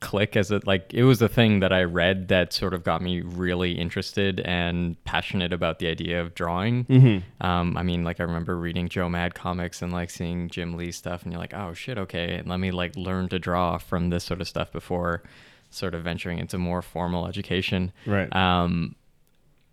click 0.00 0.34
as 0.34 0.50
it 0.50 0.66
like 0.66 0.92
it 0.94 1.04
was 1.04 1.20
a 1.20 1.28
thing 1.28 1.60
that 1.60 1.72
I 1.72 1.82
read 1.82 2.28
that 2.28 2.52
sort 2.52 2.72
of 2.72 2.82
got 2.82 3.02
me 3.02 3.20
really 3.20 3.72
interested 3.72 4.40
and 4.40 5.02
passionate 5.04 5.52
about 5.52 5.78
the 5.78 5.88
idea 5.88 6.20
of 6.20 6.34
drawing. 6.34 6.84
Mm-hmm. 6.86 7.46
Um, 7.46 7.76
I 7.76 7.82
mean, 7.82 8.02
like 8.02 8.18
I 8.18 8.24
remember 8.24 8.56
reading 8.56 8.88
Joe 8.88 9.08
Mad 9.08 9.34
comics 9.34 9.82
and 9.82 9.92
like 9.92 10.10
seeing 10.10 10.48
Jim 10.48 10.76
Lee 10.76 10.90
stuff, 10.90 11.22
and 11.22 11.32
you're 11.32 11.40
like, 11.40 11.54
oh 11.54 11.74
shit, 11.74 11.98
okay, 11.98 12.42
let 12.44 12.58
me 12.58 12.70
like 12.70 12.96
learn 12.96 13.28
to 13.28 13.38
draw 13.38 13.78
from 13.78 14.10
this 14.10 14.24
sort 14.24 14.40
of 14.40 14.48
stuff 14.48 14.72
before 14.72 15.22
sort 15.70 15.94
of 15.94 16.02
venturing 16.02 16.38
into 16.38 16.58
more 16.58 16.82
formal 16.82 17.26
education. 17.26 17.92
Right. 18.06 18.34
Um, 18.34 18.96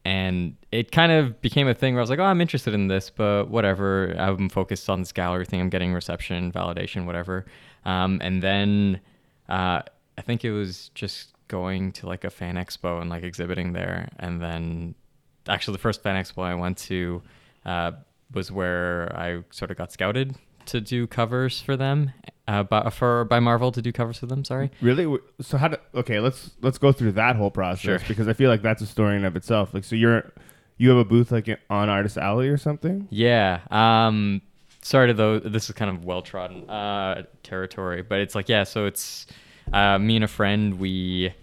and 0.05 0.55
it 0.71 0.91
kind 0.91 1.11
of 1.11 1.41
became 1.41 1.67
a 1.67 1.73
thing 1.73 1.93
where 1.93 1.99
I 1.99 2.03
was 2.03 2.09
like, 2.09 2.19
oh, 2.19 2.23
I'm 2.23 2.39
interested 2.39 2.73
in 2.73 2.87
this, 2.87 3.09
but 3.09 3.49
whatever. 3.49 4.15
I'm 4.17 4.47
focused 4.47 4.89
on 4.89 4.99
this 4.99 5.11
gallery 5.11 5.45
thing. 5.45 5.59
I'm 5.59 5.69
getting 5.69 5.93
reception, 5.93 6.51
validation, 6.51 7.05
whatever. 7.05 7.45
Um, 7.83 8.19
and 8.23 8.41
then 8.41 9.01
uh, 9.49 9.81
I 10.17 10.21
think 10.21 10.43
it 10.43 10.51
was 10.51 10.89
just 10.95 11.33
going 11.47 11.91
to 11.93 12.07
like 12.07 12.23
a 12.23 12.29
fan 12.29 12.55
expo 12.55 12.99
and 13.01 13.09
like 13.09 13.23
exhibiting 13.23 13.73
there. 13.73 14.09
And 14.19 14.41
then 14.41 14.95
actually, 15.47 15.73
the 15.73 15.79
first 15.81 16.03
fan 16.03 16.21
expo 16.21 16.43
I 16.43 16.55
went 16.55 16.77
to 16.79 17.21
uh, 17.65 17.91
was 18.33 18.51
where 18.51 19.15
I 19.15 19.43
sort 19.51 19.71
of 19.71 19.77
got 19.77 19.91
scouted 19.91 20.35
to 20.67 20.81
do 20.81 21.07
covers 21.07 21.61
for 21.61 21.77
them, 21.77 22.11
uh, 22.47 22.63
by, 22.63 22.89
for 22.89 23.23
by 23.23 23.39
Marvel 23.39 23.71
to 23.71 23.81
do 23.81 23.91
covers 23.93 24.17
for 24.17 24.25
them. 24.25 24.43
Sorry. 24.43 24.69
Really? 24.81 25.17
So 25.39 25.57
how 25.57 25.69
do 25.69 25.77
okay? 25.95 26.19
Let's 26.19 26.51
let's 26.61 26.77
go 26.77 26.91
through 26.91 27.13
that 27.13 27.35
whole 27.37 27.51
process 27.51 27.79
Sure. 27.81 27.99
because 28.07 28.27
I 28.27 28.33
feel 28.33 28.49
like 28.49 28.61
that's 28.61 28.81
a 28.81 28.85
story 28.87 29.15
in 29.15 29.23
of 29.23 29.35
itself. 29.37 29.73
Like, 29.73 29.83
so 29.85 29.95
you're 29.95 30.31
you 30.77 30.89
have 30.89 30.97
a 30.97 31.05
booth 31.05 31.31
like 31.31 31.47
on 31.69 31.89
Artist 31.89 32.17
Alley 32.17 32.49
or 32.49 32.57
something? 32.57 33.07
Yeah. 33.09 33.61
Um 33.71 34.41
sorry 34.81 35.07
to 35.07 35.13
though 35.13 35.39
this 35.39 35.69
is 35.69 35.75
kind 35.75 35.89
of 35.95 36.03
well 36.03 36.21
trodden 36.21 36.69
uh 36.69 37.23
territory, 37.43 38.01
but 38.01 38.19
it's 38.19 38.35
like 38.35 38.49
yeah, 38.49 38.63
so 38.65 38.85
it's 38.85 39.25
uh 39.73 39.97
me 39.99 40.15
and 40.15 40.23
a 40.25 40.27
friend 40.27 40.79
we 40.79 41.33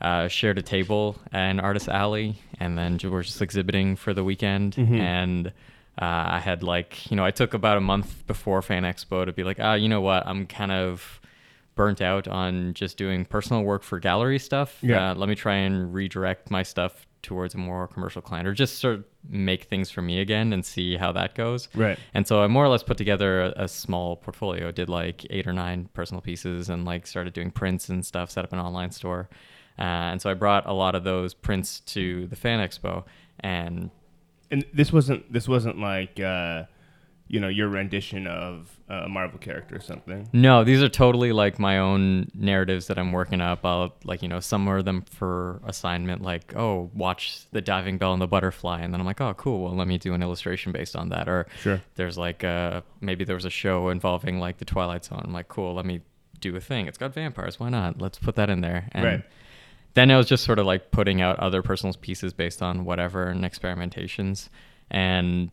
uh, 0.00 0.28
shared 0.28 0.58
a 0.58 0.62
table 0.62 1.16
at 1.32 1.58
artist 1.58 1.88
alley 1.88 2.36
and 2.60 2.76
then 2.76 2.98
we're 3.04 3.22
just 3.22 3.40
exhibiting 3.40 3.96
for 3.96 4.12
the 4.12 4.22
weekend 4.22 4.74
Mhm. 4.76 5.00
and 5.00 5.46
uh, 5.98 6.24
I 6.36 6.38
had 6.40 6.62
like 6.62 7.10
you 7.10 7.16
know 7.16 7.24
I 7.24 7.30
took 7.30 7.54
about 7.54 7.78
a 7.78 7.80
month 7.80 8.26
before 8.26 8.60
Fan 8.60 8.82
Expo 8.82 9.24
to 9.24 9.32
be 9.32 9.42
like 9.42 9.58
ah 9.60 9.72
you 9.74 9.88
know 9.88 10.02
what 10.02 10.26
I'm 10.26 10.46
kind 10.46 10.70
of 10.70 11.20
burnt 11.76 12.00
out 12.02 12.28
on 12.28 12.74
just 12.74 12.98
doing 12.98 13.24
personal 13.24 13.62
work 13.62 13.82
for 13.82 13.98
gallery 13.98 14.38
stuff 14.38 14.78
Yeah. 14.82 15.12
uh, 15.12 15.14
let 15.14 15.28
me 15.30 15.34
try 15.34 15.54
and 15.56 15.92
redirect 15.94 16.50
my 16.50 16.62
stuff 16.62 17.05
towards 17.22 17.54
a 17.54 17.58
more 17.58 17.88
commercial 17.88 18.22
client 18.22 18.46
or 18.46 18.52
just 18.54 18.78
sort 18.78 18.94
of 18.94 19.04
make 19.28 19.64
things 19.64 19.90
for 19.90 20.00
me 20.02 20.20
again 20.20 20.52
and 20.52 20.64
see 20.64 20.96
how 20.96 21.10
that 21.12 21.34
goes 21.34 21.68
Right. 21.74 21.98
and 22.14 22.26
so 22.26 22.42
I 22.42 22.46
more 22.46 22.64
or 22.64 22.68
less 22.68 22.82
put 22.84 22.96
together 22.96 23.42
a, 23.42 23.64
a 23.64 23.68
small 23.68 24.16
portfolio. 24.16 24.70
Did 24.70 24.88
like 24.88 25.26
eight 25.30 25.46
or 25.46 25.52
nine 25.52 25.88
personal 25.94 26.20
pieces 26.20 26.68
and 26.70 26.84
like 26.84 27.06
started 27.06 27.32
doing 27.32 27.50
prints 27.50 27.88
and 27.88 28.04
stuff. 28.06 28.30
Set 28.30 28.44
up 28.44 28.52
an 28.52 28.60
online 28.60 28.92
store, 28.92 29.28
uh, 29.78 29.82
and 29.82 30.22
so 30.22 30.30
I 30.30 30.34
brought 30.34 30.66
a 30.66 30.72
lot 30.72 30.94
of 30.94 31.02
those 31.04 31.34
prints 31.34 31.80
to 31.94 32.26
the 32.28 32.36
Fan 32.36 32.60
Expo. 32.60 33.04
And 33.40 33.90
And 34.50 34.64
this 34.72 34.92
wasn't 34.92 35.32
this 35.32 35.48
wasn't 35.48 35.78
like 35.80 36.20
uh, 36.20 36.64
you 37.28 37.40
know 37.40 37.48
your 37.48 37.68
rendition 37.68 38.26
of 38.26 38.70
a 38.88 39.08
Marvel 39.08 39.38
character 39.38 39.76
or 39.76 39.80
something. 39.80 40.28
no, 40.32 40.62
these 40.62 40.80
are 40.82 40.88
totally 40.88 41.32
like 41.32 41.58
my 41.58 41.78
own 41.78 42.30
narratives 42.34 42.86
that 42.86 42.98
I'm 42.98 43.10
working 43.12 43.40
up. 43.40 43.64
I'll 43.64 43.94
like 44.04 44.22
you 44.22 44.28
know 44.28 44.38
some 44.40 44.68
of 44.68 44.84
them 44.84 45.02
for 45.02 45.60
assignment, 45.66 46.22
like 46.22 46.54
oh 46.56 46.90
watch 46.94 47.40
the 47.50 47.60
diving 47.60 47.98
bell 47.98 48.12
and 48.12 48.22
the 48.22 48.26
butterfly, 48.28 48.80
and 48.80 48.92
then 48.92 49.00
I'm 49.00 49.06
like 49.06 49.20
oh 49.20 49.34
cool, 49.34 49.64
well 49.64 49.74
let 49.74 49.88
me 49.88 49.98
do 49.98 50.14
an 50.14 50.22
illustration 50.22 50.70
based 50.72 50.94
on 50.94 51.08
that. 51.08 51.28
Or 51.28 51.46
Sure. 51.60 51.80
there's 51.96 52.16
like 52.16 52.44
uh 52.44 52.82
maybe 53.00 53.24
there 53.24 53.34
was 53.36 53.44
a 53.44 53.50
show 53.50 53.88
involving 53.88 54.38
like 54.38 54.58
the 54.58 54.64
Twilight 54.64 55.04
Zone. 55.04 55.22
I'm 55.24 55.32
like, 55.32 55.48
cool, 55.48 55.74
let 55.74 55.84
me 55.86 56.02
do 56.40 56.54
a 56.54 56.60
thing. 56.60 56.86
It's 56.86 56.98
got 56.98 57.12
vampires. 57.14 57.58
Why 57.58 57.70
not? 57.70 58.00
Let's 58.00 58.18
put 58.18 58.36
that 58.36 58.50
in 58.50 58.60
there. 58.60 58.88
And 58.92 59.04
Right. 59.04 59.22
then 59.94 60.10
I 60.10 60.16
was 60.16 60.26
just 60.28 60.44
sort 60.44 60.58
of 60.58 60.66
like 60.66 60.90
putting 60.90 61.20
out 61.22 61.38
other 61.40 61.62
personal 61.62 61.94
pieces 61.94 62.32
based 62.34 62.62
on 62.62 62.84
whatever 62.84 63.24
and 63.28 63.42
experimentations. 63.42 64.48
And 64.90 65.50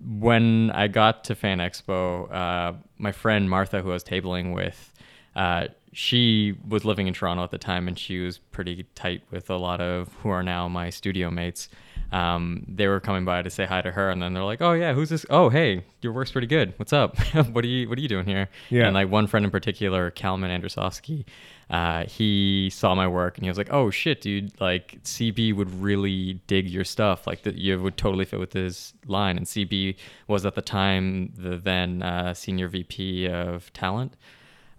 when 0.00 0.70
I 0.72 0.88
got 0.88 1.24
to 1.24 1.34
Fan 1.34 1.58
Expo, 1.58 2.32
uh, 2.32 2.72
my 2.98 3.12
friend 3.12 3.48
Martha, 3.48 3.80
who 3.80 3.90
I 3.90 3.94
was 3.94 4.04
tabling 4.04 4.54
with, 4.54 4.92
uh, 5.36 5.68
she 5.92 6.54
was 6.68 6.84
living 6.84 7.06
in 7.06 7.14
Toronto 7.14 7.44
at 7.44 7.50
the 7.50 7.58
time, 7.58 7.86
and 7.86 7.98
she 7.98 8.18
was 8.18 8.38
pretty 8.38 8.84
tight 8.94 9.22
with 9.30 9.48
a 9.48 9.56
lot 9.56 9.80
of 9.80 10.12
who 10.22 10.28
are 10.28 10.42
now 10.42 10.68
my 10.68 10.90
studio 10.90 11.30
mates. 11.30 11.68
Um, 12.10 12.64
they 12.68 12.88
were 12.88 13.00
coming 13.00 13.24
by 13.24 13.42
to 13.42 13.50
say 13.50 13.64
hi 13.64 13.80
to 13.80 13.90
her, 13.90 14.10
and 14.10 14.20
then 14.20 14.34
they're 14.34 14.44
like, 14.44 14.60
"Oh 14.60 14.72
yeah, 14.72 14.92
who's 14.92 15.08
this? 15.08 15.24
Oh 15.30 15.48
hey, 15.48 15.84
your 16.02 16.12
work's 16.12 16.32
pretty 16.32 16.46
good. 16.46 16.74
What's 16.76 16.92
up? 16.92 17.16
what 17.52 17.64
are 17.64 17.68
you 17.68 17.88
What 17.88 17.96
are 17.98 18.00
you 18.00 18.08
doing 18.08 18.26
here?" 18.26 18.48
Yeah. 18.70 18.86
And 18.86 18.94
like 18.94 19.08
one 19.08 19.26
friend 19.26 19.44
in 19.44 19.50
particular, 19.50 20.10
Kalman 20.10 20.50
Andrasofszky, 20.50 21.24
uh, 21.70 22.04
he 22.04 22.70
saw 22.70 22.94
my 22.94 23.08
work 23.08 23.36
and 23.36 23.44
he 23.44 23.48
was 23.50 23.58
like, 23.58 23.72
"Oh 23.72 23.90
shit, 23.90 24.20
dude! 24.20 24.52
Like 24.60 25.02
CB 25.02 25.54
would 25.56 25.80
really 25.82 26.34
dig 26.46 26.68
your 26.68 26.84
stuff. 26.84 27.26
Like 27.26 27.42
that, 27.42 27.56
you 27.56 27.80
would 27.80 27.96
totally 27.96 28.24
fit 28.24 28.38
with 28.38 28.52
his 28.52 28.92
line." 29.06 29.36
And 29.36 29.46
CB 29.46 29.96
was 30.28 30.44
at 30.44 30.54
the 30.54 30.62
time 30.62 31.32
the 31.36 31.56
then 31.56 32.02
uh, 32.02 32.34
senior 32.34 32.68
VP 32.68 33.28
of 33.28 33.72
talent 33.72 34.14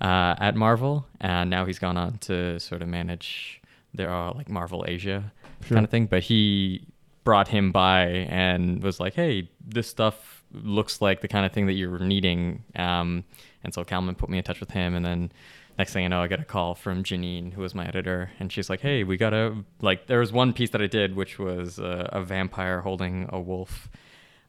uh, 0.02 0.36
at 0.40 0.56
Marvel, 0.56 1.06
and 1.20 1.50
now 1.50 1.66
he's 1.66 1.80
gone 1.80 1.98
on 1.98 2.18
to 2.20 2.60
sort 2.60 2.82
of 2.82 2.88
manage 2.88 3.62
their 3.94 4.14
uh, 4.14 4.32
like 4.34 4.50
Marvel 4.50 4.86
Asia 4.88 5.32
Sure. 5.64 5.76
kind 5.76 5.86
of 5.86 5.90
thing. 5.90 6.06
But 6.06 6.22
he 6.24 6.86
brought 7.24 7.48
him 7.48 7.72
by 7.72 8.06
and 8.30 8.84
was 8.84 9.00
like, 9.00 9.16
"Hey, 9.16 9.50
this 9.66 9.88
stuff 9.88 10.44
looks 10.52 11.02
like 11.02 11.22
the 11.22 11.28
kind 11.28 11.46
of 11.46 11.52
thing 11.52 11.66
that 11.66 11.74
you're 11.74 11.98
needing." 12.00 12.64
Um, 12.76 13.24
and 13.64 13.74
so 13.74 13.84
Kalman 13.84 14.14
put 14.14 14.30
me 14.30 14.38
in 14.38 14.44
touch 14.44 14.60
with 14.60 14.70
him, 14.70 14.94
and 14.94 15.04
then 15.04 15.32
next 15.78 15.94
thing 15.94 16.06
I 16.06 16.08
know, 16.08 16.22
I 16.22 16.28
get 16.28 16.40
a 16.40 16.46
call 16.46 16.76
from 16.76 17.04
Janine, 17.04 17.54
who 17.54 17.62
was 17.62 17.76
my 17.76 17.86
editor, 17.88 18.32
and 18.40 18.52
she's 18.52 18.70
like, 18.70 18.82
"Hey, 18.82 19.04
we 19.04 19.18
gotta 19.18 19.64
like." 19.82 20.08
There 20.08 20.20
was 20.20 20.32
one 20.32 20.54
piece 20.54 20.70
that 20.72 20.82
I 20.82 20.88
did, 20.88 21.16
which 21.16 21.38
was 21.40 21.80
uh, 21.80 22.10
a 22.12 22.22
vampire 22.24 22.82
holding 22.82 23.28
a 23.32 23.40
wolf. 23.40 23.90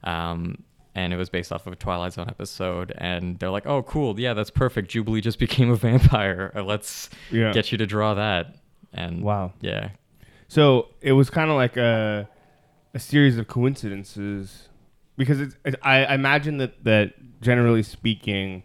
Um, 0.03 0.63
and 0.95 1.13
it 1.13 1.17
was 1.17 1.29
based 1.29 1.51
off 1.51 1.67
of 1.67 1.73
a 1.73 1.75
Twilight 1.75 2.13
Zone 2.13 2.27
episode, 2.27 2.91
and 2.97 3.37
they're 3.39 3.49
like, 3.51 3.65
"Oh, 3.67 3.83
cool, 3.83 4.19
yeah, 4.19 4.33
that's 4.33 4.49
perfect. 4.49 4.89
Jubilee 4.89 5.21
just 5.21 5.39
became 5.47 5.69
a 5.69 5.75
vampire. 5.75 6.51
Uh, 6.55 6.63
Let's 6.63 7.09
Yeah. 7.31 7.51
get 7.51 7.71
you 7.71 7.77
to 7.77 7.85
draw 7.85 8.13
that." 8.15 8.55
And 8.93 9.21
Wow. 9.21 9.53
yeah, 9.61 9.89
So 10.47 10.87
it 11.01 11.11
was 11.11 11.29
kind 11.29 11.49
of 11.51 11.55
like 11.57 11.77
a 11.77 12.29
a 12.93 12.99
series 12.99 13.37
of 13.37 13.47
coincidences 13.47 14.69
because 15.17 15.39
it's, 15.41 15.55
it, 15.65 15.75
I, 15.83 16.05
I 16.05 16.15
imagine 16.15 16.57
that 16.57 16.83
that 16.85 17.13
generally 17.41 17.83
speaking, 17.83 18.63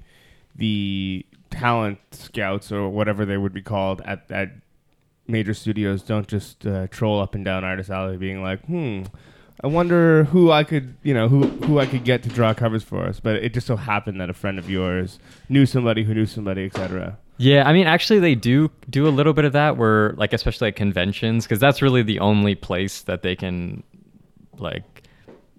the 0.54 1.26
talent 1.52 1.98
scouts 2.10 2.72
or 2.72 2.88
whatever 2.88 3.24
they 3.24 3.36
would 3.36 3.52
be 3.52 3.62
called 3.62 4.02
at 4.04 4.30
at 4.30 4.50
major 5.28 5.54
studios 5.54 6.02
don't 6.02 6.26
just 6.26 6.66
uh, 6.66 6.86
troll 6.88 7.20
up 7.20 7.34
and 7.34 7.44
down 7.44 7.64
Artist 7.64 7.90
Alley, 7.90 8.16
being 8.16 8.42
like, 8.42 8.64
"Hmm, 8.66 9.02
I 9.62 9.68
wonder 9.68 10.24
who 10.24 10.50
I 10.50 10.64
could, 10.64 10.96
you 11.02 11.14
know, 11.14 11.28
who 11.28 11.46
who 11.66 11.78
I 11.78 11.86
could 11.86 12.04
get 12.04 12.22
to 12.24 12.28
draw 12.28 12.52
covers 12.54 12.82
for 12.82 13.04
us." 13.04 13.20
But 13.20 13.36
it 13.36 13.54
just 13.54 13.66
so 13.66 13.76
happened 13.76 14.20
that 14.20 14.30
a 14.30 14.34
friend 14.34 14.58
of 14.58 14.68
yours 14.68 15.18
knew 15.48 15.66
somebody 15.66 16.02
who 16.04 16.14
knew 16.14 16.26
somebody, 16.26 16.64
etc. 16.66 17.18
Yeah, 17.38 17.66
I 17.68 17.72
mean, 17.72 17.86
actually, 17.86 18.20
they 18.20 18.34
do 18.34 18.70
do 18.90 19.06
a 19.06 19.10
little 19.10 19.32
bit 19.32 19.44
of 19.44 19.52
that, 19.52 19.76
where 19.76 20.12
like 20.12 20.32
especially 20.32 20.68
at 20.68 20.76
conventions, 20.76 21.44
because 21.44 21.60
that's 21.60 21.80
really 21.82 22.02
the 22.02 22.20
only 22.20 22.54
place 22.54 23.02
that 23.02 23.22
they 23.22 23.36
can, 23.36 23.82
like, 24.58 24.84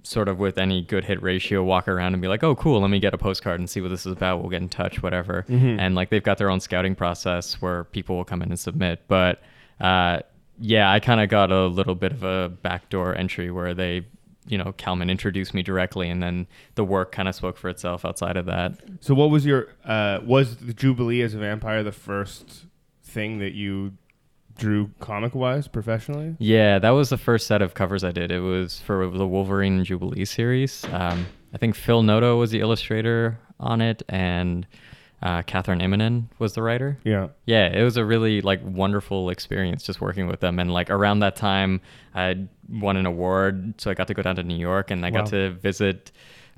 sort 0.04 0.28
of 0.28 0.38
with 0.38 0.58
any 0.58 0.82
good 0.82 1.06
hit 1.06 1.22
ratio, 1.24 1.64
walk 1.64 1.88
around 1.88 2.14
and 2.14 2.22
be 2.22 2.28
like, 2.28 2.44
"Oh, 2.44 2.56
cool, 2.56 2.82
let 2.82 2.90
me 2.90 3.00
get 3.00 3.14
a 3.14 3.18
postcard 3.18 3.60
and 3.60 3.70
see 3.70 3.82
what 3.82 3.90
this 3.90 4.06
is 4.06 4.12
about. 4.12 4.42
We'll 4.42 4.50
get 4.50 4.62
in 4.62 4.70
touch, 4.70 5.02
whatever." 5.02 5.46
Mhm. 5.50 5.80
And 5.80 5.96
like 5.96 6.10
they've 6.10 6.24
got 6.24 6.38
their 6.38 6.50
own 6.50 6.60
scouting 6.60 6.94
process 6.96 7.62
where 7.62 7.86
people 7.86 8.16
will 8.18 8.26
come 8.26 8.42
in 8.42 8.50
and 8.50 8.60
submit. 8.60 9.02
But 9.08 9.42
uh, 9.80 10.20
yeah, 10.60 10.92
I 10.92 11.00
kind 11.00 11.20
of 11.22 11.30
got 11.30 11.52
a 11.52 11.66
little 11.68 11.96
bit 11.96 12.12
of 12.12 12.24
a 12.24 12.50
backdoor 12.62 13.16
entry 13.18 13.50
where 13.52 13.74
they. 13.74 14.06
You 14.46 14.58
know, 14.58 14.74
Kalman 14.76 15.10
introduced 15.10 15.54
me 15.54 15.64
directly, 15.64 16.10
and 16.10 16.22
then 16.22 16.48
the 16.76 16.84
work 16.84 17.14
kind 17.14 17.30
of 17.30 17.34
spoke 17.36 17.56
for 17.56 17.70
itself 17.70 18.04
outside 18.04 18.36
of 18.36 18.46
that. 18.48 18.74
So, 19.00 19.16
what 19.16 19.30
was 19.30 19.46
your 19.46 19.70
uh, 19.86 20.20
was 20.22 20.58
the 20.58 20.74
Jubilee 20.74 21.22
as 21.22 21.34
a 21.34 21.38
vampire 21.38 21.82
the 21.82 21.94
first 21.94 22.66
thing 23.06 23.40
that 23.40 23.54
you 23.54 23.94
drew 24.58 24.92
comic 25.00 25.34
wise 25.36 25.68
professionally? 25.68 26.36
Yeah, 26.40 26.80
that 26.80 26.92
was 26.92 27.10
the 27.10 27.18
first 27.18 27.48
set 27.48 27.62
of 27.62 27.74
covers 27.74 28.04
I 28.04 28.12
did. 28.12 28.32
It 28.32 28.40
was 28.42 28.80
for 28.80 29.10
the 29.10 29.28
Wolverine 29.28 29.78
and 29.78 29.86
Jubilee 29.86 30.26
series. 30.26 30.86
Um, 30.92 31.26
I 31.54 31.58
think 31.58 31.76
Phil 31.76 32.04
Noto 32.04 32.38
was 32.38 32.52
the 32.52 32.60
illustrator 32.62 33.40
on 33.60 33.82
it, 33.82 34.04
and 34.10 34.66
uh, 35.22 35.42
Kathryn 35.44 35.82
Immonen 35.82 36.26
was 36.40 36.54
the 36.54 36.62
writer. 36.62 36.98
Yeah. 37.04 37.30
Yeah, 37.46 37.68
it 37.68 37.84
was 37.84 37.96
a 37.98 38.04
really 38.04 38.42
like 38.42 38.60
wonderful 38.64 39.30
experience 39.30 39.84
just 39.84 40.02
working 40.02 40.28
with 40.28 40.40
them. 40.42 40.60
And 40.60 40.72
like 40.74 40.90
around 40.90 41.20
that 41.20 41.36
time, 41.36 41.80
I 42.14 42.48
won 42.70 42.98
an 42.98 43.06
award, 43.06 43.80
so 43.80 43.90
I 43.90 43.94
got 43.94 44.08
to 44.08 44.14
go 44.14 44.22
down 44.22 44.36
to 44.36 44.44
New 44.44 44.58
York, 44.58 44.92
and 44.92 45.06
I 45.06 45.10
Wow. 45.12 45.20
got 45.22 45.28
to 45.28 45.52
visit 45.52 46.12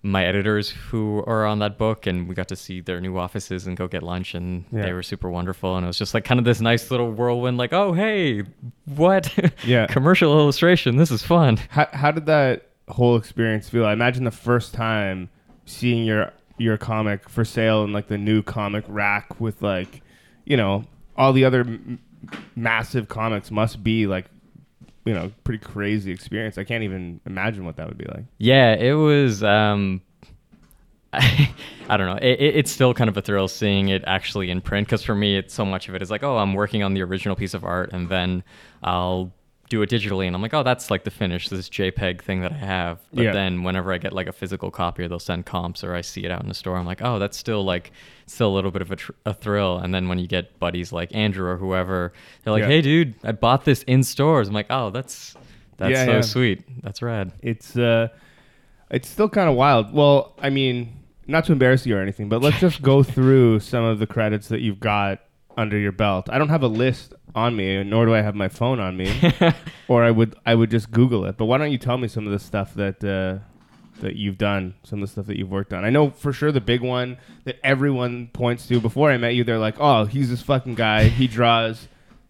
my 0.05 0.23
editors 0.23 0.69
who 0.69 1.23
are 1.25 1.45
on 1.45 1.59
that 1.59 1.77
book, 1.77 2.05
and 2.05 2.27
we 2.27 2.35
got 2.35 2.47
to 2.49 2.55
see 2.55 2.79
their 2.79 3.01
new 3.01 3.17
offices 3.17 3.65
and 3.65 3.75
go 3.75 3.87
get 3.87 4.03
lunch, 4.03 4.35
and 4.35 4.63
Yeah. 4.71 4.83
they 4.83 4.93
were 4.93 5.01
super 5.03 5.29
wonderful. 5.29 5.75
And 5.75 5.83
it 5.83 5.87
was 5.87 5.97
just 5.97 6.13
like 6.13 6.23
kind 6.25 6.39
of 6.39 6.45
this 6.45 6.61
nice 6.61 6.91
little 6.91 7.11
whirlwind, 7.11 7.57
like, 7.57 7.73
oh 7.73 7.93
hey, 7.93 8.43
what? 8.85 9.33
Yeah. 9.65 9.87
commercial 9.87 10.37
illustration. 10.39 10.97
This 10.97 11.09
is 11.11 11.23
fun. 11.23 11.57
How 11.69 11.87
how 11.91 12.11
did 12.11 12.27
that 12.27 12.67
whole 12.87 13.15
experience 13.17 13.67
feel? 13.69 13.85
I 13.85 13.93
imagine 13.93 14.23
the 14.25 14.31
first 14.31 14.73
time 14.73 15.29
seeing 15.65 16.05
your 16.05 16.31
your 16.57 16.77
comic 16.77 17.27
for 17.27 17.43
sale 17.43 17.83
in 17.83 17.91
like 17.91 18.07
the 18.07 18.17
new 18.17 18.43
comic 18.43 18.85
rack 18.87 19.41
with 19.41 19.61
like, 19.61 20.01
you 20.45 20.55
know, 20.55 20.85
all 21.17 21.33
the 21.33 21.43
other 21.45 21.61
m- 21.61 21.99
massive 22.55 23.07
comics 23.09 23.51
must 23.51 23.83
be 23.83 24.07
like, 24.07 24.25
you 25.05 25.13
know, 25.13 25.31
pretty 25.43 25.63
crazy 25.63 26.11
experience. 26.11 26.57
I 26.57 26.63
can't 26.63 26.83
even 26.83 27.21
imagine 27.25 27.63
what 27.65 27.77
that 27.77 27.87
would 27.87 27.97
be 27.97 28.05
like. 28.05 28.25
Yeah, 28.39 28.73
it 28.73 28.93
was. 28.93 29.43
Um, 29.43 30.01
I, 31.13 31.97
don't 31.97 32.07
know. 32.07 32.17
It, 32.21 32.39
it, 32.39 32.55
it's 32.57 32.71
still 32.71 32.93
kind 32.93 33.07
of 33.07 33.15
a 33.15 33.21
thrill 33.21 33.47
seeing 33.47 33.89
it 33.89 34.03
actually 34.05 34.49
in 34.49 34.61
print 34.61 34.87
because 34.87 35.03
for 35.03 35.15
me, 35.15 35.37
it's 35.37 35.53
so 35.53 35.63
much 35.63 35.87
of 35.87 35.95
it 35.95 36.01
is 36.01 36.11
like, 36.11 36.23
oh, 36.23 36.37
I'm 36.37 36.53
working 36.53 36.83
on 36.83 36.93
the 36.93 37.03
original 37.03 37.35
piece 37.35 37.53
of 37.53 37.63
art 37.63 37.91
and 37.93 38.09
then 38.09 38.43
I'll 38.83 39.31
do 39.69 39.81
it 39.81 39.89
digitally 39.89 40.27
and 40.27 40.35
I'm 40.35 40.41
like, 40.43 40.53
oh, 40.53 40.61
that's 40.61 40.91
like 40.91 41.03
the 41.05 41.09
finish, 41.11 41.49
this 41.49 41.69
JPEG 41.69 42.21
thing 42.21 42.41
that 42.41 42.51
I 42.51 42.57
have. 42.57 42.99
But 43.13 43.23
Yeah. 43.23 43.31
then 43.31 43.63
whenever 43.63 43.91
I 43.91 43.97
get 43.97 44.13
like 44.13 44.27
a 44.27 44.31
physical 44.31 44.69
copy 44.69 45.01
or 45.03 45.07
they'll 45.07 45.17
send 45.19 45.45
comps 45.47 45.83
or 45.83 45.95
I 45.95 46.01
see 46.01 46.23
it 46.23 46.29
out 46.29 46.43
in 46.43 46.47
the 46.49 46.53
store, 46.53 46.77
I'm 46.77 46.85
like, 46.85 47.01
oh, 47.01 47.17
that's 47.17 47.35
still 47.37 47.63
like 47.65 47.91
still 48.27 48.49
a 48.49 48.53
little 48.55 48.69
bit 48.71 48.83
of 48.83 48.91
a, 48.91 48.95
tr- 48.95 49.11
a 49.25 49.33
thrill. 49.33 49.77
And 49.79 49.93
then 49.93 50.07
when 50.07 50.19
you 50.19 50.27
get 50.27 50.59
buddies 50.59 50.91
like 50.91 51.15
Andrew 51.15 51.49
or 51.49 51.57
whoever, 51.57 52.13
they're 52.43 52.53
like, 52.53 52.61
Yeah. 52.61 52.67
hey, 52.67 52.81
dude, 52.81 53.15
I 53.23 53.31
bought 53.31 53.65
this 53.65 53.81
in 53.83 54.03
stores. 54.03 54.47
I'm 54.47 54.53
like, 54.53 54.67
oh, 54.69 54.91
that's 54.91 55.35
that's 55.77 55.91
Yeah, 55.91 56.05
so 56.05 56.21
sweet. 56.21 56.83
That's 56.83 57.01
rad. 57.01 57.31
It's 57.41 57.75
uh, 57.75 58.09
it's 58.91 59.09
still 59.09 59.29
kind 59.29 59.49
of 59.49 59.55
wild. 59.55 59.91
Well, 59.93 60.35
I 60.39 60.51
mean, 60.51 60.93
not 61.27 61.43
to 61.45 61.51
embarrass 61.53 61.87
you 61.87 61.97
or 61.97 62.01
anything, 62.01 62.29
but 62.29 62.41
let's 62.41 62.59
just 62.67 62.81
go 62.83 63.01
through 63.01 63.61
some 63.61 63.83
of 63.83 63.97
the 63.97 64.05
credits 64.07 64.47
that 64.49 64.61
you've 64.61 64.79
got 64.79 65.21
under 65.57 65.77
your 65.77 65.91
belt. 65.91 66.29
I 66.29 66.37
don't 66.37 66.49
have 66.49 66.63
a 66.63 66.67
list 66.67 67.13
on 67.33 67.55
me, 67.55 67.83
nor 67.83 68.05
do 68.05 68.13
I 68.15 68.21
have 68.21 68.35
my 68.35 68.47
phone 68.47 68.79
on 68.79 68.95
me, 68.97 69.33
or 69.87 70.03
I 70.03 70.11
would 70.11 70.35
I 70.45 70.55
would 70.55 70.71
just 70.71 70.91
Google 70.91 71.25
it. 71.25 71.37
But 71.37 71.45
why 71.45 71.57
don't 71.57 71.71
you 71.71 71.77
tell 71.77 71.97
me 71.97 72.07
some 72.07 72.25
of 72.25 72.31
the 72.31 72.39
stuff 72.39 72.73
that 72.75 73.03
uh, 73.03 73.43
that 74.01 74.15
you've 74.15 74.37
done, 74.37 74.75
some 74.83 75.01
of 75.01 75.07
the 75.07 75.11
stuff 75.11 75.25
that 75.27 75.37
you've 75.37 75.51
worked 75.51 75.73
on? 75.73 75.83
I 75.85 75.89
know 75.89 76.09
for 76.11 76.31
sure 76.33 76.51
the 76.51 76.61
big 76.61 76.81
one 76.81 77.17
that 77.43 77.57
everyone 77.63 78.27
points 78.33 78.67
to. 78.67 78.79
Before 78.79 79.11
I 79.11 79.17
met 79.17 79.35
you, 79.35 79.43
they're 79.43 79.59
like, 79.59 79.75
"Oh, 79.79 80.05
he's 80.05 80.29
this 80.29 80.41
fucking 80.41 80.75
guy. 80.75 81.05
He 81.09 81.27
draws." 81.39 81.87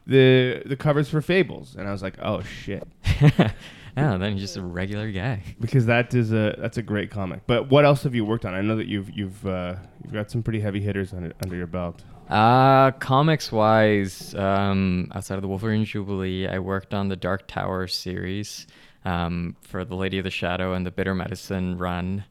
The, 0.08 0.62
the 0.68 0.76
covers 0.76 1.10
for 1.10 1.20
Fables, 1.20 1.76
and 1.76 1.88
I 1.88 1.92
was 1.92 2.04
like, 2.04 2.14
oh 2.22 2.44
shit, 2.44 2.88
yeah, 3.20 3.52
then 3.96 4.20
you're 4.34 4.38
just 4.38 4.56
a 4.56 4.62
regular 4.62 5.10
guy. 5.12 5.42
because 5.60 5.88
that 5.88 6.14
is 6.14 6.32
a 6.32 6.56
that's 6.60 6.78
a 6.78 6.84
great 6.84 7.10
comic. 7.10 7.42
But 7.48 7.72
what 7.72 7.86
else 7.86 8.04
have 8.04 8.14
you 8.14 8.24
worked 8.24 8.46
on? 8.46 8.54
I 8.54 8.62
know 8.62 8.76
that 8.76 8.86
you've 8.86 9.10
you've 9.10 9.44
uh, 9.48 9.78
you've 10.04 10.14
got 10.14 10.30
some 10.30 10.44
pretty 10.44 10.60
heavy 10.60 10.80
hitters 10.80 11.12
under 11.12 11.34
under 11.44 11.56
your 11.56 11.66
belt. 11.66 12.04
Uh, 12.30 12.90
comics 12.92 13.52
wise, 13.52 14.34
um, 14.36 15.12
outside 15.14 15.36
of 15.36 15.42
the 15.44 15.48
Wolverine 15.48 15.86
Jubilee, 15.86 16.48
I 16.48 16.60
worked 16.60 16.94
on 16.94 17.08
the 17.08 17.16
Dark 17.16 17.48
Tower 17.48 17.88
series 17.88 18.66
um, 19.04 19.56
for 19.62 19.86
the 19.86 19.96
Lady 19.96 20.18
of 20.18 20.24
the 20.24 20.32
Shadow 20.32 20.74
and 20.74 20.86
the 20.86 20.92
Bitter 20.92 21.14
Medicine 21.14 21.78
run. 21.78 22.24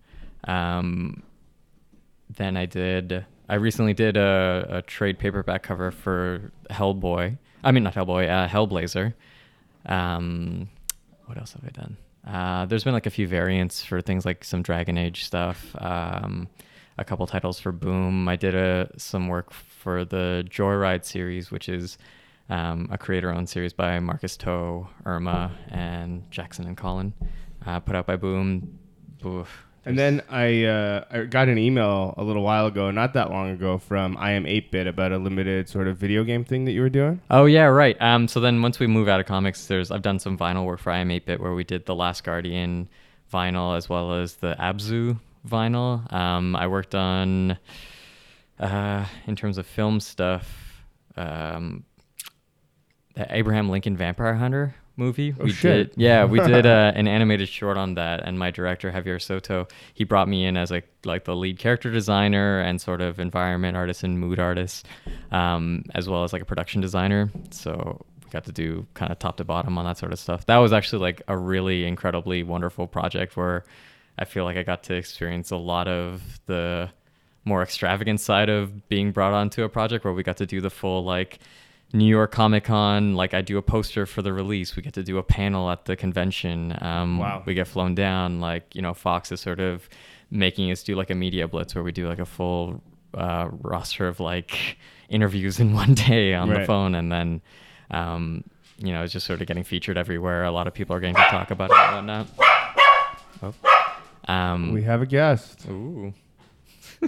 Um, 0.48 1.22
then 2.28 2.56
I 2.56 2.66
did. 2.66 3.24
I 3.48 3.54
recently 3.54 3.94
did 3.94 4.16
a, 4.16 4.66
a 4.68 4.82
trade 4.82 5.18
paperback 5.18 5.62
cover 5.62 5.92
for 5.92 6.50
Hellboy. 6.70 7.38
I 7.62 7.72
mean, 7.72 7.84
not 7.84 7.94
Hellboy, 7.94 8.28
uh, 8.28 8.48
Hellblazer. 8.48 9.14
Um, 9.86 10.68
what 11.26 11.38
else 11.38 11.52
have 11.52 11.64
I 11.64 11.70
done? 11.70 11.96
Uh, 12.26 12.66
there's 12.66 12.82
been 12.82 12.94
like 12.94 13.06
a 13.06 13.10
few 13.10 13.28
variants 13.28 13.84
for 13.84 14.00
things 14.00 14.24
like 14.24 14.44
some 14.44 14.62
Dragon 14.62 14.98
Age 14.98 15.24
stuff. 15.24 15.76
A 16.96 17.04
couple 17.04 17.26
titles 17.26 17.58
for 17.58 17.72
Boom. 17.72 18.28
I 18.28 18.36
did 18.36 18.54
a 18.54 18.88
some 18.96 19.28
work 19.28 19.52
for 19.52 20.04
the 20.04 20.44
Joyride 20.48 21.04
series, 21.04 21.50
which 21.50 21.68
is 21.68 21.98
um, 22.48 22.88
a 22.90 22.98
creator-owned 22.98 23.48
series 23.48 23.72
by 23.72 23.98
Marcus 24.00 24.36
To, 24.38 24.86
Irma, 25.04 25.50
and 25.70 26.30
Jackson 26.30 26.66
and 26.66 26.76
Colin, 26.76 27.12
uh, 27.66 27.80
put 27.80 27.96
out 27.96 28.06
by 28.06 28.16
Boom. 28.16 28.78
Oof, 29.26 29.66
And 29.86 29.98
then 29.98 30.22
I 30.30 30.64
uh, 30.64 31.04
I 31.10 31.22
got 31.24 31.48
an 31.48 31.58
email 31.58 32.14
a 32.16 32.22
little 32.22 32.42
while 32.42 32.66
ago, 32.66 32.90
not 32.90 33.14
that 33.14 33.30
long 33.30 33.50
ago, 33.50 33.78
from 33.78 34.16
I 34.18 34.32
am 34.32 34.44
8-bit 34.44 34.86
about 34.86 35.12
a 35.12 35.18
limited 35.18 35.68
sort 35.68 35.88
of 35.88 35.96
video 35.96 36.22
game 36.24 36.44
thing 36.44 36.64
that 36.66 36.72
you 36.72 36.82
were 36.82 36.90
doing. 36.90 37.20
Oh 37.30 37.46
yeah, 37.46 37.64
right. 37.64 38.00
Um, 38.00 38.28
so 38.28 38.38
then 38.38 38.62
once 38.62 38.78
we 38.78 38.86
move 38.86 39.08
out 39.08 39.18
of 39.18 39.26
comics, 39.26 39.66
there's 39.66 39.90
I've 39.90 40.02
done 40.02 40.18
some 40.18 40.38
vinyl 40.38 40.64
work 40.66 40.78
for 40.78 40.92
I 40.92 40.98
Am 40.98 41.08
8-Bit 41.08 41.40
where 41.40 41.54
we 41.54 41.64
did 41.64 41.86
the 41.86 41.94
Last 41.94 42.22
Guardian 42.22 42.88
vinyl 43.32 43.76
as 43.76 43.88
well 43.88 44.12
as 44.12 44.34
the 44.36 44.54
Abzu 44.60 45.18
vinyl. 45.48 46.12
Um, 46.12 46.56
I 46.56 46.66
worked 46.66 46.94
on 46.94 47.58
uh, 48.58 49.04
in 49.26 49.36
terms 49.36 49.58
of 49.58 49.66
film 49.66 50.00
stuff, 50.00 50.84
um, 51.16 51.84
the 53.14 53.26
Abraham 53.30 53.68
Lincoln 53.68 53.96
Vampire 53.96 54.34
Hunter 54.34 54.74
movie. 54.96 55.34
Oh, 55.38 55.44
we 55.44 55.52
shit. 55.52 55.90
did, 55.90 56.00
yeah, 56.00 56.24
we 56.24 56.40
did 56.46 56.66
uh, 56.66 56.92
an 56.94 57.08
animated 57.08 57.48
short 57.48 57.76
on 57.76 57.94
that, 57.94 58.22
and 58.24 58.38
my 58.38 58.50
director 58.50 58.90
Javier 58.90 59.20
Soto 59.20 59.66
he 59.94 60.04
brought 60.04 60.28
me 60.28 60.44
in 60.44 60.56
as 60.56 60.70
like 60.70 60.88
like 61.04 61.24
the 61.24 61.36
lead 61.36 61.58
character 61.58 61.90
designer 61.90 62.60
and 62.60 62.80
sort 62.80 63.00
of 63.00 63.18
environment 63.18 63.76
artist 63.76 64.02
and 64.02 64.18
mood 64.18 64.38
artist, 64.38 64.86
um, 65.30 65.84
as 65.94 66.08
well 66.08 66.24
as 66.24 66.32
like 66.32 66.42
a 66.42 66.46
production 66.46 66.80
designer. 66.80 67.30
So 67.50 68.04
we 68.24 68.30
got 68.30 68.44
to 68.44 68.52
do 68.52 68.86
kind 68.94 69.12
of 69.12 69.18
top 69.18 69.36
to 69.38 69.44
bottom 69.44 69.78
on 69.78 69.84
that 69.84 69.98
sort 69.98 70.12
of 70.12 70.18
stuff. 70.18 70.46
That 70.46 70.58
was 70.58 70.72
actually 70.72 71.02
like 71.02 71.22
a 71.28 71.36
really 71.36 71.84
incredibly 71.84 72.42
wonderful 72.42 72.86
project 72.86 73.36
where 73.36 73.64
I 74.18 74.24
feel 74.24 74.44
like 74.44 74.56
I 74.56 74.62
got 74.62 74.82
to 74.84 74.94
experience 74.94 75.50
a 75.50 75.56
lot 75.56 75.88
of 75.88 76.40
the 76.46 76.90
more 77.44 77.62
extravagant 77.62 78.20
side 78.20 78.48
of 78.48 78.88
being 78.88 79.12
brought 79.12 79.32
onto 79.34 79.64
a 79.64 79.68
project 79.68 80.04
where 80.04 80.14
we 80.14 80.22
got 80.22 80.36
to 80.38 80.46
do 80.46 80.60
the 80.60 80.70
full 80.70 81.04
like 81.04 81.38
New 81.92 82.06
York 82.06 82.32
Comic 82.32 82.64
Con. 82.64 83.14
Like 83.14 83.34
I 83.34 83.42
do 83.42 83.58
a 83.58 83.62
poster 83.62 84.06
for 84.06 84.22
the 84.22 84.32
release. 84.32 84.76
We 84.76 84.82
get 84.82 84.94
to 84.94 85.02
do 85.02 85.18
a 85.18 85.22
panel 85.22 85.70
at 85.70 85.84
the 85.84 85.94
convention. 85.96 86.76
Um, 86.80 87.18
Wow. 87.18 87.42
We 87.44 87.54
get 87.54 87.66
flown 87.68 87.94
down. 87.94 88.40
Like 88.40 88.74
you 88.74 88.82
know, 88.82 88.94
Fox 88.94 89.30
is 89.32 89.40
sort 89.40 89.60
of 89.60 89.88
making 90.30 90.70
us 90.70 90.82
do 90.82 90.94
like 90.96 91.10
a 91.10 91.14
media 91.14 91.46
blitz 91.46 91.74
where 91.74 91.84
we 91.84 91.92
do 91.92 92.08
like 92.08 92.18
a 92.18 92.24
full 92.24 92.82
uh, 93.14 93.48
roster 93.60 94.08
of 94.08 94.18
like 94.20 94.78
interviews 95.08 95.60
in 95.60 95.72
one 95.82 95.94
day 95.94 96.34
on 96.34 96.48
Right. 96.50 96.60
the 96.60 96.66
phone, 96.66 96.94
and 96.94 97.12
then 97.12 97.42
um, 97.90 98.42
you 98.78 98.92
know, 98.92 99.02
it's 99.04 99.12
just 99.12 99.26
sort 99.26 99.40
of 99.40 99.46
getting 99.46 99.62
featured 99.64 99.98
everywhere. 99.98 100.44
A 100.44 100.50
lot 100.50 100.66
of 100.66 100.72
people 100.74 100.96
are 100.96 101.00
getting 101.00 101.14
to 101.16 101.22
talk 101.30 101.50
about 101.50 101.70
it 101.70 101.76
and 101.76 101.94
whatnot. 102.08 102.26
Oh. 103.42 103.54
Um, 104.28 104.72
We 104.72 104.82
have 104.82 105.02
a 105.02 105.06
guest. 105.06 105.66
Ooh. 105.68 106.12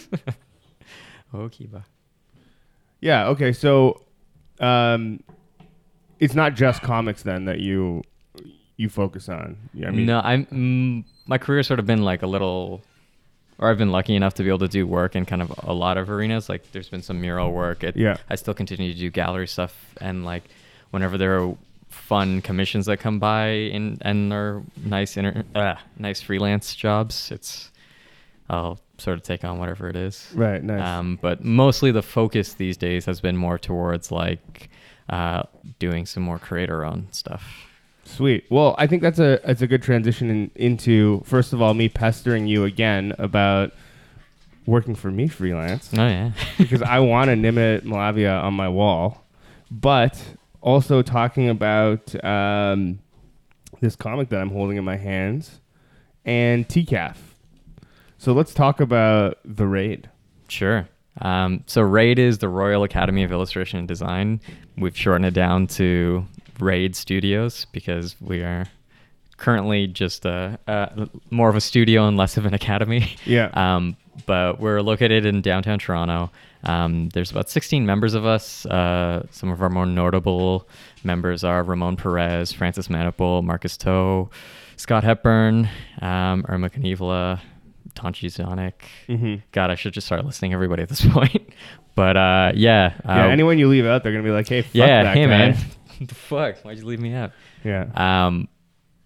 oh, 1.35 1.49
Kiba. 1.49 1.85
Yeah. 3.01 3.29
Okay. 3.29 3.53
So, 3.53 4.03
um, 4.61 5.23
it's 6.19 6.35
not 6.35 6.55
just 6.55 6.83
comics 6.83 7.23
then 7.23 7.45
that 7.45 7.61
you 7.61 8.03
you 8.77 8.89
focus 8.89 9.29
on. 9.29 9.57
Yeah, 9.75 9.89
I 9.89 9.91
mean, 9.91 10.07
no, 10.07 10.21
I'm. 10.21 10.47
Mm, 10.47 11.05
my 11.27 11.39
career's 11.39 11.67
sort 11.67 11.79
of 11.81 11.87
been 11.87 12.03
like 12.03 12.23
a 12.23 12.27
little 12.27 12.83
or 13.59 13.71
I've 13.71 13.79
been 13.79 13.91
lucky 13.91 14.15
enough 14.15 14.35
to 14.35 14.43
be 14.43 14.49
able 14.49 14.59
to 14.61 14.69
do 14.69 14.87
work 14.87 15.17
in 15.17 15.25
kind 15.25 15.41
of 15.43 15.53
a 15.63 15.73
lot 15.73 15.97
of 15.97 16.11
arenas. 16.11 16.49
Like 16.49 16.71
there's 16.73 16.89
been 16.89 17.03
some 17.03 17.21
mural 17.21 17.53
work. 17.53 17.83
It, 17.83 17.97
Yeah. 17.97 18.17
I 18.29 18.35
still 18.35 18.55
continue 18.55 18.93
to 18.93 18.99
do 18.99 19.11
gallery 19.11 19.47
stuff, 19.49 19.95
and 20.01 20.25
like 20.25 20.45
whenever 20.91 21.17
there 21.17 21.41
are 21.41 21.57
fun 21.89 22.41
commissions 22.41 22.87
that 22.87 22.99
come 22.99 23.19
by 23.19 23.47
and 23.47 23.99
and 24.03 24.33
are 24.33 24.63
nice 24.85 25.17
inter, 25.17 25.45
uh, 25.55 25.77
nice 25.99 26.21
freelance 26.21 26.75
jobs, 26.75 27.31
it's 27.31 27.71
I'll 28.49 28.79
sort 28.99 29.19
of 29.19 29.23
take 29.23 29.45
on 29.45 29.59
whatever 29.59 29.89
it 29.89 29.97
is. 29.97 30.31
Right. 30.35 30.63
Nice. 30.63 30.81
Um, 30.81 31.19
but 31.21 31.45
mostly 31.45 31.91
the 31.91 32.03
focus 32.03 32.55
these 32.55 32.77
days 32.77 33.05
has 33.07 33.21
been 33.21 33.37
more 33.37 33.59
towards 33.59 34.11
like 34.11 34.71
uh, 35.09 35.43
doing 35.79 36.07
some 36.07 36.23
more 36.23 36.39
creator-owned 36.39 37.09
stuff. 37.13 37.67
Sweet. 38.05 38.47
Well, 38.51 38.77
I 38.79 38.87
think 38.87 39.03
that's 39.03 39.19
a 39.19 39.41
that's 39.45 39.63
a 39.63 39.67
good 39.67 39.83
transition 39.83 40.31
in, 40.31 40.51
into 40.55 41.23
first 41.25 41.53
of 41.53 41.61
all 41.61 41.75
me 41.75 41.89
pestering 41.89 42.47
you 42.47 42.65
again 42.65 43.13
about 43.19 43.73
working 44.65 44.95
for 44.95 45.11
me 45.11 45.29
freelance 45.29 45.91
Oh 45.93 46.07
yeah. 46.07 46.33
because 46.59 46.83
I 46.83 46.99
want 47.01 47.31
a 47.31 47.35
Nimit 47.35 47.83
Malavia 47.83 48.43
on 48.43 48.55
my 48.55 48.69
wall, 48.69 49.25
but 49.71 50.21
also 50.61 51.03
talking 51.03 51.49
about 51.49 52.15
um, 52.25 52.99
this 53.81 53.97
comic 53.97 54.29
that 54.31 54.41
I'm 54.41 54.51
holding 54.51 54.77
in 54.77 54.85
my 54.85 54.97
hands 54.97 55.61
and 56.25 56.67
TCAF. 56.69 57.17
So 58.19 58.33
let's 58.33 58.55
talk 58.55 58.81
about 58.81 59.39
the 59.45 59.67
raid. 59.67 60.11
Sure. 60.49 60.89
Um, 61.21 61.65
so 61.67 61.83
RAID 61.83 62.19
is 62.19 62.39
the 62.39 62.49
Royal 62.49 62.83
Academy 62.83 63.23
of 63.23 63.33
Illustration 63.33 63.79
and 63.79 63.89
Design. 63.89 64.41
We've 64.77 64.97
shortened 64.97 65.27
it 65.27 65.35
down 65.35 65.67
to 65.69 66.27
RAID 66.61 66.97
Studios 66.97 67.67
because 67.73 68.17
we 68.21 68.43
are 68.43 68.67
currently 69.37 69.87
just 69.87 70.25
a, 70.25 70.59
a 70.67 71.09
more 71.31 71.49
of 71.49 71.57
a 71.57 71.61
studio 71.61 72.07
and 72.09 72.17
less 72.17 72.37
of 72.37 72.47
an 72.47 72.55
academy. 72.55 73.17
Yeah. 73.25 73.51
Um, 73.57 73.97
but 74.25 74.61
we're 74.61 74.81
located 74.81 75.27
in 75.27 75.43
downtown 75.43 75.79
Toronto. 75.79 76.31
Um, 76.67 77.09
there's 77.11 77.31
about 77.31 77.49
16 77.49 77.87
members 77.87 78.15
of 78.15 78.27
us. 78.27 78.67
Uh, 78.67 79.27
some 79.31 79.51
of 79.51 79.63
our 79.63 79.69
more 79.71 79.87
notable 79.87 80.69
members 81.05 81.45
are 81.45 81.63
Ramon 81.63 81.97
Perez, 81.97 82.53
Francis 82.53 82.89
Manapul, 82.89 83.43
Marcus 83.45 83.77
To, 83.79 84.29
Scott 84.77 85.05
Hepburn, 85.05 85.69
um, 86.03 86.45
Irma 86.49 86.69
Kniivila, 86.71 87.41
Tonci 87.95 88.27
Zonjic. 88.29 88.73
Mhm. 89.09 89.43
God, 89.53 89.71
I 89.71 89.75
should 89.77 89.95
just 89.95 90.07
start 90.07 90.25
listing 90.25 90.53
everybody 90.53 90.83
at 90.83 90.89
this 90.89 91.05
point. 91.11 91.51
but 91.95 92.17
uh, 92.17 92.53
yeah. 92.55 92.95
yeah. 93.05 93.27
uh, 93.27 93.29
Anyone 93.29 93.59
you 93.59 93.69
leave 93.69 93.87
out, 93.87 94.03
they're 94.03 94.13
gonna 94.13 94.25
be 94.25 94.31
like, 94.31 94.49
"Hey, 94.49 94.63
fuck 94.63 94.75
yeah, 94.75 95.05
that 95.05 95.15
hey 95.17 95.23
guy." 95.23 95.27
man. 95.29 95.57
the 96.01 96.15
fuck? 96.15 96.59
Why'd 96.63 96.77
you 96.79 96.85
leave 96.85 97.01
me 97.01 97.15
out? 97.15 97.33
Yeah. 97.65 97.87
Um, 97.95 98.49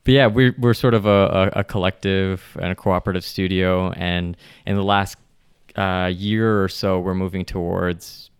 but 0.02 0.14
yeah, 0.14 0.26
we're 0.26 0.56
we're 0.58 0.74
sort 0.74 0.94
of 0.94 1.06
a, 1.06 1.50
a, 1.54 1.60
a 1.60 1.64
collective 1.64 2.56
and 2.60 2.72
a 2.72 2.74
cooperative 2.74 3.22
studio, 3.22 3.92
and 3.92 4.36
in 4.66 4.74
the 4.74 4.82
last 4.82 5.16
uh, 5.80 6.06
year 6.08 6.62
or 6.62 6.68
so, 6.68 7.00
we're 7.00 7.14
moving 7.14 7.44
towards 7.44 8.30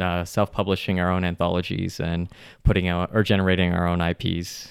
uh, 0.00 0.24
self-publishing 0.24 1.00
our 1.00 1.10
own 1.10 1.24
anthologies 1.24 2.00
and 2.00 2.28
putting 2.62 2.88
out 2.88 3.10
or 3.12 3.22
generating 3.22 3.72
our 3.72 3.86
own 3.86 4.00
IPs 4.00 4.68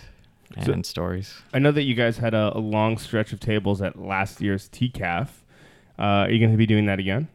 and 0.55 0.65
So- 0.65 0.82
stories. 0.84 1.34
I 1.53 1.59
know 1.59 1.71
that 1.71 1.84
you 1.84 1.95
guys 1.95 2.17
had 2.17 2.34
a, 2.34 2.55
a 2.55 2.59
long 2.59 2.97
stretch 2.97 3.34
of 3.34 3.39
tables 3.39 3.82
at 3.82 3.99
last 3.99 4.41
year's 4.41 4.69
TCAF. 4.69 5.28
Uh, 5.99 6.01
are 6.26 6.30
you 6.32 6.39
going 6.39 6.51
to 6.51 6.57
be 6.57 6.65
doing 6.65 6.86
that 6.88 6.99
again? 6.99 7.28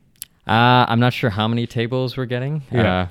Uh, 0.46 0.86
I'm 0.88 0.98
not 1.00 1.12
sure 1.12 1.30
how 1.30 1.46
many 1.46 1.66
tables 1.66 2.16
we're 2.16 2.24
getting. 2.26 2.62
Yeah. 2.72 3.00
Uh, 3.02 3.06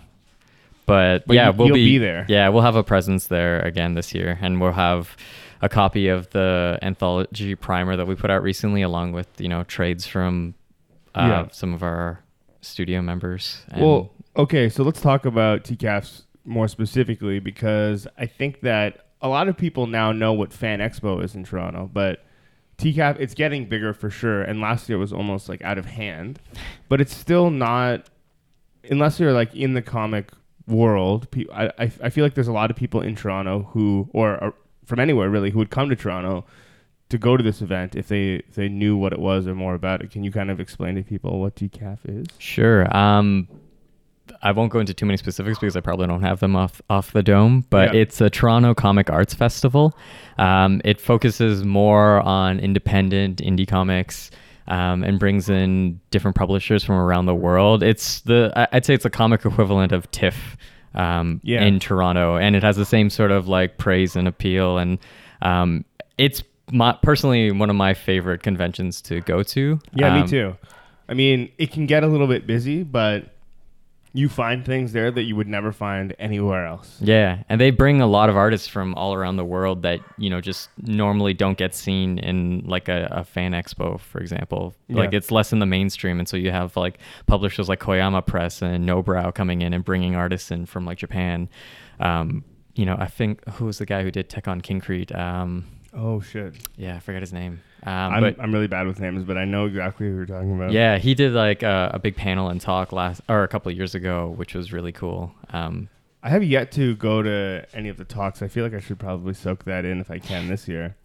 but, 0.86 1.28
But 1.28 1.36
yeah, 1.36 1.48
you- 1.52 1.54
we'll 1.58 1.68
you'll 1.68 1.76
be, 1.76 1.86
be 1.86 1.98
there. 1.98 2.26
Yeah, 2.30 2.50
we'll 2.50 2.64
have 2.64 2.76
a 2.76 2.84
presence 2.84 3.28
there 3.28 3.62
again 3.62 3.94
this 3.94 4.14
year, 4.14 4.38
and 4.42 4.60
we'll 4.62 4.72
have 4.74 5.16
a 5.62 5.70
copy 5.70 6.08
of 6.08 6.30
the 6.32 6.80
anthology 6.82 7.56
primer 7.56 7.96
that 7.98 8.08
we 8.08 8.16
put 8.16 8.30
out 8.32 8.42
recently, 8.44 8.82
along 8.82 9.12
with 9.12 9.28
you 9.40 9.50
know 9.50 9.64
trades 9.64 10.06
from 10.08 10.54
uh, 11.18 11.28
Yeah. 11.28 11.48
some 11.52 11.74
of 11.74 11.84
our 11.84 12.24
studio 12.62 13.02
members. 13.02 13.62
Well, 13.78 14.12
okay, 14.36 14.70
so 14.70 14.84
let's 14.84 15.02
talk 15.02 15.26
about 15.26 15.64
TCAFs 15.64 16.24
more 16.46 16.68
specifically 16.68 17.40
because 17.40 18.08
I 18.18 18.26
think 18.26 18.62
that 18.62 19.06
a 19.22 19.28
lot 19.30 19.48
of 19.48 19.58
people 19.58 19.88
now 19.88 20.12
know 20.12 20.32
what 20.34 20.54
Fan 20.54 20.80
Expo 20.80 21.24
is 21.24 21.36
in 21.36 21.44
Toronto, 21.44 21.90
but 21.92 22.24
TCAF 22.78 23.20
it's 23.20 23.34
getting 23.34 23.66
bigger 23.68 23.94
for 23.94 24.10
sure. 24.10 24.42
And 24.44 24.62
last 24.62 24.88
year 24.88 24.98
was 24.98 25.12
almost 25.12 25.50
like 25.50 25.62
out 25.64 25.78
of 25.78 25.86
hand, 25.86 26.40
but 26.90 27.02
it's 27.02 27.16
still 27.16 27.50
not 27.50 28.08
unless 28.90 29.20
you're 29.20 29.34
like 29.34 29.54
in 29.56 29.74
the 29.74 29.82
comic 29.82 30.30
world. 30.68 31.30
Pe- 31.32 31.46
I, 31.52 31.66
I 31.80 31.92
I 32.04 32.10
feel 32.10 32.24
like 32.24 32.34
there's 32.36 32.48
a 32.48 32.54
lot 32.54 32.70
of 32.70 32.78
people 32.78 33.02
in 33.02 33.16
Toronto 33.16 33.70
who 33.72 34.08
or, 34.14 34.42
or 34.44 34.54
from 34.86 35.00
anywhere 35.00 35.30
really 35.30 35.50
who 35.50 35.58
would 35.60 35.72
come 35.72 35.90
to 35.90 35.96
Toronto 35.96 36.46
to 37.10 37.18
go 37.18 37.38
to 37.38 37.44
this 37.44 37.62
event 37.62 37.96
if 37.96 38.08
they 38.08 38.36
if 38.48 38.56
they 38.56 38.68
knew 38.70 38.98
what 38.98 39.14
it 39.14 39.20
was 39.20 39.48
or 39.48 39.56
more 39.56 39.74
about 39.76 40.02
it. 40.02 40.12
Can 40.12 40.24
you 40.24 40.32
kind 40.32 40.52
of 40.52 40.60
explain 40.60 40.96
to 40.96 41.04
people 41.04 41.40
what 41.40 41.56
TCAF 41.56 42.00
is? 42.06 42.28
Sure. 42.38 42.96
Um, 42.96 43.48
I 44.44 44.52
won't 44.52 44.72
go 44.74 44.80
into 44.80 44.94
too 44.94 45.06
many 45.06 45.16
specifics 45.18 45.58
because 45.58 45.78
I 45.78 45.80
probably 45.80 46.06
don't 46.08 46.22
have 46.22 46.42
them 46.42 46.56
off 46.56 46.82
off 46.90 47.12
the 47.14 47.24
dome. 47.24 47.66
But 47.70 47.94
Yeah. 47.94 48.02
it's 48.02 48.20
a 48.20 48.30
Toronto 48.30 48.74
Comic 48.74 49.10
Arts 49.10 49.34
Festival. 49.34 49.98
Um, 50.38 50.82
it 50.84 51.00
focuses 51.00 51.64
more 51.64 52.20
on 52.22 52.60
independent 52.60 53.42
indie 53.42 53.68
comics. 53.68 54.30
Um, 54.70 55.02
and 55.06 55.18
brings 55.18 55.48
in 55.50 55.98
different 56.12 56.36
publishers 56.36 56.84
from 56.84 56.96
around 56.96 57.26
the 57.26 57.34
world. 57.34 57.82
It's 57.84 58.20
the 58.24 58.52
I'd 58.74 58.84
say 58.84 58.94
it's 58.96 59.04
the 59.04 59.10
comic 59.10 59.46
equivalent 59.46 59.94
of 59.94 60.12
TIFF 60.12 60.58
um, 60.94 61.40
Yeah. 61.42 61.64
in 61.64 61.80
Toronto, 61.80 62.36
and 62.36 62.54
it 62.54 62.64
has 62.64 62.76
the 62.76 62.84
same 62.84 63.10
sort 63.10 63.32
of 63.32 63.48
like 63.48 63.78
praise 63.78 64.18
and 64.18 64.28
appeal. 64.28 64.78
And 64.78 64.98
um, 65.42 65.86
it's 66.18 66.44
my, 66.72 66.98
personally 67.02 67.52
one 67.52 67.70
of 67.70 67.76
my 67.76 67.94
favorite 67.94 68.44
conventions 68.44 69.02
to 69.04 69.22
go 69.22 69.44
to. 69.44 69.80
Yeah, 69.94 70.14
me 70.16 70.22
Um, 70.22 70.28
too. 70.28 70.58
I 71.10 71.14
mean, 71.14 71.50
it 71.58 71.72
can 71.72 71.86
get 71.86 72.04
a 72.04 72.08
little 72.08 72.28
bit 72.28 72.46
busy, 72.46 72.84
but 72.84 73.34
you 74.14 74.28
find 74.28 74.66
things 74.66 74.94
there 74.94 75.12
that 75.12 75.24
you 75.24 75.36
would 75.36 75.48
never 75.48 75.72
find 75.72 76.16
anywhere 76.18 76.66
else. 76.66 76.98
Yeah, 77.00 77.44
and 77.50 77.62
they 77.62 77.70
bring 77.70 78.02
a 78.02 78.08
lot 78.08 78.30
of 78.30 78.36
artists 78.36 78.68
from 78.68 78.96
all 78.96 79.14
around 79.14 79.38
the 79.38 79.46
world 79.46 79.84
that 79.84 80.00
you 80.18 80.30
know 80.30 80.42
just 80.42 80.70
normally 80.82 81.34
don't 81.34 81.58
get 81.58 81.76
seen 81.76 82.18
in 82.20 82.64
like 82.66 82.90
a, 82.90 83.08
a 83.12 83.24
fan 83.24 83.52
expo, 83.52 84.00
for 84.00 84.20
example. 84.20 84.74
Like 84.90 85.14
it's 85.14 85.32
less 85.32 85.54
in 85.54 85.60
the 85.60 85.66
mainstream, 85.66 86.20
and 86.20 86.28
so 86.28 86.36
you 86.36 86.52
have 86.52 86.76
like 86.76 87.00
publishers 87.28 87.70
like 87.70 87.80
Koyama 87.80 88.26
Press 88.26 88.62
and 88.62 88.88
Nobrow 88.88 89.34
coming 89.34 89.62
in 89.62 89.74
and 89.74 89.86
bringing 89.86 90.16
artists 90.16 90.52
in 90.52 90.66
from 90.66 90.86
like 90.86 90.98
Japan. 90.98 91.48
Um, 92.00 92.44
you 92.76 92.86
know, 92.86 92.96
I 92.98 93.08
think 93.08 93.48
who 93.52 93.66
was 93.66 93.78
the 93.78 93.86
guy 93.86 94.04
who 94.04 94.12
did 94.12 94.30
Tekkon? 94.30 95.16
Um, 95.16 95.66
Oh 95.98 96.22
shit! 96.22 96.54
yeah, 96.78 96.96
I 96.96 97.00
forgot 97.00 97.22
his 97.22 97.34
name. 97.34 97.62
Um, 97.84 97.94
I'm, 97.94 98.22
but 98.22 98.40
I'm 98.40 98.54
really 98.54 98.68
bad 98.68 98.86
with 98.86 99.00
names, 99.00 99.24
but 99.24 99.38
I 99.38 99.46
know 99.46 99.66
exactly 99.66 100.08
who 100.08 100.16
you're 100.16 100.26
talking 100.26 100.56
about. 100.56 100.72
yeah, 100.72 100.98
he 100.98 101.16
did 101.16 101.34
like 101.34 101.64
a, 101.64 101.92
a 101.94 102.00
big 102.00 102.16
panel 102.16 102.50
and 102.50 102.62
talk 102.62 102.92
last 102.92 103.22
or 103.28 103.44
a 103.44 103.48
couple 103.48 103.72
of 103.72 103.78
years 103.78 103.96
ago, 103.96 104.34
which 104.36 104.54
was 104.54 104.72
really 104.72 104.92
cool. 104.92 105.34
Um, 105.52 105.90
I 106.22 106.30
have 106.30 106.44
yet 106.44 106.72
to 106.74 106.96
go 106.96 107.22
to 107.22 107.66
any 107.74 107.90
of 107.90 107.98
the 107.98 108.06
talks. 108.06 108.42
I 108.42 108.48
feel 108.48 108.64
like 108.64 108.74
I 108.74 108.80
should 108.80 109.00
probably 109.00 109.34
soak 109.34 109.66
that 109.66 109.86
in 109.86 110.00
if 110.00 110.12
I 110.12 110.20
can 110.20 110.48
this 110.48 110.68
year. 110.68 110.96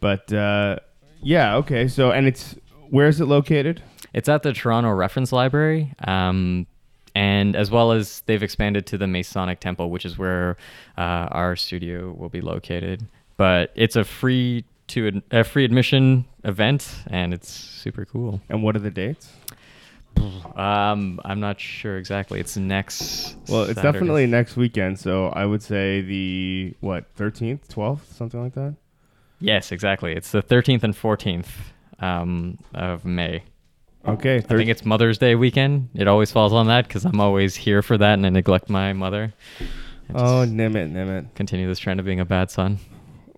But 0.00 0.32
uh, 0.32 0.76
yeah, 1.22 1.56
okay. 1.56 1.88
So 1.88 2.12
and 2.12 2.26
it's 2.26 2.54
where 2.90 3.08
is 3.08 3.20
it 3.20 3.26
located? 3.26 3.82
It's 4.12 4.28
at 4.28 4.42
the 4.42 4.52
Toronto 4.52 4.92
Reference 4.92 5.32
Library, 5.32 5.92
um, 6.06 6.66
and 7.14 7.56
as 7.56 7.70
well 7.70 7.92
as 7.92 8.22
they've 8.26 8.42
expanded 8.42 8.86
to 8.86 8.98
the 8.98 9.06
Masonic 9.06 9.60
Temple, 9.60 9.90
which 9.90 10.04
is 10.04 10.16
where 10.16 10.56
uh, 10.96 11.28
our 11.32 11.56
studio 11.56 12.12
will 12.12 12.28
be 12.28 12.40
located. 12.40 13.06
But 13.36 13.72
it's 13.74 13.96
a 13.96 14.04
free 14.04 14.64
to 14.88 15.08
ad- 15.08 15.22
a 15.30 15.44
free 15.44 15.64
admission 15.64 16.24
event, 16.44 16.88
and 17.08 17.34
it's 17.34 17.50
super 17.50 18.04
cool. 18.04 18.40
And 18.48 18.62
what 18.62 18.76
are 18.76 18.80
the 18.80 18.90
dates? 18.90 19.30
Um, 20.54 21.20
I'm 21.24 21.40
not 21.40 21.60
sure 21.60 21.98
exactly. 21.98 22.40
It's 22.40 22.56
next. 22.56 23.36
Well, 23.48 23.64
it's 23.64 23.74
Saturday. 23.74 23.92
definitely 23.92 24.26
next 24.26 24.56
weekend. 24.56 24.98
So 24.98 25.26
I 25.28 25.44
would 25.44 25.62
say 25.62 26.00
the 26.00 26.74
what 26.80 27.14
13th, 27.16 27.68
12th, 27.68 28.14
something 28.14 28.42
like 28.42 28.54
that. 28.54 28.74
yes, 29.40 29.72
exactly. 29.72 30.14
It's 30.14 30.30
the 30.32 30.42
13th 30.42 30.82
and 30.84 30.94
14th 30.94 31.46
um, 32.00 32.58
of 32.74 33.04
May. 33.04 33.42
Okay, 34.06 34.36
I 34.36 34.40
think 34.40 34.70
it's 34.70 34.84
Mother's 34.84 35.18
Day 35.18 35.34
weekend. 35.34 35.88
It 35.94 36.06
always 36.06 36.30
falls 36.30 36.52
on 36.52 36.68
that 36.68 36.86
because 36.86 37.04
I'm 37.04 37.20
always 37.20 37.56
here 37.56 37.82
for 37.82 37.98
that, 37.98 38.14
and 38.14 38.24
I 38.24 38.28
neglect 38.30 38.70
my 38.70 38.92
mother. 38.92 39.34
I 39.60 39.64
Oh, 40.14 40.44
just 40.44 40.54
Nimit, 40.56 40.92
Nimit. 40.92 41.34
continue 41.34 41.66
this 41.66 41.80
trend 41.80 41.98
of 41.98 42.06
being 42.06 42.20
a 42.20 42.24
bad 42.24 42.48
son. 42.50 42.78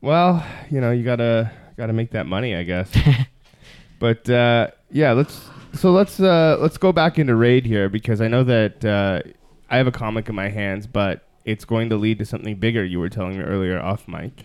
Well, 0.01 0.45
you 0.71 0.81
know, 0.81 0.91
you 0.91 1.05
gotta 1.05 1.51
gotta 1.77 1.93
make 1.93 2.13
that 2.13 2.27
money, 2.27 2.55
I 2.55 2.63
guess. 2.63 2.91
but 3.99 4.29
uh, 4.29 4.69
yeah, 4.91 5.13
let's 5.13 5.49
so 5.75 5.93
let's 5.93 6.21
uh, 6.21 6.57
let's 6.61 6.79
go 6.79 6.93
back 6.93 7.19
into 7.19 7.35
raid 7.35 7.67
here 7.67 7.89
because 7.89 8.21
I 8.21 8.29
know 8.29 8.45
that 8.45 8.85
uh, 8.85 9.23
I 9.71 9.77
have 9.77 9.87
a 9.87 9.93
comic 9.93 10.29
in 10.29 10.35
my 10.35 10.49
hands, 10.49 10.87
but 10.87 11.27
it's 11.45 11.65
going 11.65 11.91
to 11.91 11.97
lead 11.97 12.19
to 12.19 12.25
something 12.25 12.57
bigger. 12.57 12.85
You 12.85 13.01
were 13.01 13.09
telling 13.09 13.39
me 13.39 13.45
earlier 13.45 13.81
off 13.81 14.07
mic. 14.07 14.45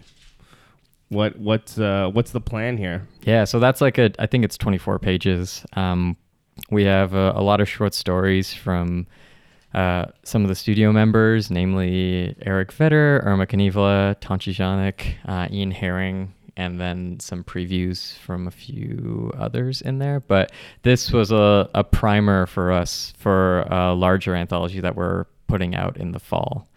What 1.10 1.38
what's 1.38 1.78
uh, 1.78 2.10
what's 2.12 2.32
the 2.32 2.42
plan 2.42 2.78
here? 2.78 3.08
Yeah, 3.24 3.44
so 3.44 3.60
that's 3.60 3.82
like 3.82 3.98
a. 3.98 4.12
I 4.20 4.26
think 4.26 4.44
it's 4.44 4.58
24 4.58 5.00
pages. 5.00 5.66
Um, 5.74 6.18
we 6.70 6.84
have 6.86 7.14
a, 7.14 7.34
a 7.36 7.42
lot 7.42 7.62
of 7.62 7.70
short 7.70 7.94
stories 7.94 8.54
from 8.54 9.08
uh, 9.74 10.06
some 10.24 10.44
of 10.44 10.50
the 10.50 10.56
studio 10.56 10.92
members, 10.92 11.50
namely 11.50 12.36
Eric 12.42 12.72
Vetter, 12.72 13.26
Irma 13.26 13.48
Kniivila, 13.48 14.16
Tonchi 14.20 14.54
Janik, 14.54 15.16
uh, 15.26 15.48
Ian 15.52 15.72
Herring, 15.72 16.34
and 16.56 16.80
then 16.80 17.20
some 17.20 17.44
previews 17.44 18.16
from 18.20 18.48
a 18.48 18.52
few 18.52 19.32
others 19.38 19.82
in 19.82 19.98
there. 19.98 20.20
But 20.20 20.52
this 20.84 21.12
was 21.12 21.32
a, 21.32 21.70
a 21.74 21.84
primer 21.84 22.46
for 22.46 22.72
us 22.72 23.14
for 23.18 23.62
a 23.72 23.94
larger 23.94 24.36
anthology 24.36 24.80
that 24.82 24.96
we're 24.96 25.26
putting 25.48 25.76
out 25.76 25.98
in 25.98 26.12
the 26.12 26.20
fall. 26.20 26.68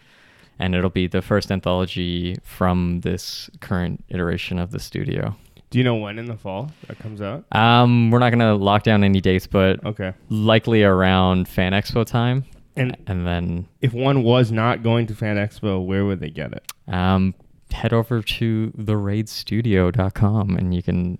And 0.58 0.74
it'll 0.74 0.88
be 0.88 1.06
the 1.06 1.20
first 1.20 1.52
anthology 1.52 2.38
from 2.42 3.00
this 3.02 3.50
current 3.60 4.02
iteration 4.08 4.58
of 4.58 4.70
the 4.70 4.80
studio. 4.80 5.36
Do 5.68 5.76
you 5.78 5.84
know 5.84 5.96
when 5.96 6.18
in 6.18 6.24
the 6.24 6.36
fall 6.36 6.70
that 6.86 6.98
comes 6.98 7.20
out? 7.20 7.44
Um, 7.52 8.10
we're 8.10 8.20
not 8.20 8.30
gonna 8.30 8.54
lock 8.54 8.82
down 8.82 9.04
any 9.04 9.20
dates, 9.20 9.46
but 9.46 9.84
Okay. 9.84 10.14
likely 10.30 10.82
around 10.82 11.48
Fan 11.48 11.72
Expo 11.72 12.06
time. 12.06 12.44
And 12.76 12.96
And 13.06 13.26
then 13.26 13.68
if 13.80 13.92
one 13.92 14.22
was 14.22 14.52
not 14.52 14.82
going 14.82 15.06
to 15.06 15.14
Fan 15.14 15.36
Expo, 15.36 15.84
where 15.84 16.04
would 16.04 16.20
they 16.20 16.30
get 16.30 16.52
it? 16.52 16.72
um, 16.88 17.34
head 17.72 17.92
over 17.92 18.22
to 18.22 18.72
theraidstudio.com 18.78 20.56
and 20.56 20.74
you 20.74 20.82
can 20.82 21.18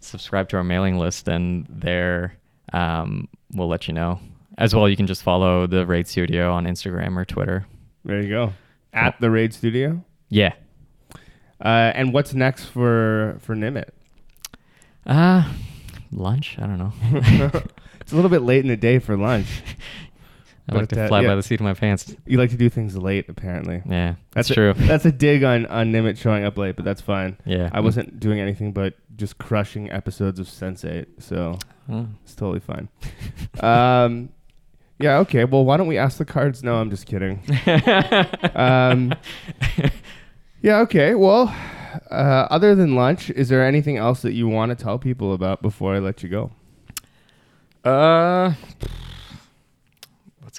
subscribe 0.00 0.48
to 0.48 0.56
our 0.56 0.64
mailing 0.64 0.98
list 0.98 1.28
and 1.28 1.66
there 1.68 2.34
um, 2.72 3.28
we'll 3.52 3.68
let 3.68 3.86
you 3.88 3.94
know. 3.94 4.18
As 4.58 4.74
well, 4.74 4.88
you 4.88 4.96
can 4.96 5.06
just 5.06 5.22
follow 5.22 5.66
the 5.66 5.86
Raid 5.86 6.06
Studio 6.06 6.52
on 6.52 6.64
Instagram 6.64 7.16
or 7.16 7.24
Twitter. 7.24 7.66
There 8.04 8.20
you 8.20 8.28
go. 8.28 8.52
At 8.92 9.20
the 9.20 9.30
Raid 9.30 9.52
Studio. 9.54 10.04
Yeah. 10.28 10.52
Uh, 11.62 11.92
and 11.94 12.12
what's 12.12 12.34
next 12.34 12.64
for 12.66 13.36
for 13.40 13.54
Nimit? 13.54 13.90
Uh, 15.06 15.50
lunch? 16.10 16.56
I 16.58 16.66
don't 16.66 16.78
know. 16.78 16.92
it's 18.00 18.12
a 18.12 18.14
little 18.16 18.30
bit 18.30 18.42
late 18.42 18.60
in 18.60 18.68
the 18.68 18.76
day 18.76 18.98
for 18.98 19.16
lunch. 19.16 19.48
I 20.68 20.74
like 20.76 20.88
to 20.90 21.04
uh, 21.04 21.08
fly 21.08 21.22
yeah. 21.22 21.28
by 21.28 21.34
the 21.34 21.42
seat 21.42 21.56
of 21.56 21.64
my 21.64 21.74
pants. 21.74 22.14
You 22.24 22.38
like 22.38 22.50
to 22.50 22.56
do 22.56 22.68
things 22.70 22.96
late, 22.96 23.28
apparently. 23.28 23.82
Yeah, 23.84 24.14
That's 24.30 24.48
a- 24.50 24.54
true. 24.54 24.72
That's 24.76 25.04
a 25.04 25.12
dig 25.12 25.42
on 25.44 25.66
on 25.66 25.92
Nimit 25.92 26.16
showing 26.18 26.44
up 26.44 26.56
late, 26.56 26.76
but 26.76 26.84
that's 26.84 27.00
fine. 27.00 27.36
yeah. 27.44 27.68
I 27.72 27.80
wasn't 27.80 28.20
doing 28.20 28.38
anything 28.40 28.72
but 28.72 28.94
just 29.16 29.38
crushing 29.38 29.90
episodes 29.90 30.38
of 30.38 30.46
Sense8, 30.46 31.06
so 31.18 31.58
Oh. 31.90 32.06
it's 32.22 32.34
totally 32.34 32.60
fine. 32.60 32.88
um, 33.60 34.28
yeah, 35.00 35.18
okay. 35.18 35.44
Well, 35.44 35.64
why 35.64 35.76
don't 35.76 35.88
we 35.88 35.98
ask 35.98 36.16
the 36.18 36.24
cards? 36.24 36.62
No, 36.62 36.76
I'm 36.76 36.90
just 36.90 37.06
kidding. 37.06 37.42
Um, 38.54 39.14
yeah, 40.62 40.78
okay. 40.80 41.14
Well, 41.16 41.52
uh, 42.10 42.46
other 42.50 42.74
than 42.76 42.94
lunch, 42.94 43.30
is 43.30 43.48
there 43.48 43.66
anything 43.66 43.96
else 43.96 44.22
that 44.22 44.32
you 44.32 44.46
want 44.48 44.70
to 44.70 44.76
tell 44.82 44.98
people 44.98 45.32
about 45.34 45.60
before 45.60 45.94
I 45.94 45.98
let 45.98 46.22
you 46.22 46.28
go? 46.28 46.52
Uh, 47.84 48.54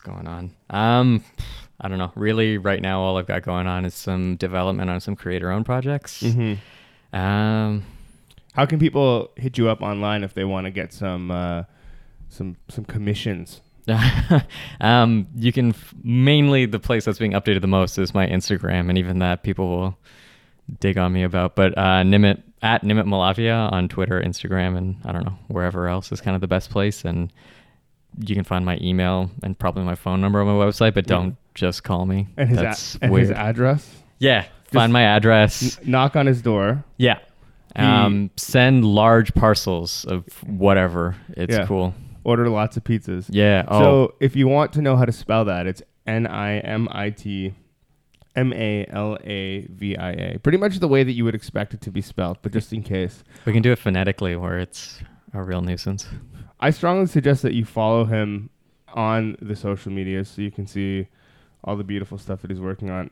going 0.03 0.27
on? 0.27 0.51
Um, 0.69 1.23
I 1.79 1.87
don't 1.87 1.97
know. 1.97 2.11
Really, 2.15 2.57
right 2.57 2.81
now, 2.81 3.01
all 3.01 3.17
I've 3.17 3.27
got 3.27 3.43
going 3.43 3.67
on 3.67 3.85
is 3.85 3.93
some 3.93 4.35
development 4.35 4.89
on 4.89 4.99
some 5.01 5.15
creator-owned 5.15 5.65
projects. 5.65 6.21
Mm-hmm. 6.23 7.17
Um, 7.17 7.83
How 8.53 8.65
can 8.65 8.79
people 8.79 9.31
hit 9.35 9.57
you 9.57 9.69
up 9.69 9.81
online 9.81 10.23
if 10.23 10.33
they 10.33 10.43
want 10.43 10.65
to 10.65 10.71
get 10.71 10.93
some 10.93 11.31
uh, 11.31 11.63
some 12.29 12.55
some 12.69 12.85
commissions? 12.85 13.61
um, 14.81 15.27
you 15.35 15.51
can 15.51 15.69
f- 15.69 15.93
mainly 16.03 16.65
the 16.65 16.79
place 16.79 17.03
that's 17.05 17.19
being 17.19 17.33
updated 17.33 17.61
the 17.61 17.67
most 17.67 17.97
is 17.97 18.13
my 18.13 18.25
Instagram, 18.27 18.89
and 18.89 18.97
even 18.97 19.19
that 19.19 19.43
people 19.43 19.69
will 19.69 19.97
dig 20.79 20.97
on 20.97 21.11
me 21.11 21.23
about. 21.23 21.55
But 21.55 21.77
uh, 21.77 22.03
Nimit 22.03 22.41
at 22.61 22.83
Nimit 22.83 23.05
Malavia 23.05 23.71
on 23.71 23.89
Twitter, 23.89 24.21
Instagram, 24.21 24.77
and 24.77 24.95
I 25.03 25.11
don't 25.11 25.25
know 25.25 25.37
wherever 25.47 25.87
else 25.87 26.11
is 26.11 26.21
kind 26.21 26.35
of 26.35 26.41
the 26.41 26.47
best 26.47 26.69
place. 26.69 27.03
And 27.03 27.31
you 28.19 28.35
can 28.35 28.43
find 28.43 28.65
my 28.65 28.77
email 28.81 29.29
and 29.43 29.57
probably 29.57 29.83
my 29.83 29.95
phone 29.95 30.21
number 30.21 30.39
on 30.41 30.47
my 30.47 30.53
website, 30.65 30.93
but 30.93 31.05
don't 31.07 31.35
just 31.55 31.83
call 31.83 32.05
me. 32.05 32.27
And 32.37 32.49
his 32.49 32.57
that's 32.59 32.95
a- 32.95 33.05
and 33.05 33.15
his 33.17 33.31
address. 33.31 34.03
yeah, 34.19 34.45
find 34.65 34.91
my 34.93 35.03
address. 35.03 35.77
N- 35.79 35.91
knock 35.91 36.15
on 36.15 36.25
his 36.25 36.41
door. 36.41 36.83
Yeah. 36.97 37.19
He- 37.75 37.81
Um, 37.81 38.29
send 38.37 38.85
large 38.85 39.33
parcels 39.33 40.05
of 40.05 40.25
whatever. 40.45 41.15
It's 41.35 41.55
Yeah. 41.55 41.65
cool. 41.65 41.93
Order 42.23 42.47
lots 42.49 42.77
of 42.77 42.83
pizzas. 42.83 43.25
Yeah. 43.29 43.63
Oh, 43.67 43.79
So 43.81 44.13
if 44.19 44.35
you 44.35 44.47
want 44.47 44.73
to 44.73 44.81
know 44.81 44.95
how 44.95 45.05
to 45.05 45.11
spell 45.11 45.45
that, 45.45 45.67
it's 45.67 45.81
N 46.07 46.25
I 46.27 46.59
M 46.59 46.87
I 46.91 47.09
T 47.09 47.53
M 48.35 48.53
A 48.53 48.85
L 48.89 49.17
A 49.23 49.67
V 49.69 49.97
I 49.97 50.11
A. 50.11 50.39
Pretty 50.39 50.57
much 50.57 50.79
the 50.79 50.87
way 50.87 51.03
that 51.03 51.11
you 51.13 51.23
would 51.25 51.35
expect 51.35 51.73
it 51.73 51.81
to 51.81 51.91
be 51.91 52.01
spelled, 52.01 52.37
but 52.41 52.51
just 52.53 52.71
in 52.73 52.81
case. 52.83 53.23
we 53.45 53.53
can 53.53 53.61
do 53.61 53.71
it 53.71 53.77
phonetically 53.79 54.35
where 54.35 54.57
it's 54.59 54.99
a 55.33 55.43
real 55.43 55.61
nuisance. 55.61 56.07
I 56.63 56.69
strongly 56.69 57.07
suggest 57.07 57.41
that 57.41 57.53
you 57.53 57.65
follow 57.65 58.05
him 58.05 58.49
on 58.93 59.35
the 59.41 59.53
social 59.53 59.91
media 59.91 60.23
so 60.23 60.41
you 60.41 60.49
can 60.49 60.65
see 60.65 61.09
all 61.61 61.75
the 61.75 61.83
beautiful 61.83 62.17
stuff 62.17 62.41
that 62.41 62.49
he's 62.49 62.61
working 62.61 62.89
on. 62.89 63.09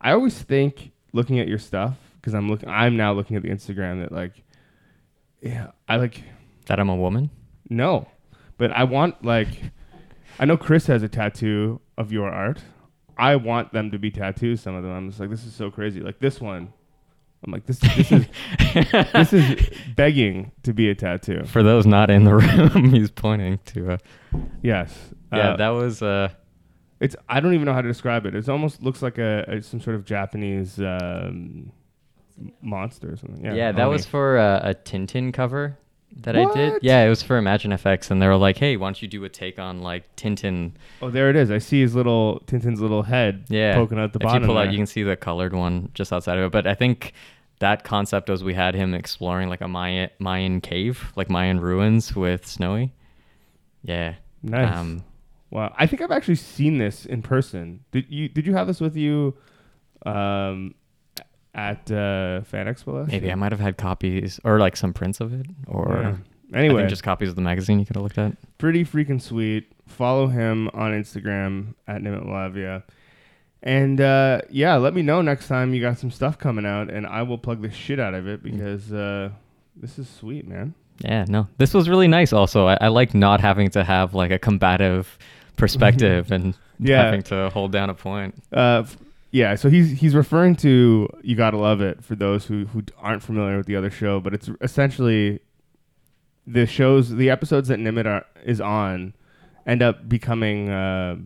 I 0.00 0.12
always 0.12 0.40
think 0.40 0.90
looking 1.12 1.38
at 1.38 1.46
your 1.46 1.58
stuff 1.58 1.98
because 2.16 2.32
I'm 2.32 2.48
looking 2.48 2.70
I'm 2.70 2.96
now 2.96 3.12
looking 3.12 3.36
at 3.36 3.42
the 3.42 3.50
Instagram 3.50 4.00
that 4.00 4.10
like 4.10 4.42
yeah, 5.42 5.72
I 5.86 5.96
like 5.96 6.22
That 6.64 6.80
I'm 6.80 6.88
a 6.88 6.96
woman? 6.96 7.28
no. 7.68 8.08
But 8.56 8.70
I 8.70 8.84
want 8.84 9.22
like 9.22 9.50
I 10.38 10.46
know 10.46 10.56
Chris 10.56 10.86
has 10.86 11.02
a 11.02 11.08
tattoo 11.08 11.82
of 11.98 12.10
your 12.10 12.30
art. 12.30 12.62
I 13.18 13.36
want 13.36 13.74
them 13.74 13.90
to 13.90 13.98
be 13.98 14.10
tattoos 14.10 14.62
some 14.62 14.74
of 14.76 14.82
them. 14.82 14.92
I'm 14.92 15.10
just 15.10 15.20
like 15.20 15.28
this 15.28 15.44
is 15.44 15.54
so 15.54 15.70
crazy. 15.70 16.00
Like 16.00 16.20
this 16.20 16.40
one. 16.40 16.72
I'm 17.46 17.52
like 17.52 17.66
this 17.66 17.78
this 17.78 18.10
is 18.12 18.26
this 19.12 19.32
is 19.32 19.68
begging 19.96 20.52
to 20.62 20.72
be 20.72 20.88
a 20.90 20.94
tattoo. 20.94 21.44
For 21.44 21.62
those 21.62 21.86
not 21.86 22.10
in 22.10 22.24
the 22.24 22.34
room, 22.34 22.90
he's 22.94 23.10
pointing 23.10 23.58
to. 23.66 23.92
Uh, 23.92 23.98
Yes. 24.62 24.96
yeah, 25.32 25.50
Uh, 25.50 25.56
that 25.58 25.68
was. 25.70 26.02
Uh, 26.02 26.30
It's 27.00 27.14
I 27.28 27.40
don't 27.40 27.54
even 27.54 27.66
know 27.66 27.74
how 27.74 27.82
to 27.82 27.88
describe 27.88 28.24
it. 28.26 28.34
It 28.34 28.48
almost 28.48 28.82
looks 28.82 29.02
like 29.02 29.18
a, 29.18 29.44
a 29.48 29.62
some 29.62 29.80
sort 29.80 29.96
of 29.96 30.04
Japanese 30.04 30.80
um, 30.80 31.70
monster 32.62 33.12
or 33.12 33.16
something. 33.16 33.44
Yeah, 33.44 33.54
yeah, 33.54 33.72
that 33.72 33.86
was 33.86 34.06
for 34.06 34.38
uh, 34.38 34.60
a 34.70 34.74
Tintin 34.74 35.32
cover 35.32 35.76
that 36.22 36.36
I 36.36 36.52
did. 36.54 36.82
Yeah, 36.82 37.04
it 37.04 37.08
was 37.08 37.22
for 37.22 37.36
Imagine 37.36 37.72
FX, 37.72 38.10
and 38.10 38.20
they 38.22 38.26
were 38.26 38.36
like, 38.36 38.56
"Hey, 38.56 38.76
why 38.76 38.86
don't 38.86 39.00
you 39.02 39.08
do 39.08 39.24
a 39.24 39.28
take 39.28 39.58
on 39.58 39.82
like 39.82 40.04
Tintin?" 40.16 40.72
Oh, 41.02 41.10
there 41.10 41.30
it 41.30 41.36
is. 41.36 41.50
I 41.50 41.58
see 41.58 41.80
his 41.80 41.94
little 41.94 42.42
Tintin's 42.46 42.80
little 42.80 43.02
head 43.02 43.44
Yeah, 43.48 43.74
poking 43.74 43.98
out 43.98 44.12
the 44.12 44.18
if 44.20 44.22
bottom. 44.24 44.42
you 44.42 44.46
pull 44.48 44.58
out, 44.58 44.70
you 44.72 44.78
can 44.78 44.86
see 44.86 45.02
the 45.02 45.16
colored 45.16 45.52
one 45.54 45.90
just 45.94 46.12
outside 46.12 46.38
of 46.38 46.44
it. 46.44 46.52
But 46.52 46.66
I 46.66 46.74
think 46.74 47.12
that 47.60 47.84
concept 47.84 48.28
was 48.28 48.42
we 48.44 48.54
had 48.54 48.74
him 48.74 48.94
exploring 48.94 49.48
like 49.48 49.60
a 49.60 49.68
Mayan 49.68 50.10
Mayan 50.18 50.60
cave, 50.60 51.12
like 51.16 51.30
Mayan 51.30 51.60
ruins 51.60 52.14
with 52.14 52.46
Snowy. 52.46 52.92
Yeah. 53.82 54.14
nice. 54.42 54.76
Um, 54.76 55.04
wow, 55.50 55.72
I 55.78 55.86
think 55.86 56.02
I've 56.02 56.10
actually 56.10 56.36
seen 56.36 56.78
this 56.78 57.06
in 57.06 57.22
person. 57.22 57.80
Did 57.92 58.06
you 58.08 58.28
Did 58.28 58.46
you 58.46 58.54
have 58.54 58.66
this 58.66 58.80
with 58.80 58.96
you? 58.96 59.34
Um, 60.04 60.74
at 61.54 61.90
uh, 61.90 62.42
Fan 62.42 62.66
Expo. 62.66 62.94
last 62.94 63.08
maybe 63.12 63.26
year? 63.26 63.32
I 63.32 63.36
might 63.36 63.52
have 63.52 63.60
had 63.60 63.76
copies 63.78 64.40
or 64.44 64.58
like 64.58 64.76
some 64.76 64.92
prints 64.92 65.20
of 65.20 65.32
it, 65.32 65.46
or 65.68 66.00
Yeah. 66.02 66.16
Anyway, 66.58 66.86
just 66.88 67.02
copies 67.02 67.28
of 67.30 67.36
the 67.36 67.42
magazine 67.42 67.78
you 67.80 67.86
could 67.86 67.96
have 67.96 68.02
looked 68.02 68.18
at. 68.18 68.36
pretty 68.58 68.84
freaking 68.84 69.20
sweet. 69.20 69.72
Follow 69.86 70.26
him 70.28 70.68
on 70.74 70.92
Instagram 70.92 71.74
at 71.88 72.00
Nimit 72.02 72.26
Lavia. 72.26 72.82
And 73.66 73.98
uh, 74.00 74.42
yeah, 74.50 74.76
let 74.76 74.92
me 74.94 75.00
know 75.02 75.22
next 75.22 75.48
time 75.48 75.72
you 75.72 75.80
got 75.80 75.98
some 75.98 76.10
stuff 76.10 76.38
coming 76.38 76.66
out, 76.66 76.90
and 76.90 77.06
I 77.06 77.22
will 77.22 77.38
plug 77.38 77.62
the 77.62 77.70
shit 77.70 77.98
out 77.98 78.12
of 78.14 78.28
it 78.28 78.42
because 78.42 78.92
uh, 78.92 79.30
this 79.74 79.98
is 79.98 80.06
sweet, 80.08 80.46
man. 80.46 80.74
Yeah, 81.00 81.24
no, 81.28 81.48
this 81.56 81.72
was 81.74 81.88
really 81.88 82.06
nice. 82.06 82.32
Also, 82.34 82.66
I, 82.68 82.76
I 82.82 82.88
like 82.88 83.14
not 83.14 83.40
having 83.40 83.70
to 83.70 83.82
have 83.82 84.12
like 84.14 84.30
a 84.30 84.38
combative 84.38 85.18
perspective 85.56 86.30
and 86.36 86.54
Yeah. 86.78 87.04
having 87.04 87.22
to 87.24 87.48
hold 87.50 87.72
down 87.72 87.88
a 87.88 87.94
point. 87.94 88.34
Uh, 88.52 88.84
yeah, 89.30 89.54
so 89.54 89.70
he's 89.70 89.98
he's 89.98 90.14
referring 90.14 90.56
to 90.56 91.08
"You 91.22 91.34
Gotta 91.34 91.56
Love 91.56 91.80
It" 91.80 92.04
for 92.04 92.14
those 92.14 92.44
who 92.44 92.66
who 92.66 92.82
aren't 92.98 93.22
familiar 93.22 93.56
with 93.56 93.66
the 93.66 93.76
other 93.76 93.90
show, 93.90 94.20
but 94.20 94.34
it's 94.34 94.50
essentially 94.60 95.40
the 96.46 96.66
shows, 96.66 97.08
the 97.16 97.30
episodes 97.30 97.68
that 97.68 97.78
Nimit 97.80 98.04
are, 98.04 98.26
is 98.44 98.60
on, 98.60 99.14
end 99.66 99.82
up 99.82 100.06
becoming 100.06 100.68
uh, 100.68 101.16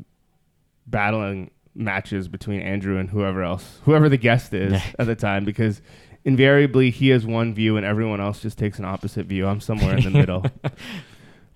battling 0.86 1.51
matches 1.79 2.29
between 2.29 2.61
Andrew 2.61 2.99
and 2.99 3.09
whoever 3.09 3.43
else, 3.43 3.81
whoever 3.85 4.09
the 4.09 4.16
guest 4.18 4.53
is 4.53 4.81
at 4.99 5.07
the 5.07 5.14
time, 5.14 5.45
because 5.45 5.81
invariably 6.24 6.91
he 6.91 7.09
has 7.11 7.24
one 7.24 7.55
view 7.55 7.76
and 7.76 7.87
everyone 7.87 8.20
else 8.20 8.41
just 8.41 8.59
takes 8.59 8.79
an 8.79 8.85
opposite 8.85 9.26
view. 9.26 9.47
I'm 9.47 9.61
somewhere 9.61 9.97
in 9.97 10.05
the 10.05 10.11
middle. 10.11 10.45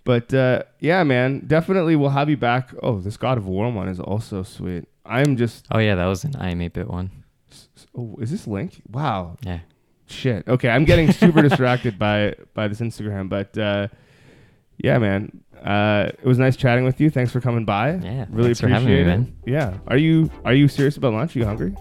But 0.05 0.35
uh, 0.35 0.65
yeah, 0.81 1.05
man, 1.05 1.45
definitely 1.47 1.95
we'll 1.95 2.11
have 2.11 2.29
you 2.29 2.37
back. 2.37 2.71
Oh, 2.83 2.99
this 2.99 3.17
God 3.17 3.39
of 3.39 3.47
War 3.47 3.71
one 3.71 3.89
is 3.89 4.01
also 4.01 4.43
sweet. 4.43 4.89
I'm 5.07 5.37
just. 5.37 5.67
Oh 5.71 5.79
yeah, 5.79 5.95
that 5.95 6.07
was 6.07 6.25
an 6.25 6.33
IM 6.41 6.59
8-bit 6.59 6.89
one. 6.89 7.11
Oh, 7.97 8.17
is 8.21 8.33
this 8.33 8.49
Link? 8.49 8.83
Wow, 8.91 9.37
Yeah. 9.45 9.61
shit. 10.07 10.49
Okay, 10.49 10.69
I'm 10.69 10.85
getting 10.85 11.13
super 11.13 11.41
distracted 11.49 12.01
by 12.01 12.35
by 12.53 12.67
this 12.67 12.81
Instagram, 12.81 13.29
but 13.29 13.57
uh, 13.57 13.87
yeah, 14.83 14.99
man, 14.99 15.43
uh, 15.63 16.11
it 16.13 16.25
was 16.25 16.39
nice 16.39 16.57
chatting 16.57 16.85
with 16.85 17.01
you. 17.01 17.09
Thanks 17.09 17.33
for 17.33 17.41
coming 17.41 17.65
by. 17.65 17.93
Yeah, 17.95 18.27
really 18.31 18.49
thanks 18.49 18.61
for 18.61 18.67
appreciate 18.67 18.87
me, 18.87 19.01
it. 19.01 19.07
man. 19.07 19.37
Yeah, 19.47 19.79
are 19.87 19.97
you 19.97 20.31
are 20.45 20.55
you 20.55 20.69
serious 20.69 20.97
about 20.97 21.15
lunch? 21.15 21.35
Are 21.37 21.39
you 21.39 21.45
hungry? 21.47 21.75